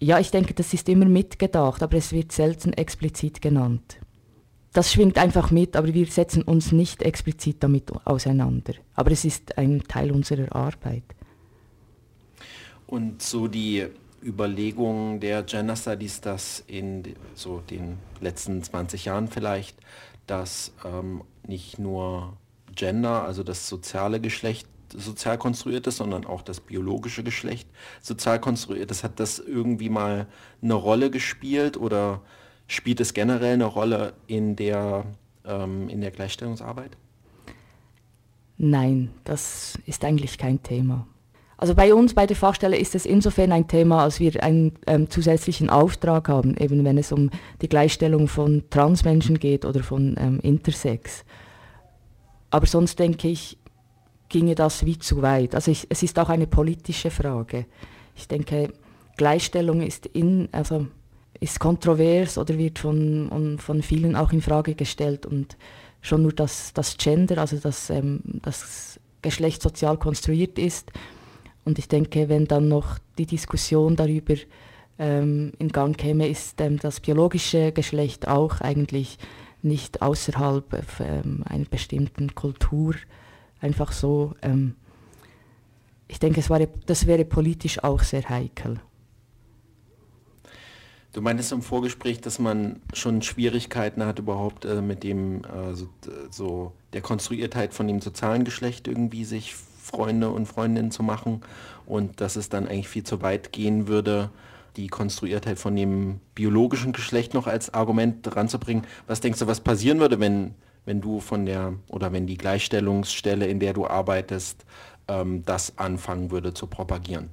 Ja, 0.00 0.18
ich 0.18 0.30
denke, 0.30 0.54
das 0.54 0.74
ist 0.74 0.88
immer 0.88 1.06
mitgedacht, 1.06 1.82
aber 1.82 1.96
es 1.96 2.12
wird 2.12 2.32
selten 2.32 2.72
explizit 2.72 3.40
genannt. 3.40 3.98
Das 4.74 4.92
schwingt 4.92 5.18
einfach 5.18 5.52
mit, 5.52 5.76
aber 5.76 5.94
wir 5.94 6.06
setzen 6.06 6.42
uns 6.42 6.72
nicht 6.72 7.00
explizit 7.02 7.62
damit 7.62 7.92
auseinander. 8.04 8.74
Aber 8.96 9.12
es 9.12 9.24
ist 9.24 9.56
ein 9.56 9.84
Teil 9.86 10.10
unserer 10.10 10.52
Arbeit. 10.54 11.04
Und 12.88 13.22
so 13.22 13.46
die 13.46 13.86
Überlegung 14.20 15.20
der 15.20 15.44
Gender 15.44 15.76
Studies, 15.76 16.20
dass 16.20 16.64
in 16.66 17.04
so 17.34 17.60
den 17.70 17.98
letzten 18.20 18.64
20 18.64 19.04
Jahren 19.04 19.28
vielleicht, 19.28 19.78
dass 20.26 20.72
ähm, 20.84 21.22
nicht 21.46 21.78
nur 21.78 22.36
Gender, 22.74 23.22
also 23.22 23.44
das 23.44 23.68
soziale 23.68 24.20
Geschlecht 24.20 24.66
sozial 24.92 25.38
konstruiert 25.38 25.86
ist, 25.86 25.98
sondern 25.98 26.26
auch 26.26 26.42
das 26.42 26.58
biologische 26.58 27.22
Geschlecht 27.22 27.68
sozial 28.02 28.40
konstruiert 28.40 28.90
ist. 28.90 29.04
Hat 29.04 29.20
das 29.20 29.38
irgendwie 29.38 29.88
mal 29.88 30.26
eine 30.62 30.74
Rolle 30.74 31.10
gespielt 31.10 31.76
oder 31.76 32.22
spielt 32.74 33.00
es 33.00 33.14
generell 33.14 33.54
eine 33.54 33.64
Rolle 33.64 34.14
in 34.26 34.56
der, 34.56 35.04
ähm, 35.44 35.88
in 35.88 36.00
der 36.00 36.10
Gleichstellungsarbeit? 36.10 36.96
Nein, 38.56 39.10
das 39.24 39.78
ist 39.86 40.04
eigentlich 40.04 40.38
kein 40.38 40.62
Thema. 40.62 41.06
Also 41.56 41.74
bei 41.74 41.94
uns 41.94 42.14
bei 42.14 42.26
der 42.26 42.36
Fachstelle 42.36 42.76
ist 42.76 42.94
es 42.94 43.06
insofern 43.06 43.52
ein 43.52 43.68
Thema, 43.68 44.02
als 44.02 44.20
wir 44.20 44.42
einen 44.42 44.72
ähm, 44.86 45.08
zusätzlichen 45.08 45.70
Auftrag 45.70 46.28
haben, 46.28 46.56
eben 46.56 46.84
wenn 46.84 46.98
es 46.98 47.12
um 47.12 47.30
die 47.62 47.68
Gleichstellung 47.68 48.28
von 48.28 48.64
Transmenschen 48.70 49.38
geht 49.38 49.64
oder 49.64 49.82
von 49.82 50.16
ähm, 50.18 50.40
Intersex. 50.40 51.24
Aber 52.50 52.66
sonst 52.66 52.98
denke 52.98 53.28
ich, 53.28 53.56
ginge 54.28 54.54
das 54.54 54.84
wie 54.84 54.98
zu 54.98 55.22
weit. 55.22 55.54
Also 55.54 55.70
ich, 55.70 55.86
es 55.90 56.02
ist 56.02 56.18
auch 56.18 56.28
eine 56.28 56.46
politische 56.46 57.10
Frage. 57.10 57.66
Ich 58.16 58.28
denke, 58.28 58.72
Gleichstellung 59.16 59.80
ist, 59.80 60.06
in, 60.06 60.48
also 60.52 60.88
ist 61.40 61.60
kontrovers 61.60 62.38
oder 62.38 62.56
wird 62.58 62.78
von, 62.78 63.58
von 63.58 63.82
vielen 63.82 64.16
auch 64.16 64.32
in 64.32 64.40
Frage 64.40 64.74
gestellt 64.74 65.26
und 65.26 65.56
schon 66.00 66.22
nur 66.22 66.32
das, 66.32 66.72
das 66.74 66.96
Gender, 66.96 67.38
also 67.38 67.56
das, 67.56 67.90
ähm, 67.90 68.20
das 68.42 69.00
Geschlecht 69.22 69.62
sozial 69.62 69.96
konstruiert 69.96 70.58
ist. 70.58 70.92
Und 71.64 71.78
ich 71.78 71.88
denke, 71.88 72.28
wenn 72.28 72.46
dann 72.46 72.68
noch 72.68 72.98
die 73.16 73.26
Diskussion 73.26 73.96
darüber 73.96 74.34
ähm, 74.98 75.52
in 75.58 75.70
Gang 75.70 75.96
käme, 75.96 76.28
ist 76.28 76.60
ähm, 76.60 76.78
das 76.78 77.00
biologische 77.00 77.72
Geschlecht 77.72 78.28
auch 78.28 78.60
eigentlich 78.60 79.18
nicht 79.62 80.02
außerhalb 80.02 81.00
ähm, 81.00 81.42
einer 81.46 81.64
bestimmten 81.64 82.34
Kultur 82.34 82.94
einfach 83.60 83.92
so. 83.92 84.34
Ähm, 84.42 84.74
ich 86.06 86.18
denke, 86.18 86.40
es 86.40 86.50
war, 86.50 86.60
das 86.86 87.06
wäre 87.06 87.24
politisch 87.24 87.82
auch 87.82 88.02
sehr 88.02 88.28
heikel. 88.28 88.78
Du 91.14 91.22
meintest 91.22 91.52
im 91.52 91.62
Vorgespräch, 91.62 92.20
dass 92.20 92.40
man 92.40 92.80
schon 92.92 93.22
Schwierigkeiten 93.22 94.04
hat, 94.04 94.18
überhaupt 94.18 94.64
äh, 94.64 94.82
mit 94.82 95.04
dem, 95.04 95.44
äh, 95.44 95.72
so, 95.72 95.88
so, 96.28 96.72
der 96.92 97.02
Konstruiertheit 97.02 97.72
von 97.72 97.86
dem 97.86 98.00
sozialen 98.00 98.42
Geschlecht 98.42 98.88
irgendwie 98.88 99.24
sich 99.24 99.54
Freunde 99.54 100.30
und 100.30 100.46
Freundinnen 100.46 100.90
zu 100.90 101.04
machen 101.04 101.42
und 101.86 102.20
dass 102.20 102.34
es 102.34 102.48
dann 102.48 102.66
eigentlich 102.66 102.88
viel 102.88 103.04
zu 103.04 103.22
weit 103.22 103.52
gehen 103.52 103.86
würde, 103.86 104.30
die 104.76 104.88
Konstruiertheit 104.88 105.56
von 105.60 105.76
dem 105.76 106.18
biologischen 106.34 106.92
Geschlecht 106.92 107.32
noch 107.32 107.46
als 107.46 107.72
Argument 107.72 108.34
ranzubringen. 108.34 108.84
Was 109.06 109.20
denkst 109.20 109.38
du, 109.38 109.46
was 109.46 109.60
passieren 109.60 110.00
würde, 110.00 110.18
wenn, 110.18 110.56
wenn 110.84 111.00
du 111.00 111.20
von 111.20 111.46
der 111.46 111.74
oder 111.86 112.10
wenn 112.10 112.26
die 112.26 112.38
Gleichstellungsstelle, 112.38 113.46
in 113.46 113.60
der 113.60 113.72
du 113.72 113.86
arbeitest, 113.86 114.64
ähm, 115.06 115.44
das 115.44 115.78
anfangen 115.78 116.32
würde 116.32 116.54
zu 116.54 116.66
propagieren? 116.66 117.30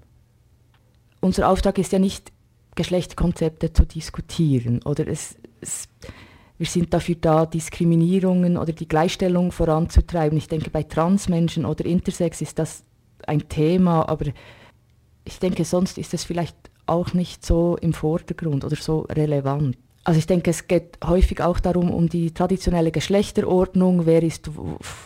Unser 1.19 1.49
Auftrag 1.49 1.79
ist 1.79 1.91
ja 1.91 1.97
nicht 1.97 2.32
Geschlechtskonzepte 2.76 3.74
zu 3.74 3.86
diskutieren. 3.86 4.82
Oder 4.84 5.07
es, 5.07 5.36
es, 5.59 5.88
wir 6.57 6.67
sind 6.67 6.93
dafür 6.93 7.15
da, 7.19 7.45
Diskriminierungen 7.45 8.57
oder 8.57 8.74
die 8.74 8.88
Gleichstellung 8.88 9.51
voranzutreiben. 9.51 10.38
Ich 10.38 10.47
denke, 10.47 10.69
bei 10.69 10.84
Transmenschen 10.84 11.65
oder 11.65 11.86
Intersex 11.86 12.41
ist 12.41 12.59
das 12.59 12.84
ein 13.28 13.47
Thema, 13.49 14.07
aber 14.07 14.28
ich 15.26 15.39
denke, 15.39 15.65
sonst 15.65 15.97
ist 15.97 16.13
es 16.13 16.24
vielleicht 16.24 16.55
auch 16.86 17.13
nicht 17.13 17.45
so 17.45 17.78
im 17.78 17.93
Vordergrund 17.93 18.65
oder 18.65 18.76
so 18.76 19.01
relevant. 19.01 19.78
Also 20.03 20.17
ich 20.17 20.25
denke, 20.25 20.49
es 20.49 20.67
geht 20.67 20.97
häufig 21.05 21.41
auch 21.41 21.59
darum, 21.59 21.91
um 21.91 22.09
die 22.09 22.31
traditionelle 22.33 22.91
Geschlechterordnung. 22.91 24.07
Wer 24.07 24.23
ist 24.23 24.49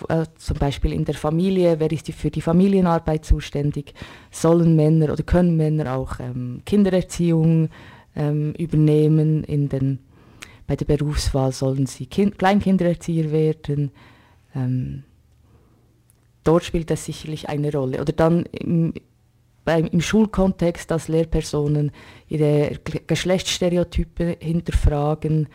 äh, 0.07 0.25
zum 0.37 0.57
Beispiel 0.57 0.93
in 0.93 1.03
der 1.03 1.15
Familie, 1.15 1.81
wer 1.81 1.91
ist 1.91 2.07
die, 2.07 2.13
für 2.13 2.31
die 2.31 2.41
Familienarbeit 2.41 3.25
zuständig? 3.25 3.93
Sollen 4.31 4.77
Männer 4.77 5.11
oder 5.11 5.23
können 5.23 5.57
Männer 5.57 5.95
auch 5.95 6.19
ähm, 6.21 6.61
Kindererziehung 6.65 7.69
ähm, 8.15 8.53
übernehmen? 8.53 9.43
In 9.43 9.67
den, 9.67 9.99
bei 10.65 10.77
der 10.77 10.85
Berufswahl 10.85 11.51
sollen 11.51 11.87
sie 11.87 12.05
kind, 12.05 12.39
Kleinkindererzieher 12.39 13.33
werden? 13.33 13.91
Ähm, 14.55 15.03
dort 16.45 16.63
spielt 16.63 16.89
das 16.89 17.03
sicherlich 17.03 17.49
eine 17.49 17.69
Rolle. 17.69 17.99
Oder 17.99 18.13
dann 18.13 18.45
im, 18.45 18.93
beim, 19.66 19.88
im 19.88 19.99
Schulkontext, 19.99 20.89
dass 20.89 21.07
Lehrpersonen 21.07 21.91
ihre 22.28 22.80
Geschlechtsstereotype 23.07 24.38
hinterfragen, 24.39 25.49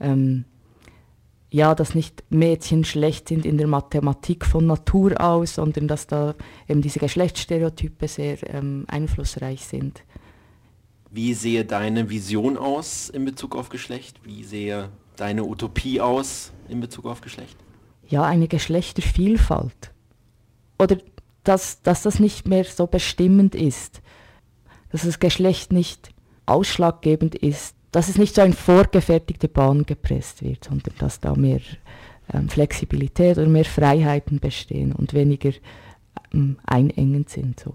ähm, 0.00 0.44
ja, 1.50 1.74
dass 1.74 1.94
nicht 1.94 2.24
Mädchen 2.30 2.84
schlecht 2.84 3.28
sind 3.28 3.46
in 3.46 3.58
der 3.58 3.66
Mathematik 3.66 4.44
von 4.44 4.66
Natur 4.66 5.20
aus, 5.20 5.54
sondern 5.54 5.88
dass 5.88 6.06
da 6.06 6.34
eben 6.68 6.82
diese 6.82 6.98
Geschlechtsstereotype 6.98 8.08
sehr 8.08 8.38
ähm, 8.52 8.84
einflussreich 8.88 9.64
sind. 9.64 10.02
Wie 11.10 11.32
sehe 11.32 11.64
deine 11.64 12.10
Vision 12.10 12.56
aus 12.56 13.08
in 13.08 13.24
Bezug 13.24 13.54
auf 13.54 13.68
Geschlecht? 13.68 14.18
Wie 14.24 14.42
sehe 14.42 14.90
deine 15.16 15.44
Utopie 15.44 16.00
aus 16.00 16.52
in 16.68 16.80
Bezug 16.80 17.06
auf 17.06 17.20
Geschlecht? 17.20 17.56
Ja, 18.08 18.24
eine 18.24 18.48
Geschlechtervielfalt. 18.48 19.92
Oder 20.78 20.98
dass, 21.44 21.82
dass 21.82 22.02
das 22.02 22.18
nicht 22.18 22.48
mehr 22.48 22.64
so 22.64 22.86
bestimmend 22.86 23.54
ist, 23.54 24.00
dass 24.90 25.02
das 25.02 25.18
Geschlecht 25.18 25.72
nicht 25.72 26.10
ausschlaggebend 26.46 27.34
ist, 27.34 27.74
dass 27.92 28.08
es 28.08 28.18
nicht 28.18 28.34
so 28.34 28.42
ein 28.42 28.52
vorgefertigte 28.52 29.48
Bahn 29.48 29.86
gepresst 29.86 30.42
wird, 30.42 30.64
sondern 30.64 30.94
dass 30.98 31.20
da 31.20 31.34
mehr 31.34 31.60
ähm, 32.32 32.48
Flexibilität 32.48 33.38
oder 33.38 33.46
mehr 33.46 33.64
Freiheiten 33.64 34.40
bestehen 34.40 34.92
und 34.92 35.14
weniger 35.14 35.52
ähm, 36.32 36.56
einengend 36.66 37.28
sind. 37.28 37.60
So. 37.60 37.72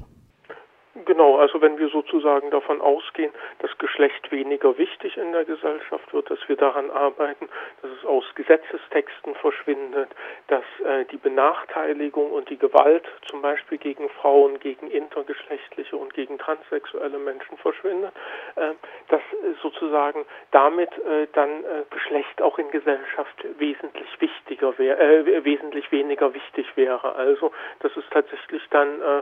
Genau, 1.10 1.38
also 1.40 1.60
wenn 1.60 1.80
wir 1.80 1.90
sozusagen 1.90 2.52
davon 2.52 2.82
ausgehen, 2.82 3.32
dass 3.58 3.76
Geschlecht 3.80 4.32
weniger 4.32 4.78
wichtig 4.78 5.18
in 5.18 5.32
der 5.32 5.44
Gesellschaft 5.44 6.14
wird, 6.14 6.30
dass 6.30 6.38
wir 6.48 6.56
daran 6.56 6.92
arbeiten, 6.92 7.50
dass 7.82 7.90
es 7.90 8.06
aus 8.06 8.26
Gesetzestexten 8.36 9.34
verschwindet, 9.34 10.12
dass 10.50 10.64
äh, 10.86 11.06
die 11.06 11.18
Benachteiligung 11.18 12.32
und 12.32 12.48
die 12.52 12.60
Gewalt 12.60 13.08
zum 13.26 13.42
Beispiel 13.42 13.80
gegen 13.80 14.08
Frauen, 14.22 14.60
gegen 14.60 14.92
intergeschlechtliche 14.92 15.98
und 15.98 16.14
gegen 16.14 16.38
transsexuelle 16.38 17.18
Menschen 17.18 17.58
verschwindet, 17.58 18.14
äh, 18.56 18.74
dass 19.08 19.22
sozusagen 19.64 20.28
damit 20.52 20.92
äh, 20.92 21.26
dann 21.34 21.64
äh, 21.64 21.86
Geschlecht 21.90 22.40
auch 22.40 22.60
in 22.60 22.70
Gesellschaft 22.70 23.44
wesentlich 23.58 24.10
wichtiger 24.22 24.78
wäre, 24.78 25.00
äh, 25.02 25.44
wesentlich 25.44 25.92
weniger 25.92 26.36
wichtig 26.36 26.68
wäre. 26.76 27.16
Also 27.16 27.52
dass 27.80 27.98
es 27.98 28.04
tatsächlich 28.12 28.62
dann 28.70 29.02
äh, 29.02 29.18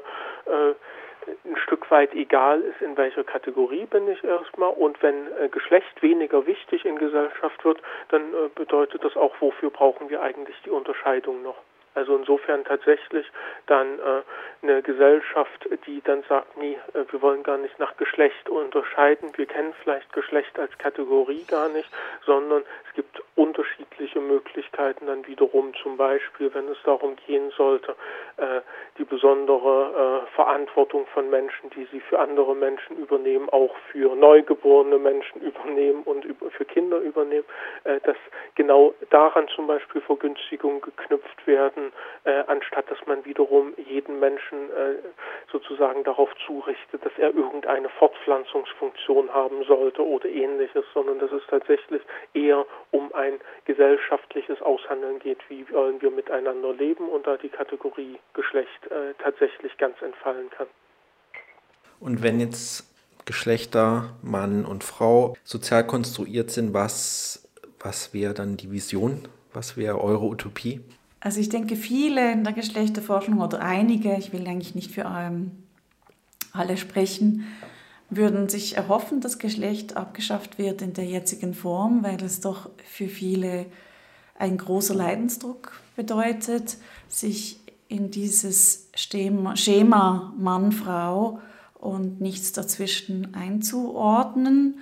äh, 0.51 0.75
ein 1.45 1.57
Stück 1.57 1.89
weit 1.91 2.13
egal 2.13 2.61
ist, 2.61 2.82
in 2.82 2.97
welcher 2.97 3.23
Kategorie 3.23 3.86
bin 3.86 4.07
ich 4.07 4.23
erstmal. 4.23 4.71
Und 4.71 5.01
wenn 5.03 5.28
äh, 5.39 5.49
Geschlecht 5.49 6.01
weniger 6.01 6.45
wichtig 6.45 6.86
in 6.86 6.97
Gesellschaft 6.97 7.63
wird, 7.65 7.82
dann 8.09 8.34
äh, 8.34 8.49
bedeutet 8.55 9.03
das 9.03 9.15
auch, 9.15 9.36
wofür 9.39 9.69
brauchen 9.69 10.09
wir 10.09 10.21
eigentlich 10.21 10.55
die 10.65 10.69
Unterscheidung 10.69 11.43
noch? 11.43 11.57
Also 11.97 12.15
insofern 12.15 12.63
tatsächlich 12.63 13.25
dann 13.65 13.97
äh, 13.97 14.21
eine 14.61 14.83
Gesellschaft, 14.83 15.67
die 15.87 15.99
dann 16.03 16.21
sagt, 16.29 16.55
nee, 16.55 16.77
äh, 16.93 17.05
wir 17.09 17.21
wollen 17.23 17.41
gar 17.41 17.57
nicht 17.57 17.79
nach 17.79 17.97
Geschlecht 17.97 18.49
unterscheiden, 18.49 19.31
wir 19.35 19.47
kennen 19.47 19.73
vielleicht 19.81 20.13
Geschlecht 20.13 20.59
als 20.59 20.77
Kategorie 20.77 21.43
gar 21.45 21.69
nicht, 21.69 21.89
sondern 22.23 22.61
es 22.87 22.93
gibt 22.93 23.23
unterschiedliche 23.33 24.19
Möglichkeiten 24.19 25.07
dann 25.07 25.25
wiederum, 25.25 25.73
zum 25.81 25.97
Beispiel, 25.97 26.53
wenn 26.53 26.67
es 26.67 26.77
darum 26.83 27.15
gehen 27.25 27.51
sollte, 27.57 27.95
äh, 28.37 28.61
die 28.99 29.03
besondere 29.03 30.23
äh, 30.23 30.35
Verantwortung 30.35 31.07
von 31.13 31.29
Menschen, 31.31 31.71
die 31.71 31.87
sie 31.91 31.99
für 31.99 32.19
andere 32.19 32.55
Menschen 32.55 32.97
übernehmen, 32.97 33.49
auch 33.49 33.75
für 33.91 34.15
neugeborene 34.15 34.99
Menschen 34.99 35.41
übernehmen 35.41 36.03
und 36.03 36.25
für 36.51 36.65
Kinder 36.65 36.99
übernehmen, 36.99 37.45
äh, 37.85 37.99
dass 38.01 38.17
genau 38.53 38.93
daran 39.09 39.47
zum 39.47 39.65
Beispiel 39.65 40.01
Vergünstigungen 40.01 40.81
geknüpft 40.81 41.47
werden, 41.47 41.86
äh, 42.23 42.43
anstatt 42.47 42.89
dass 42.89 42.99
man 43.05 43.25
wiederum 43.25 43.73
jeden 43.77 44.19
Menschen 44.19 44.69
äh, 44.69 44.95
sozusagen 45.51 46.03
darauf 46.03 46.29
zurichtet, 46.45 47.05
dass 47.05 47.13
er 47.17 47.33
irgendeine 47.33 47.89
Fortpflanzungsfunktion 47.89 49.33
haben 49.33 49.63
sollte 49.65 50.05
oder 50.05 50.27
ähnliches, 50.27 50.85
sondern 50.93 51.19
dass 51.19 51.31
es 51.31 51.43
tatsächlich 51.49 52.01
eher 52.33 52.65
um 52.91 53.13
ein 53.13 53.39
gesellschaftliches 53.65 54.61
Aushandeln 54.61 55.19
geht, 55.19 55.39
wie 55.49 55.69
wollen 55.71 56.01
wir 56.01 56.11
miteinander 56.11 56.73
leben 56.73 57.09
und 57.09 57.27
da 57.27 57.38
die 57.38 57.49
Kategorie 57.49 58.19
Geschlecht 58.33 58.88
äh, 58.89 59.13
tatsächlich 59.21 59.77
ganz 59.77 60.01
entfallen 60.01 60.49
kann. 60.49 60.67
Und 61.99 62.23
wenn 62.23 62.39
jetzt 62.39 62.93
Geschlechter, 63.25 64.15
Mann 64.21 64.65
und 64.65 64.83
Frau 64.83 65.35
sozial 65.43 65.85
konstruiert 65.85 66.49
sind, 66.49 66.73
was, 66.73 67.49
was 67.79 68.13
wäre 68.13 68.33
dann 68.33 68.55
die 68.55 68.71
Vision? 68.71 69.27
Was 69.53 69.75
wäre 69.75 69.99
eure 70.01 70.25
Utopie? 70.25 70.81
Also 71.20 71.39
ich 71.39 71.49
denke, 71.49 71.76
viele 71.76 72.32
in 72.32 72.43
der 72.43 72.53
Geschlechterforschung 72.53 73.39
oder 73.39 73.61
einige, 73.61 74.15
ich 74.18 74.34
will 74.34 74.47
eigentlich 74.47 74.76
nicht 74.76 74.91
für 74.91 75.05
ähm, 75.05 75.51
alle 76.53 76.78
sprechen, 76.78 77.45
würden 78.09 78.47
sich 78.49 78.78
erhoffen, 78.78 79.20
dass 79.20 79.39
Geschlecht 79.39 79.97
abgeschafft 79.97 80.57
wird 80.57 80.82
in 80.82 80.93
der 80.93 81.05
jetzigen 81.05 81.53
Form, 81.53 82.03
weil 82.03 82.22
es 82.24 82.39
doch 82.39 82.70
für 82.86 83.07
viele 83.07 83.65
ein 84.38 84.57
großer 84.57 84.93
Leidensdruck 84.93 85.74
bedeutet, 85.95 86.78
sich 87.09 87.59
in 87.89 88.11
dieses 88.11 88.89
Schema 88.93 90.34
Mann-Frau 90.38 91.39
und 91.74 92.22
nichts 92.22 92.53
dazwischen 92.53 93.34
einzuordnen. 93.34 94.80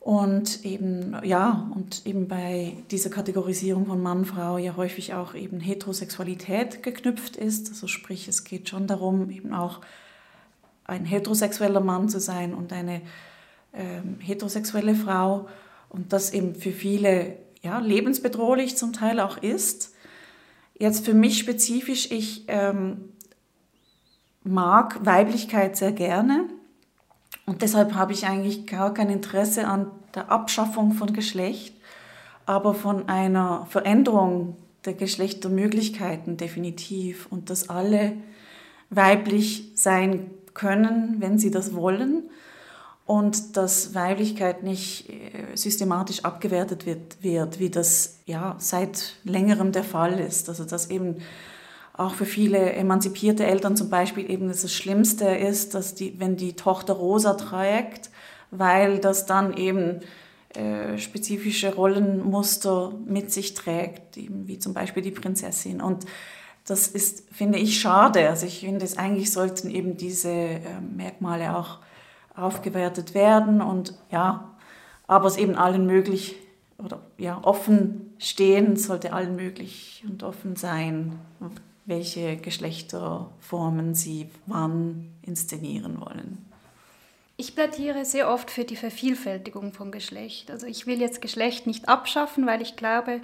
Und 0.00 0.64
eben, 0.64 1.14
ja, 1.24 1.70
und 1.74 2.06
eben 2.06 2.26
bei 2.26 2.78
dieser 2.90 3.10
Kategorisierung 3.10 3.84
von 3.84 4.02
Mann, 4.02 4.24
Frau 4.24 4.56
ja 4.56 4.74
häufig 4.74 5.12
auch 5.12 5.34
eben 5.34 5.60
Heterosexualität 5.60 6.82
geknüpft 6.82 7.36
ist. 7.36 7.68
Also 7.68 7.86
sprich, 7.86 8.26
es 8.26 8.44
geht 8.44 8.70
schon 8.70 8.86
darum, 8.86 9.28
eben 9.28 9.52
auch 9.52 9.80
ein 10.84 11.04
heterosexueller 11.04 11.80
Mann 11.80 12.08
zu 12.08 12.18
sein 12.18 12.54
und 12.54 12.72
eine 12.72 13.02
ähm, 13.74 14.16
heterosexuelle 14.20 14.94
Frau. 14.94 15.48
Und 15.90 16.14
das 16.14 16.32
eben 16.32 16.54
für 16.54 16.72
viele 16.72 17.36
ja, 17.60 17.78
lebensbedrohlich 17.78 18.78
zum 18.78 18.94
Teil 18.94 19.20
auch 19.20 19.36
ist. 19.36 19.94
Jetzt 20.78 21.04
für 21.04 21.14
mich 21.14 21.38
spezifisch, 21.38 22.10
ich 22.10 22.44
ähm, 22.48 23.12
mag 24.44 25.04
Weiblichkeit 25.04 25.76
sehr 25.76 25.92
gerne 25.92 26.48
und 27.50 27.62
deshalb 27.62 27.94
habe 27.94 28.12
ich 28.12 28.26
eigentlich 28.26 28.68
gar 28.68 28.94
kein 28.94 29.10
Interesse 29.10 29.66
an 29.66 29.90
der 30.14 30.30
Abschaffung 30.30 30.92
von 30.92 31.12
Geschlecht, 31.12 31.74
aber 32.46 32.74
von 32.74 33.08
einer 33.08 33.66
Veränderung 33.68 34.56
der 34.84 34.94
Geschlechtermöglichkeiten 34.94 36.36
definitiv 36.36 37.26
und 37.28 37.50
dass 37.50 37.68
alle 37.68 38.12
weiblich 38.88 39.72
sein 39.74 40.30
können, 40.54 41.16
wenn 41.18 41.40
sie 41.40 41.50
das 41.50 41.74
wollen 41.74 42.30
und 43.04 43.56
dass 43.56 43.96
Weiblichkeit 43.96 44.62
nicht 44.62 45.10
äh, 45.10 45.56
systematisch 45.56 46.24
abgewertet 46.24 46.86
wird, 46.86 47.20
wird, 47.20 47.58
wie 47.58 47.68
das 47.68 48.20
ja 48.26 48.54
seit 48.60 49.16
längerem 49.24 49.72
der 49.72 49.82
Fall 49.82 50.20
ist. 50.20 50.48
Also 50.48 50.64
dass 50.64 50.88
eben 50.88 51.16
auch 51.92 52.14
für 52.14 52.24
viele 52.24 52.72
emanzipierte 52.72 53.44
Eltern 53.44 53.76
zum 53.76 53.90
Beispiel 53.90 54.30
eben 54.30 54.48
das 54.48 54.72
Schlimmste 54.72 55.26
ist, 55.26 55.74
dass 55.74 55.94
die, 55.94 56.18
wenn 56.18 56.36
die 56.36 56.54
Tochter 56.54 56.94
rosa 56.94 57.34
trägt, 57.34 58.10
weil 58.50 58.98
das 58.98 59.26
dann 59.26 59.56
eben 59.56 60.00
äh, 60.54 60.98
spezifische 60.98 61.74
Rollenmuster 61.74 62.92
mit 63.04 63.32
sich 63.32 63.54
trägt, 63.54 64.16
eben 64.16 64.48
wie 64.48 64.58
zum 64.58 64.74
Beispiel 64.74 65.02
die 65.02 65.10
Prinzessin. 65.10 65.80
Und 65.80 66.06
das 66.66 66.88
ist, 66.88 67.24
finde 67.32 67.58
ich, 67.58 67.80
schade. 67.80 68.28
Also 68.28 68.46
ich 68.46 68.60
finde, 68.60 68.84
es 68.84 68.98
eigentlich 68.98 69.32
sollten 69.32 69.70
eben 69.70 69.96
diese 69.96 70.30
äh, 70.30 70.60
Merkmale 70.80 71.56
auch 71.56 71.78
aufgewertet 72.34 73.14
werden 73.14 73.60
und 73.60 73.94
ja, 74.10 74.56
aber 75.06 75.26
es 75.26 75.36
eben 75.36 75.56
allen 75.56 75.86
möglich 75.86 76.36
oder 76.78 77.00
ja, 77.18 77.38
offen 77.42 78.14
stehen 78.18 78.76
sollte 78.76 79.12
allen 79.12 79.36
möglich 79.36 80.04
und 80.08 80.22
offen 80.22 80.56
sein 80.56 81.18
welche 81.90 82.38
Geschlechterformen 82.38 83.94
sie 83.94 84.30
wann 84.46 85.12
inszenieren 85.20 86.00
wollen. 86.00 86.50
Ich 87.36 87.54
plädiere 87.54 88.04
sehr 88.04 88.30
oft 88.30 88.50
für 88.50 88.64
die 88.64 88.76
Vervielfältigung 88.76 89.72
von 89.72 89.90
Geschlecht. 89.90 90.50
Also 90.50 90.66
ich 90.66 90.86
will 90.86 91.00
jetzt 91.00 91.22
Geschlecht 91.22 91.66
nicht 91.66 91.88
abschaffen, 91.88 92.46
weil 92.46 92.60
ich 92.60 92.76
glaube, 92.76 93.22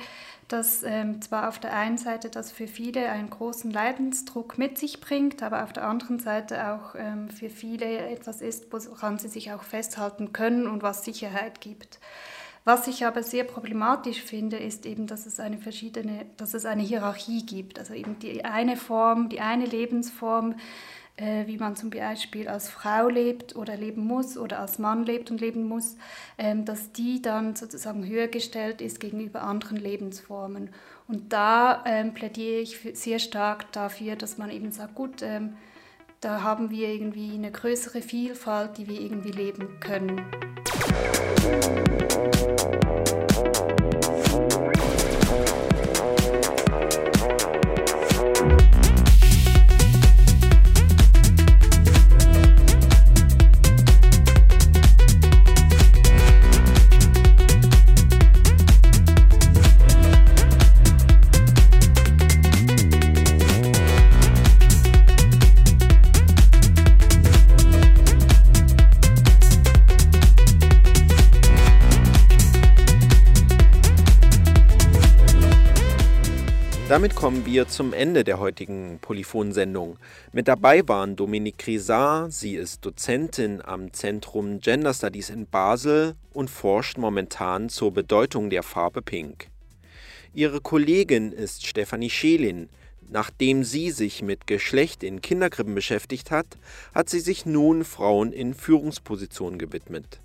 dass 0.49 0.83
ähm, 0.83 1.21
zwar 1.21 1.49
auf 1.49 1.59
der 1.59 1.75
einen 1.75 1.99
Seite 1.99 2.31
das 2.31 2.51
für 2.51 2.67
viele 2.67 3.11
einen 3.11 3.29
großen 3.29 3.71
Leidensdruck 3.71 4.57
mit 4.57 4.79
sich 4.79 5.01
bringt, 5.01 5.43
aber 5.43 5.65
auf 5.65 5.75
der 5.75 5.87
anderen 5.87 6.19
Seite 6.19 6.73
auch 6.73 6.95
ähm, 6.95 7.29
für 7.29 7.51
viele 7.51 8.09
etwas 8.09 8.41
ist, 8.41 8.73
woran 8.73 9.19
sie 9.19 9.29
sich 9.29 9.53
auch 9.53 9.63
festhalten 9.63 10.33
können 10.33 10.67
und 10.67 10.83
was 10.83 11.05
Sicherheit 11.05 11.61
gibt. 11.61 11.99
Was 12.67 12.89
ich 12.89 13.07
aber 13.07 13.23
sehr 13.23 13.45
problematisch 13.45 14.21
finde, 14.21 14.57
ist 14.57 14.87
eben, 14.87 15.07
dass 15.07 15.25
es 15.25 15.39
eine 15.39 15.57
verschiedene, 15.57 16.27
dass 16.37 16.53
es 16.53 16.65
eine 16.65 16.83
Hierarchie 16.83 17.47
gibt. 17.47 17.79
Also 17.79 17.95
eben 17.95 18.19
die 18.19 18.45
eine 18.45 18.77
Form, 18.77 19.29
die 19.29 19.39
eine 19.39 19.67
Lebensform, 19.67 20.57
äh, 21.15 21.47
wie 21.47 21.59
man 21.59 21.77
zum 21.77 21.91
Beispiel 21.91 22.49
als 22.49 22.69
Frau 22.69 23.09
lebt 23.09 23.55
oder 23.55 23.77
leben 23.77 24.05
muss 24.05 24.37
oder 24.37 24.59
als 24.59 24.81
Mann 24.81 25.07
lebt 25.07 25.31
und 25.31 25.41
leben 25.41 25.69
muss, 25.69 25.97
ähm, 26.39 26.65
dass 26.65 26.91
die 26.91 27.23
dann 27.23 27.55
sozusagen 27.55 28.05
höher 28.05 28.27
gestellt 28.27 28.81
ist 28.81 28.99
gegenüber 28.99 29.43
anderen 29.43 29.77
Lebensformen. 29.77 30.71
Und 31.07 31.33
da 31.33 31.85
ähm, 31.87 32.15
plädiere 32.15 32.63
ich 32.63 32.81
sehr 32.95 33.21
stark 33.21 33.71
dafür, 33.71 34.17
dass 34.17 34.39
man 34.39 34.51
eben 34.51 34.73
sagt, 34.73 34.97
gut, 34.97 35.23
ähm, 35.23 35.57
da 36.27 36.43
haben 36.43 36.71
wir 36.71 36.89
irgendwie 36.89 37.35
eine 37.35 37.53
größere 37.53 38.03
Vielfalt, 38.03 38.79
die 38.79 38.89
wir 38.89 39.01
irgendwie 39.01 39.31
leben 39.31 39.79
können. 39.79 40.23
Damit 76.97 77.15
kommen 77.15 77.45
wir 77.45 77.69
zum 77.69 77.93
Ende 77.93 78.25
der 78.25 78.39
heutigen 78.39 78.99
Polyphon-Sendung. 79.03 79.99
Mit 80.33 80.49
dabei 80.49 80.89
waren 80.89 81.15
Dominique 81.15 81.59
Grisard, 81.59 82.33
sie 82.33 82.55
ist 82.55 82.87
Dozentin 82.87 83.61
am 83.61 83.93
Zentrum 83.93 84.61
Gender 84.61 84.95
Studies 84.95 85.29
in 85.29 85.47
Basel 85.47 86.15
und 86.33 86.49
forscht 86.49 86.97
momentan 86.97 87.69
zur 87.69 87.93
Bedeutung 87.93 88.49
der 88.49 88.63
Farbe 88.63 89.03
Pink. 89.03 89.49
Ihre 90.33 90.63
Kollegin 90.63 91.33
ist 91.33 91.67
Stefanie 91.67 92.09
Schelin. 92.09 92.71
Nachdem 93.11 93.63
sie 93.63 93.91
sich 93.91 94.23
mit 94.23 94.47
Geschlecht 94.47 95.03
in 95.03 95.21
Kinderkrippen 95.21 95.75
beschäftigt 95.75 96.31
hat, 96.31 96.47
hat 96.95 97.11
sie 97.11 97.21
sich 97.21 97.45
nun 97.45 97.85
Frauen 97.85 98.33
in 98.33 98.55
Führungspositionen 98.55 99.59
gewidmet. 99.59 100.19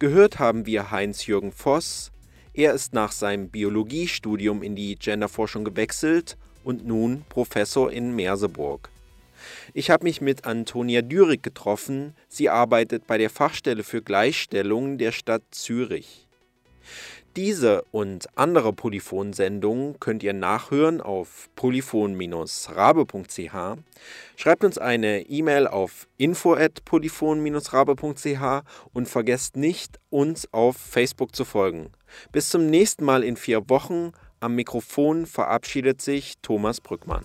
Gehört 0.00 0.40
haben 0.40 0.66
wir 0.66 0.90
Heinz-Jürgen 0.90 1.52
Voss, 1.52 2.11
er 2.54 2.74
ist 2.74 2.92
nach 2.92 3.12
seinem 3.12 3.48
Biologiestudium 3.48 4.62
in 4.62 4.76
die 4.76 4.96
Genderforschung 4.96 5.64
gewechselt 5.64 6.36
und 6.64 6.86
nun 6.86 7.24
Professor 7.28 7.90
in 7.90 8.14
Merseburg. 8.14 8.90
Ich 9.74 9.90
habe 9.90 10.04
mich 10.04 10.20
mit 10.20 10.44
Antonia 10.44 11.02
Dürig 11.02 11.42
getroffen. 11.42 12.14
Sie 12.28 12.48
arbeitet 12.48 13.06
bei 13.06 13.18
der 13.18 13.30
Fachstelle 13.30 13.82
für 13.82 14.02
Gleichstellung 14.02 14.98
der 14.98 15.12
Stadt 15.12 15.42
Zürich. 15.50 16.21
Diese 17.34 17.82
und 17.92 18.26
andere 18.36 18.74
Polyphon-Sendungen 18.74 19.98
könnt 20.00 20.22
ihr 20.22 20.34
nachhören 20.34 21.00
auf 21.00 21.48
polyphon-rabe.ch. 21.56 23.54
Schreibt 24.36 24.64
uns 24.64 24.76
eine 24.76 25.22
E-Mail 25.22 25.66
auf 25.66 26.08
info@polyphon-rabe.ch 26.18 28.64
und 28.92 29.08
vergesst 29.08 29.56
nicht, 29.56 29.98
uns 30.10 30.52
auf 30.52 30.76
Facebook 30.76 31.34
zu 31.34 31.46
folgen. 31.46 31.90
Bis 32.32 32.50
zum 32.50 32.68
nächsten 32.68 33.06
Mal 33.06 33.24
in 33.24 33.38
vier 33.38 33.66
Wochen. 33.70 34.12
Am 34.40 34.54
Mikrofon 34.54 35.24
verabschiedet 35.24 36.02
sich 36.02 36.34
Thomas 36.42 36.82
Brückmann. 36.82 37.24